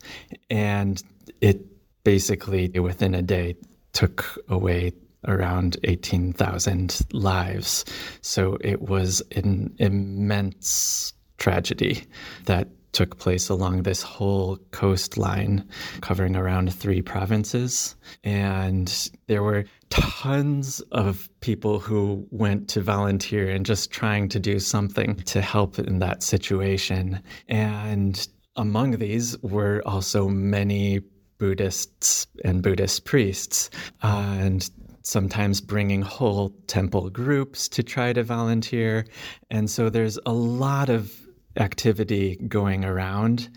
And 0.49 1.01
it 1.41 1.61
basically, 2.03 2.69
within 2.69 3.13
a 3.15 3.21
day, 3.21 3.55
took 3.93 4.43
away 4.47 4.93
around 5.27 5.77
18,000 5.83 7.01
lives. 7.11 7.85
So 8.21 8.57
it 8.61 8.81
was 8.81 9.21
an 9.35 9.75
immense 9.79 11.13
tragedy 11.37 12.03
that 12.45 12.69
took 12.93 13.19
place 13.19 13.49
along 13.49 13.83
this 13.83 14.01
whole 14.01 14.57
coastline, 14.71 15.67
covering 16.01 16.35
around 16.35 16.73
three 16.73 17.01
provinces. 17.01 17.95
And 18.23 19.11
there 19.27 19.43
were 19.43 19.65
tons 19.89 20.81
of 20.91 21.29
people 21.39 21.79
who 21.79 22.27
went 22.31 22.67
to 22.69 22.81
volunteer 22.81 23.49
and 23.49 23.65
just 23.65 23.91
trying 23.91 24.29
to 24.29 24.39
do 24.39 24.59
something 24.59 25.15
to 25.15 25.41
help 25.41 25.79
in 25.79 25.99
that 25.99 26.23
situation. 26.23 27.21
And 27.47 28.27
among 28.55 28.97
these 28.97 29.37
were 29.41 29.81
also 29.85 30.27
many 30.27 31.01
Buddhists 31.37 32.27
and 32.43 32.63
Buddhist 32.63 33.05
priests. 33.05 33.69
Uh, 34.03 34.37
and 34.39 34.69
sometimes 35.03 35.61
bringing 35.61 36.01
whole 36.01 36.49
temple 36.67 37.09
groups 37.09 37.69
to 37.69 37.81
try 37.81 38.11
to 38.11 38.23
volunteer. 38.23 39.05
And 39.49 39.69
so 39.69 39.89
there's 39.89 40.19
a 40.25 40.33
lot 40.33 40.89
of 40.89 41.13
activity 41.57 42.37
going 42.47 42.85
around. 42.85 43.49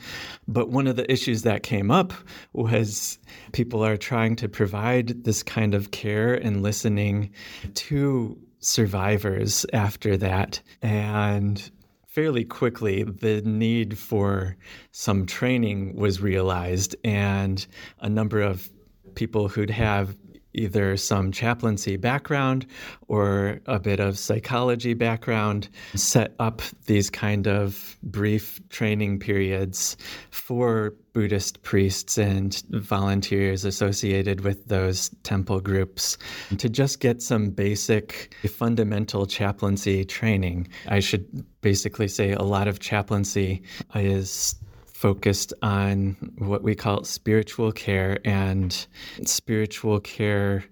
But 0.48 0.70
one 0.70 0.86
of 0.86 0.96
the 0.96 1.11
issues 1.11 1.42
that 1.42 1.62
came 1.62 1.90
up 1.90 2.12
was 2.53 3.18
people 3.53 3.84
are 3.84 3.96
trying 3.96 4.36
to 4.36 4.48
provide 4.48 5.24
this 5.24 5.42
kind 5.42 5.74
of 5.74 5.90
care 5.90 6.34
and 6.34 6.62
listening 6.62 7.30
to 7.74 8.38
survivors 8.61 9.64
after 9.72 10.16
that. 10.16 10.61
And 10.82 11.70
fairly 12.07 12.44
quickly, 12.44 13.05
the 13.05 13.40
need 13.42 13.96
for 13.98 14.57
some 14.92 15.26
training 15.26 15.94
was 15.96 16.20
realized, 16.20 16.96
and 17.05 17.66
a 18.01 18.09
number 18.09 18.40
of 18.40 18.70
people 19.14 19.48
who'd 19.48 19.70
have 19.70 20.16
either 20.55 20.96
some 20.96 21.32
chaplaincy 21.32 21.96
background 21.96 22.66
or 23.09 23.61
a 23.66 23.78
bit 23.78 24.01
of 24.01 24.18
psychology 24.18 24.94
background, 24.94 25.68
set 25.94 26.34
up 26.38 26.62
these 26.86 27.11
kind 27.11 27.46
of 27.46 27.96
brief 28.03 28.61
training 28.68 29.18
periods 29.18 29.96
for 30.30 30.94
Buddhist 31.12 31.62
priests 31.62 32.18
and 32.18 32.62
volunteers 32.70 33.64
associated 33.64 34.42
with 34.42 34.66
those 34.66 35.11
temple 35.24 35.61
groups 35.61 36.16
to 36.59 36.68
just 36.68 37.01
get 37.01 37.20
some 37.20 37.51
basic 37.51 38.34
fundamental 38.48 39.26
chaplaincy 39.26 40.05
training. 40.05 40.68
I 40.86 41.01
should 41.01 41.44
basically 41.62 42.09
say 42.09 42.32
a 42.32 42.42
lot 42.42 42.68
of 42.68 42.78
chaplaincy 42.78 43.62
is 43.94 44.55
focused 45.01 45.55
on 45.62 46.14
what 46.36 46.62
we 46.62 46.74
call 46.74 47.03
spiritual 47.05 47.72
care. 47.72 48.18
And 48.22 48.86
spiritual 49.24 49.98
care 50.01 50.62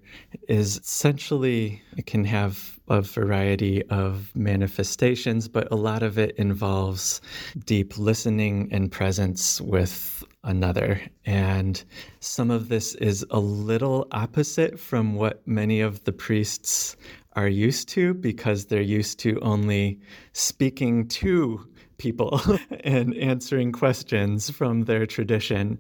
is 0.48 0.76
essentially, 0.76 1.80
it 1.96 2.04
can 2.04 2.24
have 2.26 2.78
a 2.88 3.00
variety 3.00 3.82
of 3.86 4.30
manifestations, 4.34 5.48
but 5.48 5.72
a 5.72 5.76
lot 5.76 6.02
of 6.02 6.18
it 6.18 6.36
involves 6.36 7.22
deep 7.64 7.96
listening 7.96 8.68
and 8.70 8.92
presence 8.92 9.62
with 9.62 10.22
another. 10.44 11.00
And 11.24 11.82
some 12.20 12.50
of 12.50 12.68
this 12.68 12.94
is 12.96 13.24
a 13.30 13.40
little 13.40 14.08
opposite 14.12 14.78
from 14.78 15.14
what 15.14 15.40
many 15.46 15.80
of 15.80 16.04
the 16.04 16.12
priests 16.12 16.98
are 17.34 17.48
used 17.48 17.88
to 17.90 18.14
because 18.14 18.66
they're 18.66 18.80
used 18.80 19.18
to 19.20 19.38
only 19.40 20.00
speaking 20.32 21.06
to 21.08 21.66
people 21.98 22.40
and 22.84 23.14
answering 23.16 23.72
questions 23.72 24.48
from 24.50 24.82
their 24.84 25.04
tradition. 25.04 25.78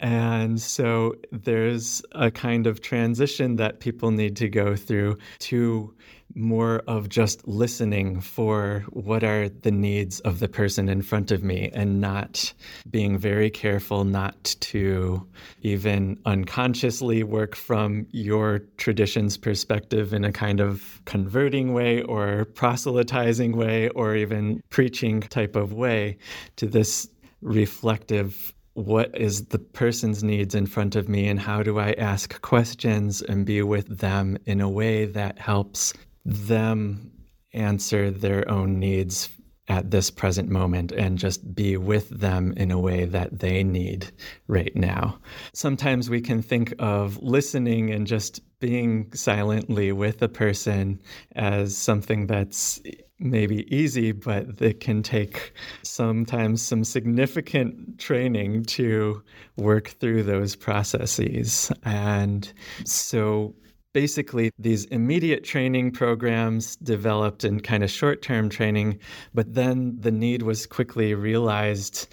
And 0.00 0.60
so 0.60 1.14
there's 1.30 2.02
a 2.12 2.30
kind 2.30 2.66
of 2.66 2.80
transition 2.80 3.56
that 3.56 3.80
people 3.80 4.10
need 4.10 4.36
to 4.36 4.48
go 4.48 4.74
through 4.74 5.18
to 5.40 5.94
more 6.34 6.82
of 6.86 7.08
just 7.08 7.46
listening 7.48 8.20
for 8.20 8.84
what 8.90 9.24
are 9.24 9.48
the 9.48 9.70
needs 9.70 10.20
of 10.20 10.40
the 10.40 10.48
person 10.48 10.88
in 10.88 11.02
front 11.02 11.30
of 11.30 11.42
me 11.42 11.70
and 11.72 12.00
not 12.00 12.52
being 12.90 13.18
very 13.18 13.50
careful 13.50 14.04
not 14.04 14.54
to 14.60 15.26
even 15.62 16.18
unconsciously 16.26 17.22
work 17.22 17.54
from 17.56 18.06
your 18.10 18.60
tradition's 18.76 19.36
perspective 19.36 20.12
in 20.12 20.24
a 20.24 20.32
kind 20.32 20.60
of 20.60 20.87
converting 21.04 21.72
way 21.72 22.02
or 22.02 22.44
proselytizing 22.44 23.56
way 23.56 23.88
or 23.90 24.16
even 24.16 24.62
preaching 24.70 25.20
type 25.20 25.56
of 25.56 25.72
way 25.72 26.16
to 26.56 26.66
this 26.66 27.08
reflective 27.40 28.52
what 28.74 29.10
is 29.18 29.46
the 29.46 29.58
person's 29.58 30.22
needs 30.22 30.54
in 30.54 30.64
front 30.66 30.94
of 30.94 31.08
me 31.08 31.26
and 31.26 31.40
how 31.40 31.62
do 31.62 31.78
I 31.80 31.92
ask 31.92 32.40
questions 32.42 33.22
and 33.22 33.44
be 33.44 33.60
with 33.62 33.98
them 33.98 34.38
in 34.46 34.60
a 34.60 34.68
way 34.68 35.04
that 35.04 35.38
helps 35.38 35.92
them 36.24 37.10
answer 37.52 38.10
their 38.10 38.48
own 38.48 38.78
needs 38.78 39.28
at 39.68 39.90
this 39.90 40.10
present 40.10 40.48
moment 40.48 40.92
and 40.92 41.18
just 41.18 41.54
be 41.54 41.76
with 41.76 42.08
them 42.08 42.54
in 42.56 42.70
a 42.70 42.78
way 42.78 43.04
that 43.04 43.40
they 43.40 43.62
need 43.62 44.10
right 44.46 44.74
now. 44.74 45.18
Sometimes 45.52 46.08
we 46.08 46.20
can 46.20 46.42
think 46.42 46.74
of 46.78 47.18
listening 47.22 47.90
and 47.90 48.06
just 48.06 48.40
being 48.60 49.12
silently 49.12 49.92
with 49.92 50.22
a 50.22 50.28
person 50.28 51.00
as 51.36 51.76
something 51.76 52.26
that's 52.26 52.80
maybe 53.20 53.66
easy, 53.74 54.12
but 54.12 54.60
it 54.60 54.80
can 54.80 55.02
take 55.02 55.52
sometimes 55.82 56.62
some 56.62 56.84
significant 56.84 57.98
training 57.98 58.64
to 58.64 59.22
work 59.56 59.88
through 59.88 60.22
those 60.22 60.54
processes. 60.54 61.72
And 61.84 62.50
so 62.84 63.54
basically 63.92 64.50
these 64.58 64.84
immediate 64.86 65.44
training 65.44 65.90
programs 65.90 66.76
developed 66.76 67.44
in 67.44 67.60
kind 67.60 67.82
of 67.82 67.90
short 67.90 68.22
term 68.22 68.48
training, 68.48 68.98
but 69.34 69.54
then 69.54 69.96
the 70.00 70.10
need 70.10 70.42
was 70.42 70.66
quickly 70.66 71.14
realized 71.14 72.08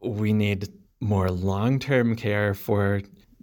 we 0.00 0.32
need 0.32 0.68
more 1.00 1.30
long 1.30 1.78
term 1.78 2.16
care 2.16 2.54
for 2.54 3.02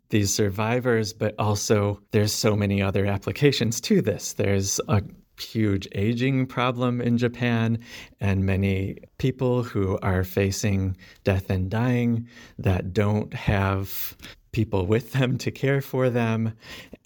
these 0.09 0.33
survivors, 0.33 1.13
but 1.13 1.35
also 1.39 1.99
there's 2.11 2.33
so 2.33 2.55
many 2.55 2.81
other 2.81 3.05
applications 3.05 3.81
to 3.81 4.01
this. 4.01 4.33
There's 4.33 4.79
a 4.87 5.01
huge 5.39 5.87
aging 5.93 6.45
problem 6.45 7.01
in 7.01 7.17
Japan 7.17 7.79
and 8.21 8.45
many 8.45 8.97
people 9.17 9.63
who 9.63 9.99
are 10.01 10.23
facing 10.23 10.95
death 11.23 11.49
and 11.49 11.69
dying 11.69 12.27
that 12.57 12.93
don't 12.93 13.33
have 13.33 14.15
people 14.55 14.85
with 14.85 15.11
them 15.11 15.37
to 15.37 15.51
care 15.51 15.81
for 15.81 16.09
them, 16.09 16.53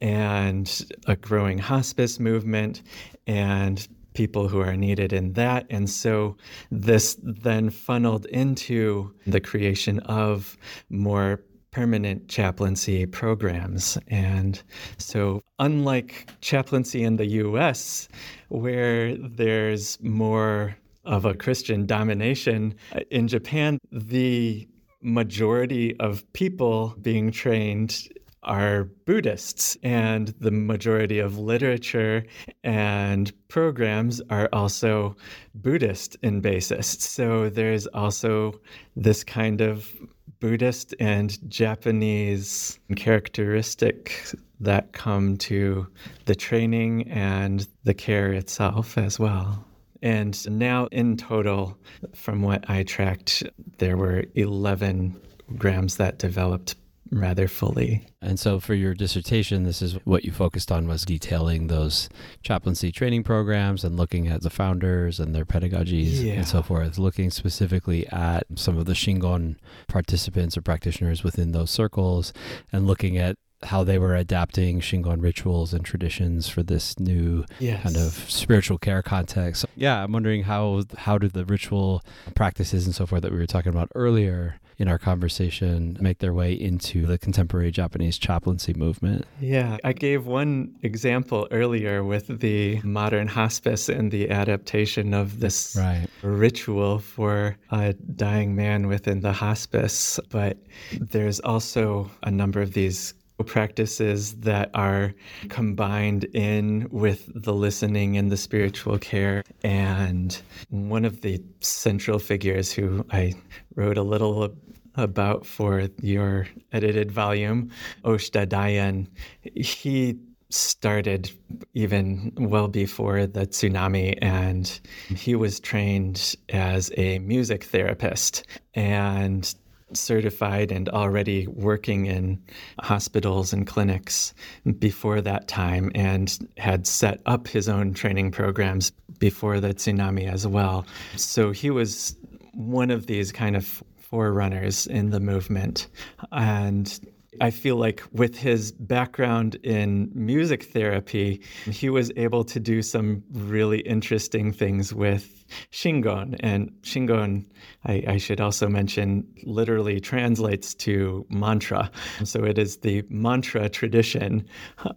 and 0.02 0.86
a 1.08 1.16
growing 1.16 1.58
hospice 1.58 2.20
movement, 2.20 2.84
and 3.26 3.88
people 4.14 4.48
who 4.48 4.60
are 4.60 4.78
needed 4.78 5.12
in 5.12 5.34
that. 5.34 5.66
And 5.72 5.90
so 5.90 6.38
this 6.70 7.18
then 7.24 7.72
funneled 7.72 8.28
into 8.28 9.12
the 9.26 9.42
creation 9.42 9.98
of 10.02 10.58
more 10.92 11.42
permanent 11.72 12.28
chaplaincy 12.28 13.08
programs. 13.08 13.98
And 14.10 14.62
so, 15.00 15.42
unlike 15.58 16.30
chaplaincy 16.42 17.02
in 17.02 17.16
the 17.16 17.30
US, 17.46 18.10
where 18.50 19.18
there's 19.18 19.98
more 20.04 20.78
of 21.04 21.26
a 21.26 21.34
Christian 21.34 21.88
domination, 21.88 22.76
uh, 22.94 23.00
in 23.10 23.28
Japan, 23.28 23.80
the 23.92 24.68
majority 25.02 26.00
of 26.00 26.32
people 26.34 26.96
being 27.02 27.32
trained 27.32 28.08
are 28.44 28.86
Buddhists, 29.06 29.78
and 29.84 30.30
the 30.40 30.52
majority 30.52 31.20
of 31.20 31.38
literature 31.38 32.24
and 32.64 33.32
programs 33.50 34.22
are 34.30 34.48
also 34.54 35.16
Buddhist 35.56 36.16
in 36.24 36.40
basis. 36.40 36.88
So 36.88 37.50
there's 37.50 37.86
also 37.88 38.60
this 38.96 39.24
kind 39.24 39.62
of 39.62 39.92
Buddhist 40.40 40.96
and 41.02 41.38
Japanese 41.50 42.80
characteristic 42.96 44.26
that 44.62 44.94
come 44.94 45.36
to 45.38 45.88
the 46.26 46.36
training 46.36 47.10
and 47.10 47.68
the 47.84 47.94
care 47.94 48.32
itself 48.32 48.98
as 48.98 49.20
well. 49.20 49.66
And 50.02 50.58
now, 50.58 50.88
in 50.88 51.18
total, 51.18 51.78
from 52.14 52.42
what 52.42 52.70
I 52.70 52.84
tracked, 52.84 53.44
there 53.78 53.98
were 53.98 54.26
11 54.36 55.20
grams 55.58 55.98
that 55.98 56.20
developed 56.20 56.76
rather 57.12 57.48
fully. 57.48 58.06
And 58.22 58.40
so 58.40 58.60
for 58.60 58.74
your 58.74 58.94
dissertation, 58.94 59.64
this 59.64 59.82
is 59.82 59.94
what 60.06 60.24
you 60.24 60.32
focused 60.32 60.72
on 60.72 60.88
was 60.88 61.04
detailing 61.06 61.68
those 61.68 62.10
chaplaincy 62.44 62.92
training 62.92 63.24
programs 63.24 63.84
and 63.84 63.98
looking 63.98 64.28
at 64.28 64.42
the 64.42 64.50
founders 64.50 65.20
and 65.20 65.34
their 65.34 65.46
pedagogies 65.46 66.24
yeah. 66.24 66.34
and 66.34 66.48
so 66.48 66.62
forth, 66.62 66.98
looking 66.98 67.32
specifically 67.32 68.08
at 68.10 68.44
some 68.56 68.78
of 68.78 68.86
the 68.86 68.94
Shingon 68.94 69.56
participants 69.88 70.58
or 70.58 70.62
practitioners 70.62 71.24
within 71.24 71.52
those 71.52 71.72
circles 71.72 72.34
and 72.72 72.86
looking 72.86 73.18
at 73.18 73.38
how 73.64 73.84
they 73.84 73.98
were 73.98 74.16
adapting 74.16 74.80
Shingon 74.80 75.22
rituals 75.22 75.74
and 75.74 75.84
traditions 75.84 76.48
for 76.48 76.64
this 76.64 77.00
new 77.00 77.46
yes. 77.60 77.84
kind 77.84 77.98
of 77.98 78.14
spiritual 78.30 78.78
care 78.78 79.02
context. 79.02 79.66
Yeah, 79.76 80.04
I'm 80.04 80.12
wondering 80.12 80.44
how 80.44 80.84
how 80.98 81.18
did 81.18 81.34
the 81.34 81.46
ritual 81.46 82.04
practices 82.36 82.86
and 82.86 82.96
so 82.96 83.06
forth 83.06 83.22
that 83.24 83.32
we 83.32 83.38
were 83.38 83.48
talking 83.48 83.70
about 83.70 83.90
earlier 83.96 84.60
in 84.80 84.88
our 84.88 84.98
conversation 84.98 85.98
make 86.00 86.20
their 86.20 86.34
way 86.34 86.54
into 86.54 87.06
the 87.06 87.18
contemporary 87.18 87.70
Japanese 87.70 88.18
chaplaincy 88.18 88.74
movement? 88.74 89.26
Yeah, 89.42 89.78
I 89.84 89.92
gave 89.92 90.26
one 90.26 90.74
example 90.82 91.48
earlier 91.52 92.04
with 92.04 92.40
the 92.40 92.82
modern 92.82 93.28
hospice 93.28 93.90
and 93.90 94.10
the 94.10 94.30
adaptation 94.30 95.14
of 95.14 95.42
this 95.42 95.76
right. 95.78 96.08
ritual 96.22 97.00
for 97.00 97.58
a 97.72 97.94
dying 97.94 98.56
man 98.56 98.88
within 98.88 99.20
the 99.20 99.34
hospice, 99.34 100.20
but 100.30 100.58
there's 100.94 101.42
also 101.42 102.10
a 102.24 102.32
number 102.32 102.62
of 102.62 102.74
these 102.74 103.14
practices 103.46 104.34
that 104.36 104.70
are 104.74 105.14
combined 105.50 106.26
in 106.34 106.88
with 106.92 107.30
the 107.34 107.54
listening 107.54 108.18
and 108.18 108.32
the 108.32 108.38
spiritual 108.38 108.98
care. 108.98 109.44
And 109.64 110.40
one 110.70 111.06
of 111.06 111.22
the 111.22 111.42
central 111.62 112.20
figures 112.20 112.72
who 112.72 113.06
I 113.12 113.34
wrote 113.76 113.98
a 113.98 114.04
little 114.04 114.54
about 114.96 115.46
for 115.46 115.88
your 116.02 116.48
edited 116.74 117.12
volume, 117.12 117.72
Oshita 118.04 118.48
Daien, 118.48 119.08
he 119.56 120.18
started 120.50 121.32
even 121.76 122.34
well 122.38 122.68
before 122.68 123.28
the 123.28 123.46
tsunami 123.46 124.18
and 124.22 124.80
he 125.16 125.36
was 125.36 125.60
trained 125.60 126.36
as 126.50 126.92
a 126.98 127.20
music 127.20 127.66
therapist 127.66 128.46
and 128.74 129.54
certified 129.94 130.72
and 130.72 130.90
already 130.90 131.48
working 131.48 132.06
in 132.06 132.42
hospitals 132.80 133.54
and 133.54 133.68
clinics 133.68 134.34
before 134.80 135.22
that 135.22 135.48
time 135.48 135.92
and 135.96 136.50
had 136.58 136.88
set 136.88 137.22
up 137.26 137.48
his 137.48 137.68
own 137.70 137.94
training 137.94 138.32
programs 138.32 138.92
before 139.20 139.60
the 139.60 139.74
tsunami 139.74 140.32
as 140.32 140.48
well. 140.48 140.86
So 141.16 141.52
he 141.52 141.70
was 141.70 142.16
one 142.54 142.92
of 142.92 143.08
these 143.08 143.32
kind 143.32 143.56
of 143.56 143.84
forerunners 143.98 144.88
in 144.88 145.12
the 145.12 145.20
movement. 145.20 145.88
And 146.32 147.00
I 147.42 147.52
feel 147.52 147.76
like 147.76 148.04
with 148.12 148.38
his 148.38 148.72
background 148.72 149.56
in 149.64 150.12
music 150.14 150.64
therapy, 150.64 151.42
he 151.66 151.90
was 151.90 152.12
able 152.16 152.44
to 152.46 152.60
do 152.60 152.82
some 152.82 153.24
really 153.32 153.80
interesting 153.80 154.52
things 154.52 154.94
with 154.94 155.46
Shingon. 155.72 156.36
And 156.40 156.72
Shingon, 156.82 157.46
I, 157.86 158.04
I, 158.08 158.18
should 158.18 158.42
also 158.42 158.68
mention, 158.68 159.28
literally 159.44 160.00
translates 160.00 160.74
to 160.76 161.26
mantra. 161.30 161.92
So 162.24 162.44
it 162.44 162.58
is 162.58 162.78
the 162.78 163.04
mantra 163.10 163.70
tradition 163.70 164.48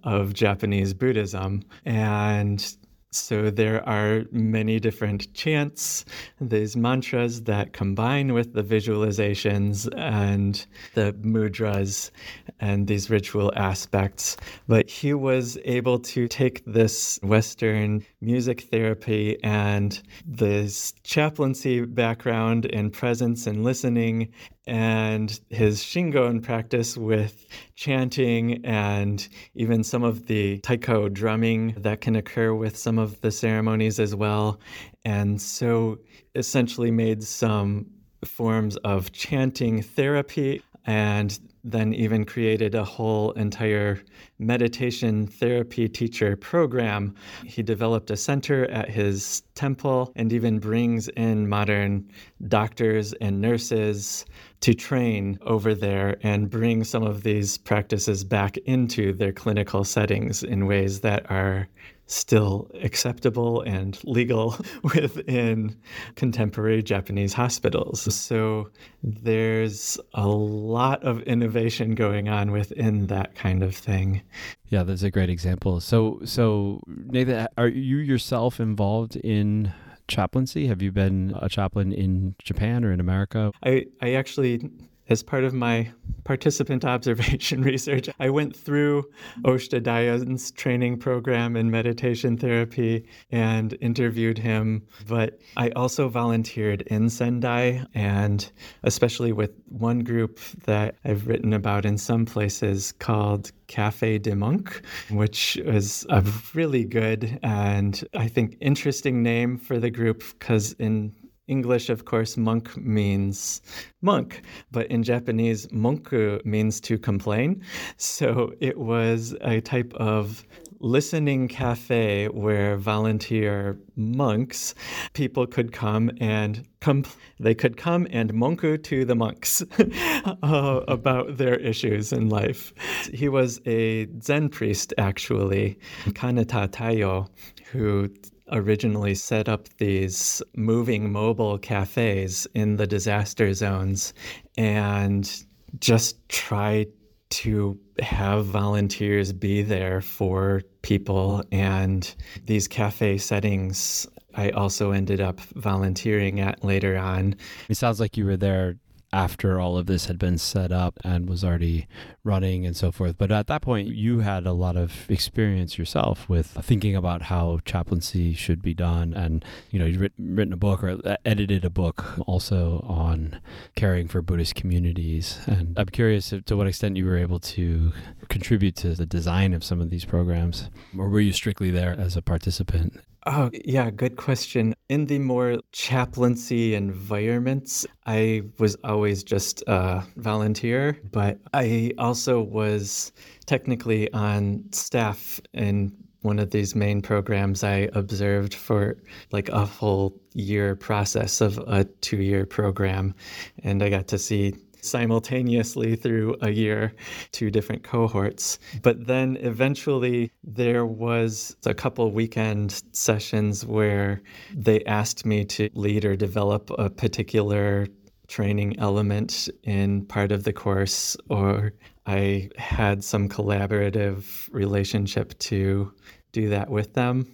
of 0.04 0.34
Japanese 0.34 0.94
Buddhism. 0.94 1.62
And 1.84 2.76
so 3.12 3.50
there 3.50 3.86
are 3.86 4.24
many 4.32 4.80
different 4.80 5.32
chants, 5.34 6.06
these 6.40 6.76
mantras 6.76 7.42
that 7.42 7.74
combine 7.74 8.32
with 8.32 8.54
the 8.54 8.62
visualizations 8.62 9.86
and 9.98 10.64
the 10.94 11.12
mudras 11.20 12.10
and 12.58 12.86
these 12.86 13.10
ritual 13.10 13.52
aspects. 13.54 14.38
But 14.66 14.88
he 14.88 15.12
was 15.12 15.58
able 15.64 15.98
to 15.98 16.26
take 16.26 16.64
this 16.64 17.18
Western 17.22 18.04
music 18.22 18.62
therapy 18.62 19.36
and 19.44 20.00
this 20.24 20.94
chaplaincy 21.04 21.84
background 21.84 22.66
and 22.72 22.92
presence 22.92 23.46
and 23.46 23.62
listening 23.62 24.32
and 24.66 25.40
his 25.50 25.82
Shingon 25.82 26.42
practice 26.42 26.96
with 26.96 27.46
chanting 27.74 28.64
and 28.64 29.28
even 29.54 29.82
some 29.82 30.04
of 30.04 30.26
the 30.26 30.58
taiko 30.58 31.08
drumming 31.08 31.74
that 31.78 32.00
can 32.00 32.16
occur 32.16 32.54
with 32.54 32.76
some 32.76 32.98
of 32.98 33.20
the 33.22 33.30
ceremonies 33.30 33.98
as 33.98 34.14
well. 34.14 34.60
And 35.04 35.40
so 35.40 35.98
essentially 36.34 36.90
made 36.90 37.22
some 37.22 37.86
forms 38.24 38.76
of 38.78 39.12
chanting 39.12 39.82
therapy 39.82 40.62
and 40.84 41.38
then 41.64 41.94
even 41.94 42.24
created 42.24 42.74
a 42.74 42.84
whole 42.84 43.30
entire 43.32 44.00
meditation 44.38 45.26
therapy 45.26 45.88
teacher 45.88 46.36
program. 46.36 47.14
He 47.44 47.62
developed 47.62 48.10
a 48.10 48.16
center 48.16 48.68
at 48.70 48.90
his 48.90 49.42
temple 49.54 50.12
and 50.16 50.32
even 50.32 50.58
brings 50.58 51.08
in 51.08 51.48
modern 51.48 52.10
doctors 52.48 53.12
and 53.14 53.40
nurses 53.40 54.24
to 54.60 54.74
train 54.74 55.38
over 55.42 55.74
there 55.74 56.16
and 56.22 56.50
bring 56.50 56.84
some 56.84 57.04
of 57.04 57.22
these 57.22 57.58
practices 57.58 58.24
back 58.24 58.56
into 58.58 59.12
their 59.12 59.32
clinical 59.32 59.84
settings 59.84 60.42
in 60.42 60.66
ways 60.66 61.00
that 61.00 61.30
are 61.30 61.68
still 62.12 62.70
acceptable 62.82 63.62
and 63.62 63.98
legal 64.04 64.56
within 64.82 65.76
contemporary 66.14 66.82
Japanese 66.82 67.32
hospitals. 67.32 68.14
So 68.14 68.68
there's 69.02 69.98
a 70.14 70.28
lot 70.28 71.02
of 71.02 71.22
innovation 71.22 71.94
going 71.94 72.28
on 72.28 72.52
within 72.52 73.06
that 73.06 73.34
kind 73.34 73.62
of 73.62 73.74
thing. 73.74 74.22
Yeah, 74.68 74.82
that's 74.82 75.02
a 75.02 75.10
great 75.10 75.30
example. 75.30 75.80
So, 75.80 76.20
so 76.24 76.82
Nathan, 76.86 77.48
are 77.56 77.68
you 77.68 77.98
yourself 77.98 78.60
involved 78.60 79.16
in 79.16 79.72
chaplaincy? 80.08 80.66
Have 80.66 80.82
you 80.82 80.92
been 80.92 81.34
a 81.40 81.48
chaplain 81.48 81.92
in 81.92 82.34
Japan 82.42 82.84
or 82.84 82.92
in 82.92 83.00
America? 83.00 83.52
I, 83.64 83.86
I 84.00 84.14
actually 84.14 84.70
as 85.08 85.22
part 85.22 85.44
of 85.44 85.52
my 85.52 85.90
participant 86.24 86.84
observation 86.96 87.62
research, 87.72 88.08
I 88.18 88.30
went 88.30 88.56
through 88.56 89.04
Oshita 89.42 89.82
Daien's 89.82 90.50
training 90.52 90.98
program 90.98 91.56
in 91.56 91.70
meditation 91.70 92.36
therapy 92.36 93.06
and 93.30 93.76
interviewed 93.80 94.38
him. 94.38 94.86
But 95.08 95.40
I 95.56 95.70
also 95.70 96.08
volunteered 96.08 96.82
in 96.82 97.10
Sendai, 97.10 97.84
and 97.94 98.50
especially 98.82 99.32
with 99.32 99.52
one 99.68 100.00
group 100.00 100.38
that 100.64 100.96
I've 101.04 101.26
written 101.26 101.52
about 101.52 101.84
in 101.84 101.98
some 101.98 102.24
places 102.24 102.92
called 102.92 103.50
Cafe 103.66 104.18
de 104.18 104.36
Monk, 104.36 104.82
which 105.10 105.58
was 105.64 106.06
a 106.10 106.22
really 106.54 106.84
good 106.84 107.38
and 107.42 108.04
I 108.14 108.28
think 108.28 108.56
interesting 108.60 109.22
name 109.22 109.56
for 109.56 109.78
the 109.78 109.90
group 109.90 110.22
because 110.38 110.72
in 110.74 111.14
English, 111.48 111.90
of 111.90 112.04
course, 112.04 112.36
monk 112.36 112.76
means 112.76 113.60
monk, 114.00 114.42
but 114.70 114.86
in 114.86 115.02
Japanese, 115.02 115.66
monku 115.68 116.44
means 116.44 116.80
to 116.80 116.98
complain. 116.98 117.62
So 117.96 118.52
it 118.60 118.78
was 118.78 119.34
a 119.40 119.60
type 119.60 119.92
of 119.94 120.44
listening 120.82 121.46
cafe 121.46 122.26
where 122.28 122.76
volunteer 122.76 123.78
monks, 123.96 124.74
people 125.14 125.46
could 125.46 125.72
come 125.72 126.10
and 126.20 126.66
come, 126.80 127.04
they 127.38 127.54
could 127.54 127.76
come 127.76 128.06
and 128.10 128.32
monku 128.32 128.82
to 128.82 129.04
the 129.04 129.14
monks 129.14 129.62
uh, 130.42 130.80
about 130.88 131.36
their 131.36 131.54
issues 131.56 132.12
in 132.12 132.28
life. 132.28 132.72
He 133.12 133.28
was 133.28 133.60
a 133.66 134.08
Zen 134.20 134.48
priest, 134.48 134.92
actually, 134.98 135.78
Kaneta 136.06 136.68
Taio, 136.68 137.28
who 137.70 138.12
originally 138.52 139.14
set 139.14 139.48
up 139.48 139.68
these 139.78 140.42
moving 140.54 141.10
mobile 141.10 141.58
cafes 141.58 142.46
in 142.54 142.76
the 142.76 142.86
disaster 142.86 143.52
zones 143.52 144.14
and 144.56 145.44
just 145.78 146.28
try 146.28 146.86
to 147.30 147.78
have 148.00 148.44
volunteers 148.44 149.32
be 149.32 149.62
there 149.62 150.00
for 150.00 150.62
people 150.82 151.42
and 151.50 152.14
these 152.44 152.68
cafe 152.68 153.16
settings 153.16 154.06
I 154.34 154.50
also 154.50 154.92
ended 154.92 155.20
up 155.20 155.40
volunteering 155.40 156.40
at 156.40 156.64
later 156.64 156.96
on. 156.96 157.36
It 157.68 157.76
sounds 157.76 158.00
like 158.00 158.16
you 158.16 158.24
were 158.24 158.36
there 158.36 158.76
after 159.12 159.60
all 159.60 159.76
of 159.76 159.86
this 159.86 160.06
had 160.06 160.18
been 160.18 160.38
set 160.38 160.72
up 160.72 160.98
and 161.04 161.28
was 161.28 161.44
already 161.44 161.86
running 162.24 162.64
and 162.64 162.76
so 162.76 162.90
forth. 162.90 163.18
But 163.18 163.30
at 163.30 163.46
that 163.48 163.62
point, 163.62 163.88
you 163.88 164.20
had 164.20 164.46
a 164.46 164.52
lot 164.52 164.76
of 164.76 165.10
experience 165.10 165.76
yourself 165.76 166.28
with 166.28 166.46
thinking 166.62 166.96
about 166.96 167.22
how 167.22 167.60
chaplaincy 167.64 168.34
should 168.34 168.62
be 168.62 168.74
done. 168.74 169.12
And, 169.12 169.44
you 169.70 169.78
know, 169.78 169.84
you've 169.84 170.00
written 170.18 170.52
a 170.52 170.56
book 170.56 170.82
or 170.82 170.98
uh, 171.04 171.16
edited 171.24 171.64
a 171.64 171.70
book 171.70 172.04
also 172.26 172.84
on 172.88 173.40
caring 173.74 174.08
for 174.08 174.22
Buddhist 174.22 174.54
communities. 174.54 175.40
And 175.46 175.78
I'm 175.78 175.86
curious 175.86 176.32
to 176.44 176.56
what 176.56 176.66
extent 176.66 176.96
you 176.96 177.06
were 177.06 177.18
able 177.18 177.40
to 177.40 177.92
contribute 178.28 178.76
to 178.76 178.94
the 178.94 179.06
design 179.06 179.52
of 179.52 179.62
some 179.62 179.80
of 179.80 179.90
these 179.90 180.04
programs, 180.04 180.70
or 180.98 181.08
were 181.08 181.20
you 181.20 181.32
strictly 181.32 181.70
there 181.70 181.92
as 181.98 182.16
a 182.16 182.22
participant? 182.22 183.00
Oh, 183.24 183.50
yeah, 183.64 183.90
good 183.90 184.16
question. 184.16 184.74
In 184.88 185.06
the 185.06 185.20
more 185.20 185.60
chaplaincy 185.70 186.74
environments, 186.74 187.86
I 188.04 188.42
was 188.58 188.76
always 188.82 189.22
just 189.22 189.62
a 189.68 190.02
volunteer, 190.16 190.98
but 191.12 191.38
I 191.54 191.92
also 191.98 192.40
was 192.40 193.12
technically 193.46 194.12
on 194.12 194.64
staff 194.72 195.40
in 195.52 195.92
one 196.22 196.40
of 196.40 196.50
these 196.50 196.74
main 196.74 197.00
programs 197.00 197.62
I 197.62 197.88
observed 197.94 198.54
for 198.54 198.96
like 199.30 199.48
a 199.50 199.66
full 199.66 200.20
year 200.34 200.74
process 200.74 201.40
of 201.40 201.58
a 201.58 201.84
two 201.84 202.22
year 202.22 202.44
program. 202.44 203.14
And 203.62 203.84
I 203.84 203.88
got 203.88 204.08
to 204.08 204.18
see 204.18 204.54
simultaneously 204.82 205.96
through 205.96 206.36
a 206.42 206.50
year, 206.50 206.92
to 207.32 207.50
different 207.50 207.82
cohorts. 207.82 208.58
But 208.82 209.06
then 209.06 209.36
eventually 209.40 210.30
there 210.44 210.84
was 210.84 211.56
a 211.64 211.74
couple 211.74 212.10
weekend 212.10 212.82
sessions 212.92 213.64
where 213.64 214.20
they 214.54 214.84
asked 214.84 215.24
me 215.24 215.44
to 215.46 215.70
lead 215.74 216.04
or 216.04 216.16
develop 216.16 216.70
a 216.78 216.90
particular 216.90 217.86
training 218.28 218.78
element 218.78 219.48
in 219.62 220.06
part 220.06 220.32
of 220.32 220.44
the 220.44 220.52
course, 220.52 221.16
or 221.28 221.72
I 222.06 222.50
had 222.56 223.04
some 223.04 223.28
collaborative 223.28 224.48
relationship 224.52 225.38
to 225.40 225.92
do 226.32 226.48
that 226.48 226.70
with 226.70 226.94
them. 226.94 227.26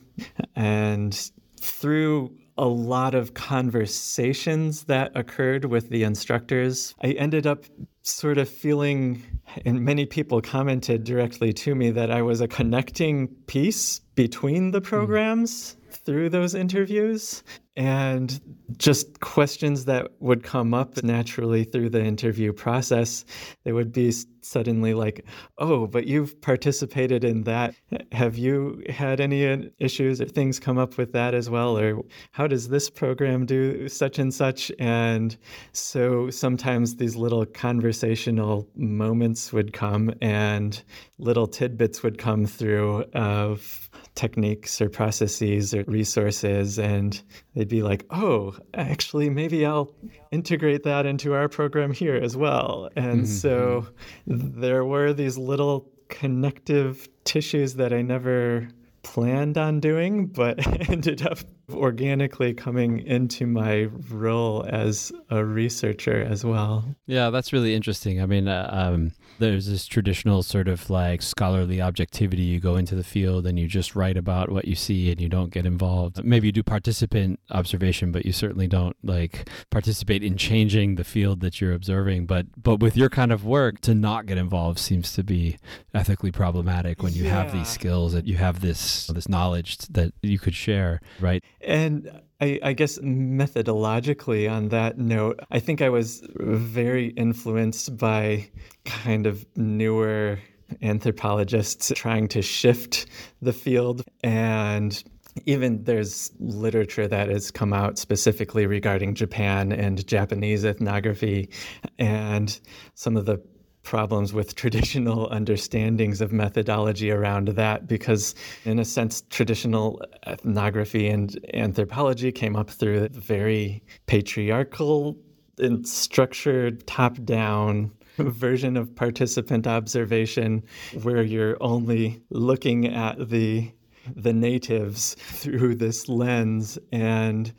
And 0.56 1.30
through 1.60 2.36
a 2.58 2.66
lot 2.66 3.14
of 3.14 3.34
conversations 3.34 4.84
that 4.84 5.12
occurred 5.14 5.64
with 5.64 5.88
the 5.88 6.02
instructors. 6.02 6.94
I 7.00 7.12
ended 7.12 7.46
up 7.46 7.64
sort 8.02 8.36
of 8.36 8.48
feeling, 8.48 9.22
and 9.64 9.84
many 9.84 10.04
people 10.04 10.42
commented 10.42 11.04
directly 11.04 11.52
to 11.52 11.74
me, 11.74 11.90
that 11.92 12.10
I 12.10 12.20
was 12.20 12.40
a 12.40 12.48
connecting 12.48 13.28
piece 13.46 14.00
between 14.16 14.72
the 14.72 14.80
hmm. 14.80 14.86
programs. 14.86 15.76
Through 16.08 16.30
those 16.30 16.54
interviews 16.54 17.42
and 17.76 18.40
just 18.78 19.20
questions 19.20 19.84
that 19.84 20.08
would 20.20 20.42
come 20.42 20.72
up 20.72 21.02
naturally 21.02 21.64
through 21.64 21.90
the 21.90 22.02
interview 22.02 22.50
process. 22.50 23.26
They 23.64 23.72
would 23.72 23.92
be 23.92 24.12
suddenly 24.40 24.94
like, 24.94 25.24
Oh, 25.58 25.86
but 25.86 26.06
you've 26.06 26.40
participated 26.40 27.24
in 27.24 27.44
that. 27.44 27.74
Have 28.12 28.38
you 28.38 28.82
had 28.88 29.20
any 29.20 29.46
uh, 29.46 29.58
issues 29.78 30.20
or 30.20 30.24
things 30.24 30.58
come 30.58 30.78
up 30.78 30.96
with 30.96 31.12
that 31.12 31.34
as 31.34 31.50
well? 31.50 31.78
Or 31.78 32.02
how 32.32 32.46
does 32.46 32.68
this 32.68 32.88
program 32.88 33.46
do 33.46 33.88
such 33.88 34.18
and 34.18 34.32
such? 34.32 34.72
And 34.78 35.36
so 35.72 36.30
sometimes 36.30 36.96
these 36.96 37.16
little 37.16 37.44
conversational 37.44 38.66
moments 38.74 39.52
would 39.52 39.72
come 39.72 40.12
and 40.22 40.82
little 41.18 41.46
tidbits 41.46 42.02
would 42.02 42.18
come 42.18 42.46
through 42.46 43.02
of 43.12 43.88
techniques 44.18 44.80
or 44.80 44.88
processes 44.88 45.72
or 45.72 45.84
resources 45.84 46.76
and 46.76 47.22
they'd 47.54 47.68
be 47.68 47.84
like 47.84 48.04
oh 48.10 48.52
actually 48.74 49.30
maybe 49.30 49.64
i'll 49.64 49.94
integrate 50.32 50.82
that 50.82 51.06
into 51.06 51.34
our 51.34 51.48
program 51.48 51.92
here 51.92 52.16
as 52.16 52.36
well 52.36 52.90
and 52.96 53.22
mm-hmm. 53.22 53.24
so 53.26 53.86
there 54.26 54.84
were 54.84 55.12
these 55.12 55.38
little 55.38 55.88
connective 56.08 57.08
tissues 57.22 57.74
that 57.74 57.92
i 57.92 58.02
never 58.02 58.68
planned 59.04 59.56
on 59.56 59.78
doing 59.78 60.26
but 60.26 60.58
ended 60.90 61.24
up 61.24 61.38
organically 61.72 62.52
coming 62.52 62.98
into 63.06 63.46
my 63.46 63.84
role 64.10 64.64
as 64.68 65.12
a 65.30 65.44
researcher 65.44 66.22
as 66.22 66.44
well. 66.44 66.84
Yeah, 67.06 67.30
that's 67.30 67.52
really 67.52 67.74
interesting. 67.74 68.22
I 68.22 68.26
mean, 68.26 68.48
uh, 68.48 68.68
um, 68.72 69.12
there's 69.38 69.66
this 69.66 69.86
traditional 69.86 70.42
sort 70.42 70.68
of 70.68 70.90
like 70.90 71.22
scholarly 71.22 71.80
objectivity. 71.80 72.42
You 72.42 72.60
go 72.60 72.76
into 72.76 72.94
the 72.94 73.04
field 73.04 73.46
and 73.46 73.58
you 73.58 73.66
just 73.66 73.96
write 73.96 74.16
about 74.16 74.50
what 74.50 74.66
you 74.66 74.74
see 74.74 75.10
and 75.10 75.20
you 75.20 75.28
don't 75.28 75.50
get 75.50 75.66
involved. 75.66 76.22
Maybe 76.24 76.48
you 76.48 76.52
do 76.52 76.62
participant 76.62 77.40
observation, 77.50 78.12
but 78.12 78.26
you 78.26 78.32
certainly 78.32 78.66
don't 78.66 78.96
like 79.02 79.48
participate 79.70 80.22
in 80.22 80.36
changing 80.36 80.96
the 80.96 81.04
field 81.04 81.40
that 81.40 81.60
you're 81.60 81.72
observing. 81.72 82.26
But 82.26 82.46
but 82.56 82.80
with 82.80 82.96
your 82.96 83.08
kind 83.08 83.32
of 83.32 83.44
work, 83.44 83.80
to 83.82 83.94
not 83.94 84.26
get 84.26 84.38
involved 84.38 84.78
seems 84.78 85.12
to 85.14 85.22
be 85.22 85.58
ethically 85.94 86.32
problematic 86.32 87.02
when 87.02 87.12
you 87.12 87.24
yeah. 87.24 87.42
have 87.42 87.52
these 87.52 87.68
skills 87.68 88.12
that 88.12 88.26
you 88.26 88.36
have 88.36 88.60
this 88.60 89.06
this 89.08 89.28
knowledge 89.28 89.78
that 89.88 90.12
you 90.22 90.38
could 90.38 90.54
share, 90.54 91.00
right? 91.20 91.42
And 91.60 92.10
I, 92.40 92.60
I, 92.62 92.72
guess 92.72 92.98
methodologically, 92.98 94.50
on 94.50 94.68
that 94.68 94.96
note, 94.96 95.40
I 95.50 95.58
think 95.58 95.82
I 95.82 95.88
was 95.88 96.22
very 96.36 97.08
influenced 97.08 97.96
by 97.96 98.48
kind 98.84 99.26
of 99.26 99.44
newer 99.56 100.38
anthropologists 100.82 101.92
trying 101.96 102.28
to 102.28 102.42
shift 102.42 103.06
the 103.42 103.52
field. 103.52 104.04
And 104.22 105.02
even 105.46 105.82
there's 105.84 106.30
literature 106.38 107.08
that 107.08 107.28
has 107.28 107.50
come 107.50 107.72
out 107.72 107.98
specifically 107.98 108.66
regarding 108.66 109.14
Japan 109.14 109.72
and 109.72 110.06
Japanese 110.06 110.64
ethnography 110.64 111.50
and 111.98 112.58
some 112.94 113.16
of 113.16 113.26
the 113.26 113.42
problems 113.88 114.34
with 114.34 114.54
traditional 114.54 115.28
understandings 115.30 116.20
of 116.20 116.30
methodology 116.30 117.10
around 117.10 117.48
that 117.48 117.86
because, 117.86 118.34
in 118.66 118.78
a 118.78 118.84
sense, 118.84 119.22
traditional 119.30 120.02
ethnography 120.26 121.08
and 121.08 121.38
anthropology 121.54 122.30
came 122.30 122.54
up 122.54 122.68
through 122.68 123.04
a 123.04 123.08
very 123.08 123.82
patriarchal 124.04 125.16
and 125.56 125.88
structured 125.88 126.86
top 126.86 127.16
down 127.24 127.90
version 128.18 128.76
of 128.76 128.94
participant 128.94 129.66
observation 129.66 130.62
where 131.02 131.22
you're 131.22 131.56
only 131.62 132.22
looking 132.28 132.86
at 132.94 133.30
the 133.30 133.72
the 134.16 134.32
natives 134.32 135.14
through 135.18 135.74
this 135.74 136.08
lens. 136.08 136.78
And 136.92 137.52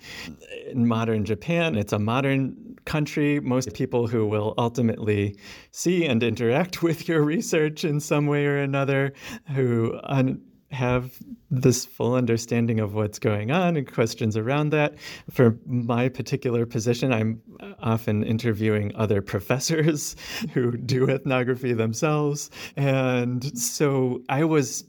in 0.68 0.88
modern 0.88 1.26
Japan, 1.26 1.76
it's 1.76 1.94
a 1.94 2.00
modern 2.00 2.69
country. 2.90 3.40
Most 3.40 3.74
people 3.74 4.08
who 4.08 4.26
will 4.26 4.56
ultimately 4.58 5.36
see 5.72 6.06
and 6.06 6.24
interact 6.24 6.82
with 6.88 7.08
your 7.08 7.22
research 7.22 7.86
in 7.86 8.00
some 8.00 8.26
way 8.26 8.46
or 8.46 8.58
another, 8.58 9.14
who 9.54 9.98
un- 10.04 10.42
have 10.72 11.18
this 11.50 11.86
full 11.86 12.14
understanding 12.14 12.80
of 12.80 12.94
what's 12.94 13.18
going 13.18 13.50
on 13.52 13.76
and 13.78 13.92
questions 13.92 14.36
around 14.38 14.72
that. 14.72 14.96
For 15.30 15.58
my 15.66 16.10
particular 16.10 16.66
position, 16.66 17.12
I'm 17.14 17.42
often 17.80 18.24
interviewing 18.24 18.92
other 18.96 19.22
professors 19.34 20.16
who 20.54 20.78
do 20.78 21.10
ethnography 21.10 21.74
themselves. 21.74 22.50
And 22.76 23.58
so 23.58 24.22
I 24.30 24.44
was. 24.44 24.84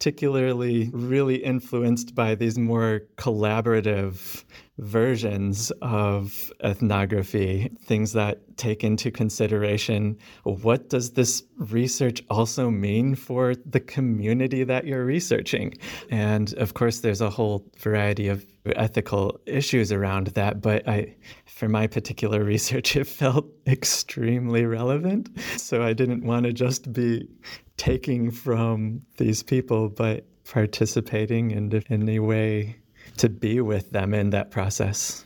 Particularly 0.00 0.90
really 0.92 1.36
influenced 1.36 2.14
by 2.14 2.34
these 2.34 2.56
more 2.58 3.02
collaborative 3.16 4.44
versions 4.78 5.70
of 5.82 6.52
ethnography, 6.62 7.70
things 7.82 8.12
that 8.12 8.40
take 8.56 8.82
into 8.82 9.10
consideration 9.10 10.16
what 10.44 10.88
does 10.88 11.12
this 11.12 11.42
research 11.56 12.22
also 12.30 12.70
mean 12.70 13.14
for 13.14 13.54
the 13.54 13.80
community 13.80 14.64
that 14.64 14.86
you're 14.86 15.04
researching? 15.04 15.74
And 16.10 16.52
of 16.54 16.74
course, 16.74 17.00
there's 17.00 17.20
a 17.20 17.30
whole 17.30 17.64
variety 17.78 18.28
of 18.28 18.46
ethical 18.76 19.40
issues 19.46 19.92
around 19.92 20.28
that, 20.28 20.60
but 20.60 20.86
I 20.88 21.14
for 21.46 21.68
my 21.68 21.86
particular 21.86 22.44
research, 22.44 22.96
it 23.02 23.06
felt 23.06 23.46
extremely 23.66 24.64
relevant. 24.64 25.28
So 25.56 25.82
I 25.82 25.92
didn't 25.92 26.24
want 26.24 26.44
to 26.46 26.52
just 26.52 26.92
be 26.92 27.28
taking 27.76 28.30
from 28.30 29.02
these 29.16 29.42
people, 29.42 29.88
but 29.88 30.26
participating 30.44 31.50
in 31.50 31.82
any 31.90 32.18
way 32.18 32.76
to 33.18 33.28
be 33.28 33.60
with 33.60 33.90
them 33.90 34.14
in 34.14 34.30
that 34.30 34.50
process. 34.50 35.24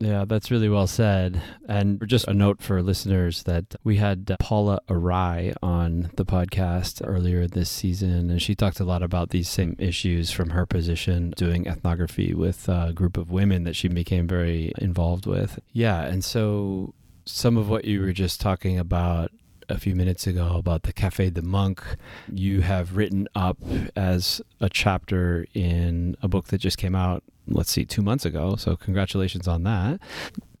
Yeah, 0.00 0.24
that's 0.26 0.50
really 0.50 0.70
well 0.70 0.86
said. 0.86 1.42
And 1.68 2.02
just 2.06 2.26
a 2.26 2.32
note 2.32 2.62
for 2.62 2.82
listeners 2.82 3.42
that 3.42 3.74
we 3.84 3.96
had 3.96 4.34
Paula 4.40 4.80
Arai 4.88 5.54
on 5.62 6.10
the 6.16 6.24
podcast 6.24 7.02
earlier 7.04 7.46
this 7.46 7.68
season, 7.68 8.30
and 8.30 8.40
she 8.40 8.54
talked 8.54 8.80
a 8.80 8.84
lot 8.84 9.02
about 9.02 9.28
these 9.28 9.48
same 9.48 9.76
issues 9.78 10.30
from 10.30 10.50
her 10.50 10.64
position 10.64 11.34
doing 11.36 11.66
ethnography 11.66 12.32
with 12.32 12.66
a 12.66 12.92
group 12.94 13.18
of 13.18 13.30
women 13.30 13.64
that 13.64 13.76
she 13.76 13.88
became 13.88 14.26
very 14.26 14.72
involved 14.78 15.26
with. 15.26 15.60
Yeah, 15.72 16.02
and 16.02 16.24
so 16.24 16.94
some 17.26 17.58
of 17.58 17.68
what 17.68 17.84
you 17.84 18.00
were 18.00 18.12
just 18.12 18.40
talking 18.40 18.78
about 18.78 19.30
a 19.70 19.78
few 19.78 19.94
minutes 19.94 20.26
ago 20.26 20.56
about 20.56 20.82
the 20.82 20.92
Cafe 20.92 21.30
de 21.30 21.42
Monk, 21.42 21.82
you 22.30 22.60
have 22.60 22.96
written 22.96 23.28
up 23.34 23.58
as 23.96 24.42
a 24.60 24.68
chapter 24.68 25.46
in 25.54 26.16
a 26.22 26.28
book 26.28 26.48
that 26.48 26.58
just 26.58 26.78
came 26.78 26.94
out, 26.94 27.22
let's 27.46 27.70
see, 27.70 27.84
two 27.84 28.02
months 28.02 28.24
ago. 28.24 28.56
So, 28.56 28.76
congratulations 28.76 29.48
on 29.48 29.62
that. 29.62 30.00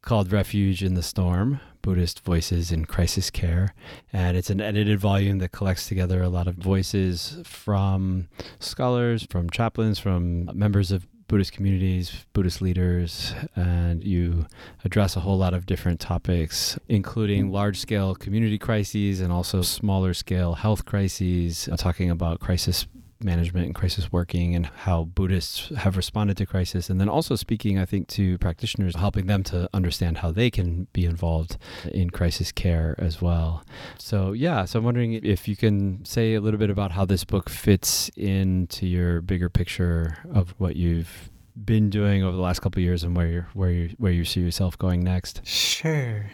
Called 0.02 0.32
Refuge 0.32 0.82
in 0.82 0.94
the 0.94 1.02
Storm 1.02 1.60
Buddhist 1.82 2.20
Voices 2.20 2.72
in 2.72 2.84
Crisis 2.84 3.30
Care. 3.30 3.74
And 4.12 4.36
it's 4.36 4.50
an 4.50 4.60
edited 4.60 4.98
volume 4.98 5.38
that 5.38 5.52
collects 5.52 5.88
together 5.88 6.22
a 6.22 6.28
lot 6.28 6.46
of 6.46 6.54
voices 6.54 7.38
from 7.44 8.28
scholars, 8.58 9.26
from 9.28 9.50
chaplains, 9.50 9.98
from 9.98 10.50
members 10.56 10.90
of 10.90 11.06
Buddhist 11.30 11.52
communities, 11.52 12.26
Buddhist 12.32 12.60
leaders, 12.60 13.32
and 13.54 14.02
you 14.02 14.46
address 14.84 15.14
a 15.14 15.20
whole 15.20 15.38
lot 15.38 15.54
of 15.54 15.64
different 15.64 16.00
topics, 16.00 16.76
including 16.88 17.52
large 17.52 17.78
scale 17.78 18.16
community 18.16 18.58
crises 18.58 19.20
and 19.20 19.32
also 19.32 19.62
smaller 19.62 20.12
scale 20.12 20.54
health 20.54 20.84
crises, 20.86 21.68
talking 21.78 22.10
about 22.10 22.40
crisis 22.40 22.84
management 23.22 23.66
and 23.66 23.74
crisis 23.74 24.10
working 24.10 24.54
and 24.54 24.66
how 24.66 25.04
Buddhists 25.04 25.70
have 25.76 25.96
responded 25.96 26.36
to 26.38 26.46
crisis. 26.46 26.90
And 26.90 27.00
then 27.00 27.08
also 27.08 27.36
speaking, 27.36 27.78
I 27.78 27.84
think, 27.84 28.08
to 28.08 28.38
practitioners, 28.38 28.96
helping 28.96 29.26
them 29.26 29.42
to 29.44 29.68
understand 29.72 30.18
how 30.18 30.30
they 30.30 30.50
can 30.50 30.86
be 30.92 31.04
involved 31.04 31.56
in 31.92 32.10
crisis 32.10 32.52
care 32.52 32.94
as 32.98 33.20
well. 33.20 33.64
So, 33.98 34.32
yeah, 34.32 34.64
so 34.64 34.78
I'm 34.78 34.84
wondering 34.84 35.12
if 35.12 35.48
you 35.48 35.56
can 35.56 36.04
say 36.04 36.34
a 36.34 36.40
little 36.40 36.58
bit 36.58 36.70
about 36.70 36.92
how 36.92 37.04
this 37.04 37.24
book 37.24 37.48
fits 37.48 38.10
into 38.16 38.86
your 38.86 39.20
bigger 39.20 39.48
picture 39.48 40.18
of 40.32 40.54
what 40.58 40.76
you've 40.76 41.30
been 41.64 41.90
doing 41.90 42.22
over 42.22 42.36
the 42.36 42.42
last 42.42 42.60
couple 42.60 42.80
years 42.80 43.04
and 43.04 43.16
where 43.16 43.26
you 43.26 43.44
where 43.54 43.70
you 43.70 43.94
where 43.98 44.12
you 44.12 44.24
see 44.24 44.40
yourself 44.40 44.78
going 44.78 45.02
next. 45.02 45.46
Sure. 45.46 46.30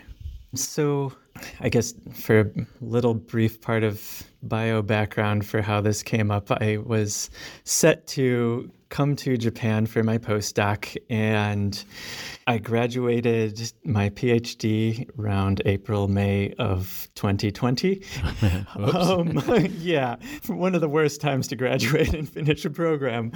So, 0.54 1.12
I 1.60 1.68
guess 1.68 1.94
for 2.14 2.40
a 2.40 2.46
little 2.80 3.14
brief 3.14 3.60
part 3.60 3.82
of 3.82 4.22
bio 4.42 4.82
background 4.82 5.46
for 5.46 5.62
how 5.62 5.80
this 5.80 6.02
came 6.02 6.30
up, 6.30 6.50
I 6.50 6.78
was 6.78 7.30
set 7.64 8.06
to 8.08 8.70
come 8.88 9.16
to 9.16 9.36
Japan 9.36 9.86
for 9.86 10.02
my 10.02 10.18
postdoc, 10.18 10.96
and 11.10 11.84
I 12.46 12.58
graduated 12.58 13.72
my 13.84 14.10
PhD 14.10 15.08
around 15.18 15.60
April, 15.64 16.08
May 16.08 16.54
of 16.58 17.08
2020. 17.16 18.02
um, 18.76 19.42
yeah, 19.78 20.16
one 20.46 20.74
of 20.74 20.80
the 20.80 20.88
worst 20.88 21.20
times 21.20 21.48
to 21.48 21.56
graduate 21.56 22.14
and 22.14 22.28
finish 22.28 22.64
a 22.64 22.70
program. 22.70 23.32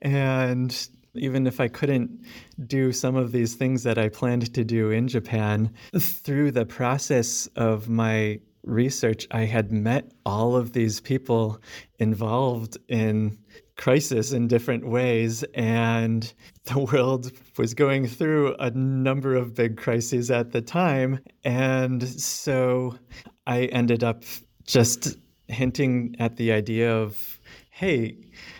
And 0.00 0.88
even 1.14 1.46
if 1.46 1.60
I 1.60 1.68
couldn't 1.68 2.24
do 2.66 2.92
some 2.92 3.16
of 3.16 3.32
these 3.32 3.54
things 3.54 3.82
that 3.82 3.98
I 3.98 4.08
planned 4.08 4.52
to 4.54 4.64
do 4.64 4.90
in 4.90 5.08
Japan, 5.08 5.72
through 5.98 6.52
the 6.52 6.66
process 6.66 7.46
of 7.56 7.88
my 7.88 8.40
research, 8.64 9.26
I 9.30 9.44
had 9.44 9.72
met 9.72 10.12
all 10.24 10.56
of 10.56 10.72
these 10.72 11.00
people 11.00 11.60
involved 11.98 12.78
in 12.88 13.38
crisis 13.76 14.32
in 14.32 14.48
different 14.48 14.86
ways. 14.86 15.42
And 15.54 16.32
the 16.64 16.78
world 16.78 17.32
was 17.58 17.74
going 17.74 18.06
through 18.06 18.54
a 18.58 18.70
number 18.70 19.34
of 19.34 19.54
big 19.54 19.76
crises 19.76 20.30
at 20.30 20.52
the 20.52 20.62
time. 20.62 21.20
And 21.44 22.06
so 22.08 22.98
I 23.46 23.64
ended 23.66 24.04
up 24.04 24.24
just 24.64 25.16
hinting 25.48 26.16
at 26.18 26.36
the 26.36 26.52
idea 26.52 26.94
of, 26.94 27.40
hey, 27.70 28.16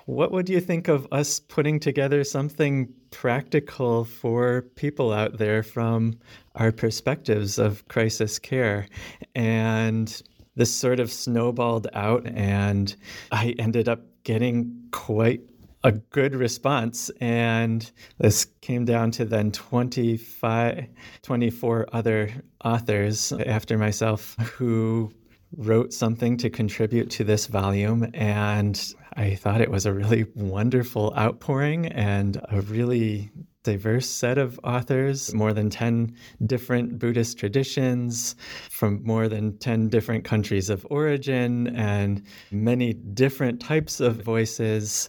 what 0.07 0.32
would 0.32 0.48
you 0.48 0.61
think 0.61 0.88
of 0.88 1.07
us 1.12 1.40
putting 1.40 1.80
together 1.80 2.24
something 2.24 2.92
practical 3.11 4.05
for 4.05 4.62
people 4.74 5.12
out 5.12 5.38
there 5.38 5.62
from 5.62 6.18
our 6.57 6.72
perspectives 6.72 7.59
of 7.59 7.86
crisis 7.88 8.38
care? 8.38 8.86
And 9.34 10.22
this 10.57 10.72
sort 10.72 11.00
of 11.00 11.11
snowballed 11.11 11.88
out, 11.94 12.26
and 12.26 12.94
I 13.32 13.55
ended 13.59 13.88
up 13.88 14.02
getting 14.24 14.88
quite 14.92 15.40
a 15.82 15.92
good 15.92 16.34
response. 16.34 17.11
And 17.20 17.90
this 18.18 18.46
came 18.62 18.84
down 18.84 19.11
to 19.12 19.24
then 19.24 19.52
25, 19.52 20.86
24 21.22 21.86
other 21.92 22.30
authors 22.64 23.32
after 23.32 23.76
myself 23.76 24.34
who 24.40 25.12
wrote 25.57 25.92
something 25.92 26.36
to 26.38 26.50
contribute 26.50 27.11
to 27.11 27.24
this 27.24 27.46
volume. 27.46 28.11
And 28.14 28.94
I 29.16 29.34
thought 29.36 29.60
it 29.60 29.70
was 29.70 29.86
a 29.86 29.92
really 29.92 30.26
wonderful 30.34 31.14
outpouring 31.16 31.86
and 31.86 32.40
a 32.50 32.60
really 32.62 33.30
diverse 33.62 34.08
set 34.08 34.38
of 34.38 34.60
authors, 34.62 35.32
more 35.32 35.52
than 35.52 35.70
10 35.70 36.14
different 36.46 36.98
Buddhist 36.98 37.38
traditions 37.38 38.36
from 38.70 39.02
more 39.04 39.28
than 39.28 39.56
10 39.58 39.88
different 39.88 40.24
countries 40.24 40.68
of 40.68 40.86
origin, 40.90 41.68
and 41.68 42.22
many 42.50 42.92
different 42.92 43.60
types 43.60 44.00
of 44.00 44.16
voices, 44.22 45.08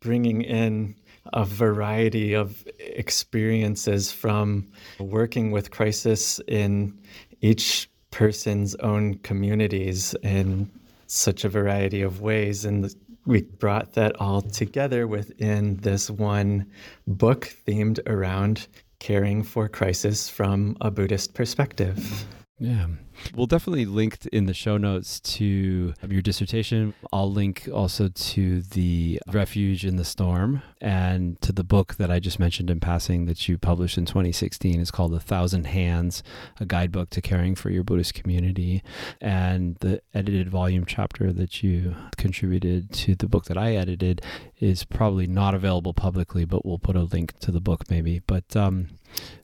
bringing 0.00 0.42
in 0.42 0.96
a 1.32 1.44
variety 1.44 2.34
of 2.34 2.64
experiences 2.80 4.10
from 4.10 4.68
working 4.98 5.52
with 5.52 5.70
crisis 5.70 6.40
in 6.48 6.98
each 7.40 7.88
person's 8.10 8.74
own 8.76 9.14
communities 9.18 10.14
in 10.22 10.70
such 11.06 11.44
a 11.44 11.48
variety 11.48 12.02
of 12.02 12.20
ways. 12.20 12.64
And 12.64 12.92
we 13.24 13.42
brought 13.42 13.92
that 13.92 14.20
all 14.20 14.42
together 14.42 15.06
within 15.06 15.76
this 15.76 16.10
one 16.10 16.66
book 17.06 17.54
themed 17.66 18.00
around 18.06 18.66
caring 18.98 19.42
for 19.42 19.68
crisis 19.68 20.28
from 20.28 20.76
a 20.80 20.90
Buddhist 20.90 21.34
perspective. 21.34 22.24
Yeah. 22.58 22.86
We'll 23.34 23.46
definitely 23.46 23.86
link 23.86 24.18
in 24.32 24.46
the 24.46 24.54
show 24.54 24.76
notes 24.76 25.18
to 25.20 25.94
your 26.08 26.22
dissertation. 26.22 26.94
I'll 27.12 27.30
link 27.30 27.68
also 27.72 28.08
to 28.08 28.62
the 28.62 29.20
Refuge 29.26 29.84
in 29.84 29.96
the 29.96 30.04
Storm 30.04 30.62
and 30.80 31.40
to 31.42 31.52
the 31.52 31.64
book 31.64 31.96
that 31.96 32.10
I 32.10 32.20
just 32.20 32.38
mentioned 32.38 32.70
in 32.70 32.78
passing 32.78 33.26
that 33.26 33.48
you 33.48 33.58
published 33.58 33.98
in 33.98 34.06
2016. 34.06 34.80
It's 34.80 34.90
called 34.90 35.14
A 35.14 35.20
Thousand 35.20 35.64
Hands, 35.66 36.22
a 36.60 36.64
guidebook 36.64 37.10
to 37.10 37.20
caring 37.20 37.54
for 37.54 37.70
your 37.70 37.84
Buddhist 37.84 38.14
community. 38.14 38.82
And 39.20 39.76
the 39.80 40.02
edited 40.14 40.48
volume 40.48 40.84
chapter 40.84 41.32
that 41.32 41.62
you 41.62 41.96
contributed 42.16 42.92
to 42.92 43.14
the 43.14 43.28
book 43.28 43.46
that 43.46 43.58
I 43.58 43.74
edited 43.74 44.22
is 44.60 44.84
probably 44.84 45.26
not 45.26 45.54
available 45.54 45.94
publicly, 45.94 46.44
but 46.44 46.64
we'll 46.64 46.78
put 46.78 46.96
a 46.96 47.02
link 47.02 47.38
to 47.40 47.50
the 47.50 47.60
book 47.60 47.90
maybe. 47.90 48.20
But 48.20 48.54
um, 48.56 48.88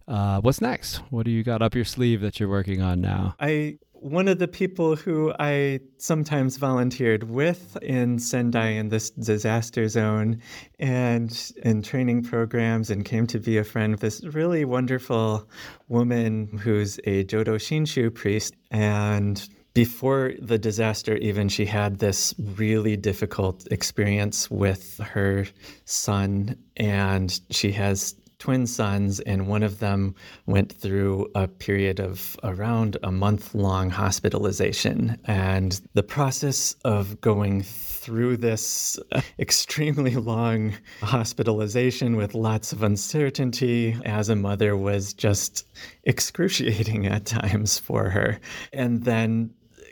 uh, 0.09 0.41
what's 0.41 0.61
next? 0.61 0.97
What 1.11 1.25
do 1.25 1.31
you 1.31 1.43
got 1.45 1.63
up 1.63 1.75
your 1.75 1.85
sleeve 1.85 2.21
that 2.23 2.41
you're 2.41 2.49
working 2.49 2.81
on 2.81 3.01
now? 3.01 3.37
I 3.39 3.79
one 4.01 4.29
of 4.29 4.39
the 4.39 4.49
people 4.49 4.95
who 4.95 5.33
I 5.41 5.81
sometimes 5.99 6.57
volunteered 6.57 7.25
with 7.25 7.77
in 7.83 8.19
Sendai 8.19 8.69
in 8.69 8.91
this 8.91 9.11
disaster 9.11 9.89
zone 9.89 10.41
and 10.79 11.53
in 11.65 11.83
training 11.83 12.23
programs 12.23 12.91
and 12.91 13.05
came 13.05 13.27
to 13.27 13.41
be 13.41 13.59
a 13.59 13.65
friend 13.65 13.93
of 13.93 14.01
this 14.01 14.23
really 14.25 14.65
wonderful 14.65 15.49
woman 15.89 16.47
who's 16.63 16.99
a 17.05 17.25
Jodo 17.25 17.57
Shinshu 17.57 18.15
priest. 18.15 18.55
And 18.71 19.49
before 19.75 20.33
the 20.41 20.59
disaster, 20.59 21.17
even, 21.19 21.49
she 21.49 21.65
had 21.65 21.99
this 21.99 22.35
really 22.57 22.97
difficult 22.97 23.67
experience 23.71 24.51
with 24.51 24.99
her 24.99 25.47
son, 25.85 26.57
and 26.77 27.41
she 27.51 27.71
has 27.71 28.17
twin 28.39 28.67
sons, 28.67 29.21
and 29.21 29.49
one 29.49 29.63
of 29.63 29.81
them 29.81 30.15
went 30.47 30.73
through 30.73 31.31
a 31.35 31.49
period 31.49 32.01
of 32.01 32.37
around 32.43 32.97
a 33.03 33.11
month 33.11 33.55
long 33.55 33.91
hospitalization. 33.91 35.19
And 35.25 35.81
the 35.95 36.03
process 36.03 36.75
of 36.85 37.21
going 37.21 37.63
through 37.63 38.37
this 38.39 38.99
extremely 39.39 40.15
long 40.15 40.75
hospitalization 41.03 42.17
with 42.17 42.35
lots 42.35 42.73
of 42.73 42.83
uncertainty 42.83 43.97
as 44.05 44.29
a 44.29 44.37
mother 44.37 44.77
was 44.77 45.13
just 45.13 45.67
excruciating 46.05 47.07
at 47.07 47.27
times 47.27 47.79
for 47.79 48.09
her. 48.11 48.41
And 48.73 49.05
then 49.05 49.51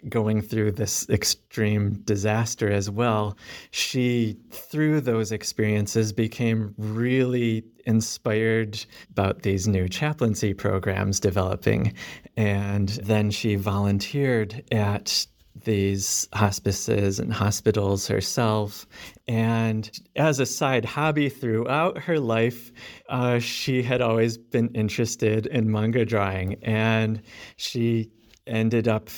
going 0.09 0.41
through 0.41 0.73
this 0.73 1.09
extreme 1.09 1.95
disaster 2.05 2.71
as 2.71 2.91
well, 2.91 3.37
she, 3.71 4.37
through 4.51 5.01
those 5.01 5.33
experiences, 5.33 6.13
became 6.13 6.75
really 6.79 7.65
inspired 7.87 8.85
about 9.11 9.43
these 9.43 9.69
new 9.69 9.89
chaplaincy 9.89 10.53
programs 10.53 11.21
developing. 11.21 11.95
And 12.37 12.89
then 12.89 13.31
she 13.31 13.55
volunteered 13.55 14.65
at 14.73 15.27
these 15.65 16.29
hospices 16.35 17.19
and 17.19 17.33
hospitals 17.33 18.07
herself. 18.07 18.87
And 19.27 19.91
as 20.15 20.39
a 20.39 20.47
side 20.47 20.85
hobby 20.85 21.29
throughout 21.29 21.99
her 21.99 22.21
life, 22.21 22.73
uh, 23.09 23.39
she 23.39 23.83
had 23.83 24.01
always 24.01 24.37
been 24.37 24.69
interested 24.75 25.47
in 25.47 25.71
manga 25.71 26.05
drawing. 26.05 26.55
And 26.63 27.23
she 27.57 28.11
ended 28.47 28.87
up 28.89 29.09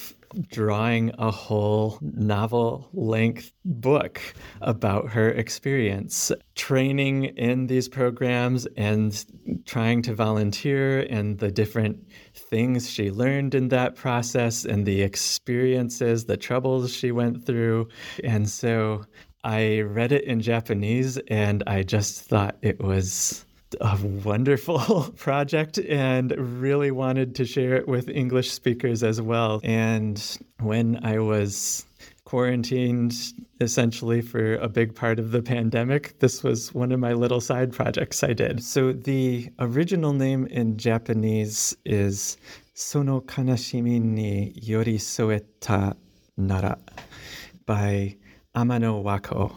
drawing 0.50 1.12
a 1.18 1.30
whole 1.30 1.98
novel 2.00 2.88
length 2.92 3.52
book 3.64 4.20
about 4.60 5.10
her 5.10 5.30
experience 5.30 6.30
training 6.54 7.24
in 7.24 7.66
these 7.66 7.88
programs 7.88 8.66
and 8.76 9.24
trying 9.64 10.02
to 10.02 10.14
volunteer 10.14 11.00
and 11.10 11.38
the 11.38 11.50
different 11.50 11.98
things 12.34 12.90
she 12.90 13.10
learned 13.10 13.54
in 13.54 13.68
that 13.68 13.96
process 13.96 14.64
and 14.64 14.86
the 14.86 15.02
experiences, 15.02 16.24
the 16.24 16.36
troubles 16.36 16.92
she 16.92 17.10
went 17.10 17.44
through. 17.44 17.88
And 18.22 18.48
so 18.48 19.04
I 19.44 19.80
read 19.80 20.12
it 20.12 20.24
in 20.24 20.40
Japanese 20.40 21.18
and 21.28 21.62
I 21.66 21.82
just 21.82 22.22
thought 22.22 22.56
it 22.62 22.80
was 22.82 23.44
a 23.80 23.98
wonderful 24.24 25.12
project 25.16 25.78
and 25.78 26.32
really 26.60 26.90
wanted 26.90 27.34
to 27.36 27.44
share 27.44 27.76
it 27.76 27.88
with 27.88 28.08
English 28.08 28.50
speakers 28.50 29.02
as 29.02 29.20
well. 29.20 29.60
And 29.64 30.22
when 30.60 31.00
I 31.04 31.18
was 31.18 31.84
quarantined 32.24 33.14
essentially 33.60 34.20
for 34.20 34.56
a 34.56 34.68
big 34.68 34.94
part 34.94 35.18
of 35.18 35.30
the 35.30 35.42
pandemic, 35.42 36.18
this 36.18 36.42
was 36.42 36.74
one 36.74 36.92
of 36.92 37.00
my 37.00 37.12
little 37.12 37.40
side 37.40 37.72
projects 37.72 38.22
I 38.22 38.32
did. 38.32 38.62
So 38.62 38.92
the 38.92 39.48
original 39.58 40.12
name 40.12 40.46
in 40.46 40.76
Japanese 40.76 41.76
is 41.84 42.36
Sono 42.74 43.20
Kanashimi 43.20 44.00
ni 44.00 44.52
Yorisoeta 44.62 45.96
Nara 46.36 46.78
by 47.66 48.16
Amano 48.54 49.02
Wako. 49.02 49.52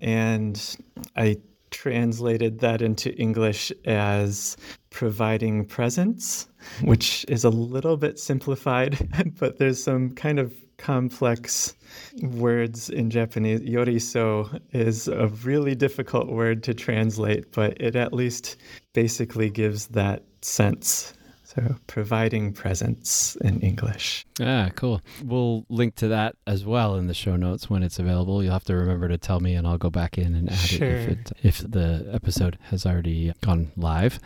And 0.00 0.76
I 1.16 1.36
translated 1.70 2.60
that 2.60 2.82
into 2.82 3.14
English 3.16 3.72
as 3.84 4.56
providing 4.90 5.64
presence, 5.64 6.48
which 6.82 7.24
is 7.28 7.44
a 7.44 7.50
little 7.50 7.96
bit 7.96 8.18
simplified, 8.18 8.98
but 9.38 9.58
there's 9.58 9.82
some 9.82 10.10
kind 10.10 10.38
of 10.38 10.54
complex 10.78 11.74
words 12.22 12.88
in 12.88 13.10
Japanese. 13.10 13.60
Yoriso 13.60 14.60
is 14.72 15.08
a 15.08 15.28
really 15.44 15.74
difficult 15.74 16.28
word 16.28 16.62
to 16.64 16.74
translate, 16.74 17.52
but 17.52 17.80
it 17.80 17.94
at 17.94 18.12
least 18.12 18.56
basically 18.94 19.50
gives 19.50 19.88
that 19.88 20.24
sense. 20.42 21.12
So, 21.54 21.74
providing 21.88 22.52
presence 22.52 23.34
in 23.40 23.60
English. 23.60 24.24
Ah, 24.40 24.70
cool. 24.76 25.00
We'll 25.24 25.66
link 25.68 25.96
to 25.96 26.06
that 26.06 26.36
as 26.46 26.64
well 26.64 26.94
in 26.94 27.08
the 27.08 27.14
show 27.14 27.34
notes 27.34 27.68
when 27.68 27.82
it's 27.82 27.98
available. 27.98 28.40
You'll 28.40 28.52
have 28.52 28.64
to 28.66 28.76
remember 28.76 29.08
to 29.08 29.18
tell 29.18 29.40
me, 29.40 29.56
and 29.56 29.66
I'll 29.66 29.76
go 29.76 29.90
back 29.90 30.16
in 30.16 30.36
and 30.36 30.48
add 30.48 30.56
sure. 30.56 30.86
it 30.86 31.08
if, 31.08 31.08
it 31.08 31.32
if 31.42 31.58
the 31.58 32.08
episode 32.12 32.56
has 32.70 32.86
already 32.86 33.32
gone 33.40 33.72
live. 33.76 34.20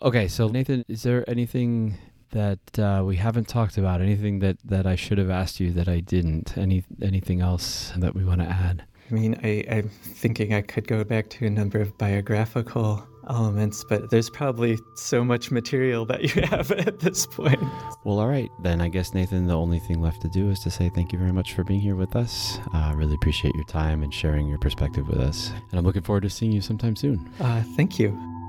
Okay, 0.00 0.26
so 0.26 0.48
Nathan, 0.48 0.86
is 0.88 1.02
there 1.02 1.28
anything 1.28 1.98
that 2.30 2.78
uh, 2.78 3.02
we 3.04 3.16
haven't 3.16 3.46
talked 3.46 3.76
about? 3.76 4.00
Anything 4.00 4.38
that, 4.38 4.56
that 4.64 4.86
I 4.86 4.96
should 4.96 5.18
have 5.18 5.28
asked 5.28 5.60
you 5.60 5.72
that 5.72 5.86
I 5.86 6.00
didn't? 6.00 6.56
Any 6.56 6.84
anything 7.02 7.42
else 7.42 7.92
that 7.98 8.14
we 8.14 8.24
want 8.24 8.40
to 8.40 8.46
add? 8.46 8.84
I 9.10 9.14
mean, 9.14 9.38
I, 9.44 9.64
I'm 9.70 9.90
thinking 9.90 10.54
I 10.54 10.62
could 10.62 10.88
go 10.88 11.04
back 11.04 11.28
to 11.30 11.46
a 11.46 11.50
number 11.50 11.78
of 11.78 11.98
biographical 11.98 13.06
elements, 13.30 13.84
but 13.84 14.10
there's 14.10 14.28
probably 14.28 14.80
so 14.94 15.24
much 15.24 15.50
material 15.50 16.04
that 16.06 16.34
you 16.34 16.42
have 16.50 16.70
at 16.72 17.00
this 17.00 17.26
point. 17.26 17.60
Well, 18.04 18.18
all 18.18 18.28
right. 18.28 18.50
Then 18.60 18.80
I 18.80 18.88
guess, 18.88 19.14
Nathan, 19.14 19.46
the 19.46 19.56
only 19.56 19.78
thing 19.78 20.00
left 20.00 20.22
to 20.22 20.28
do 20.28 20.50
is 20.50 20.60
to 20.60 20.70
say 20.70 20.90
thank 20.90 21.12
you 21.12 21.18
very 21.18 21.32
much 21.32 21.54
for 21.54 21.64
being 21.64 21.80
here 21.80 21.96
with 21.96 22.16
us. 22.16 22.58
I 22.72 22.90
uh, 22.90 22.94
really 22.94 23.14
appreciate 23.14 23.54
your 23.54 23.64
time 23.64 24.02
and 24.02 24.12
sharing 24.12 24.46
your 24.48 24.58
perspective 24.58 25.08
with 25.08 25.18
us. 25.18 25.52
And 25.70 25.78
I'm 25.78 25.84
looking 25.84 26.02
forward 26.02 26.22
to 26.22 26.30
seeing 26.30 26.52
you 26.52 26.60
sometime 26.60 26.96
soon. 26.96 27.30
Uh, 27.40 27.62
thank 27.76 27.98
you. 27.98 28.39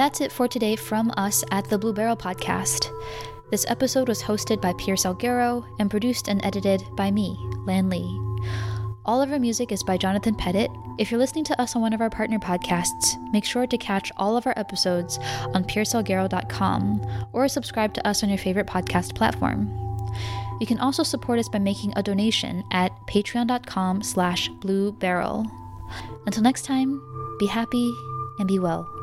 That's 0.00 0.22
it 0.22 0.32
for 0.32 0.48
today 0.48 0.76
from 0.76 1.12
us 1.18 1.44
at 1.50 1.68
the 1.68 1.76
Blue 1.76 1.92
Beryl 1.92 2.16
Podcast. 2.16 2.90
This 3.50 3.66
episode 3.68 4.08
was 4.08 4.22
hosted 4.22 4.58
by 4.58 4.72
Pierce 4.78 5.04
Salguero 5.04 5.62
and 5.78 5.90
produced 5.90 6.26
and 6.26 6.42
edited 6.42 6.82
by 6.96 7.10
me, 7.10 7.36
Lan 7.66 7.90
Lee. 7.90 8.18
All 9.04 9.20
of 9.20 9.30
our 9.30 9.38
music 9.38 9.72
is 9.72 9.82
by 9.82 9.98
Jonathan 9.98 10.34
Pettit. 10.34 10.70
If 10.98 11.10
you're 11.10 11.20
listening 11.20 11.44
to 11.44 11.60
us 11.60 11.76
on 11.76 11.82
one 11.82 11.92
of 11.92 12.00
our 12.00 12.08
partner 12.08 12.38
podcasts, 12.38 13.18
make 13.30 13.44
sure 13.44 13.66
to 13.66 13.76
catch 13.76 14.10
all 14.16 14.38
of 14.38 14.46
our 14.46 14.54
episodes 14.56 15.18
on 15.52 15.64
piercesalguero.com 15.64 17.28
or 17.34 17.46
subscribe 17.46 17.92
to 17.92 18.08
us 18.08 18.22
on 18.22 18.30
your 18.30 18.38
favorite 18.38 18.66
podcast 18.66 19.14
platform. 19.14 19.68
You 20.62 20.66
can 20.66 20.78
also 20.78 21.02
support 21.02 21.38
us 21.38 21.50
by 21.50 21.58
making 21.58 21.92
a 21.96 22.02
donation 22.02 22.64
at 22.72 22.90
patreon.com 23.06 24.00
slash 24.00 24.48
blue 24.48 24.92
beryl. 24.92 25.44
Until 26.24 26.42
next 26.42 26.64
time, 26.64 27.02
be 27.38 27.44
happy 27.44 27.92
and 28.38 28.48
be 28.48 28.58
well. 28.58 28.99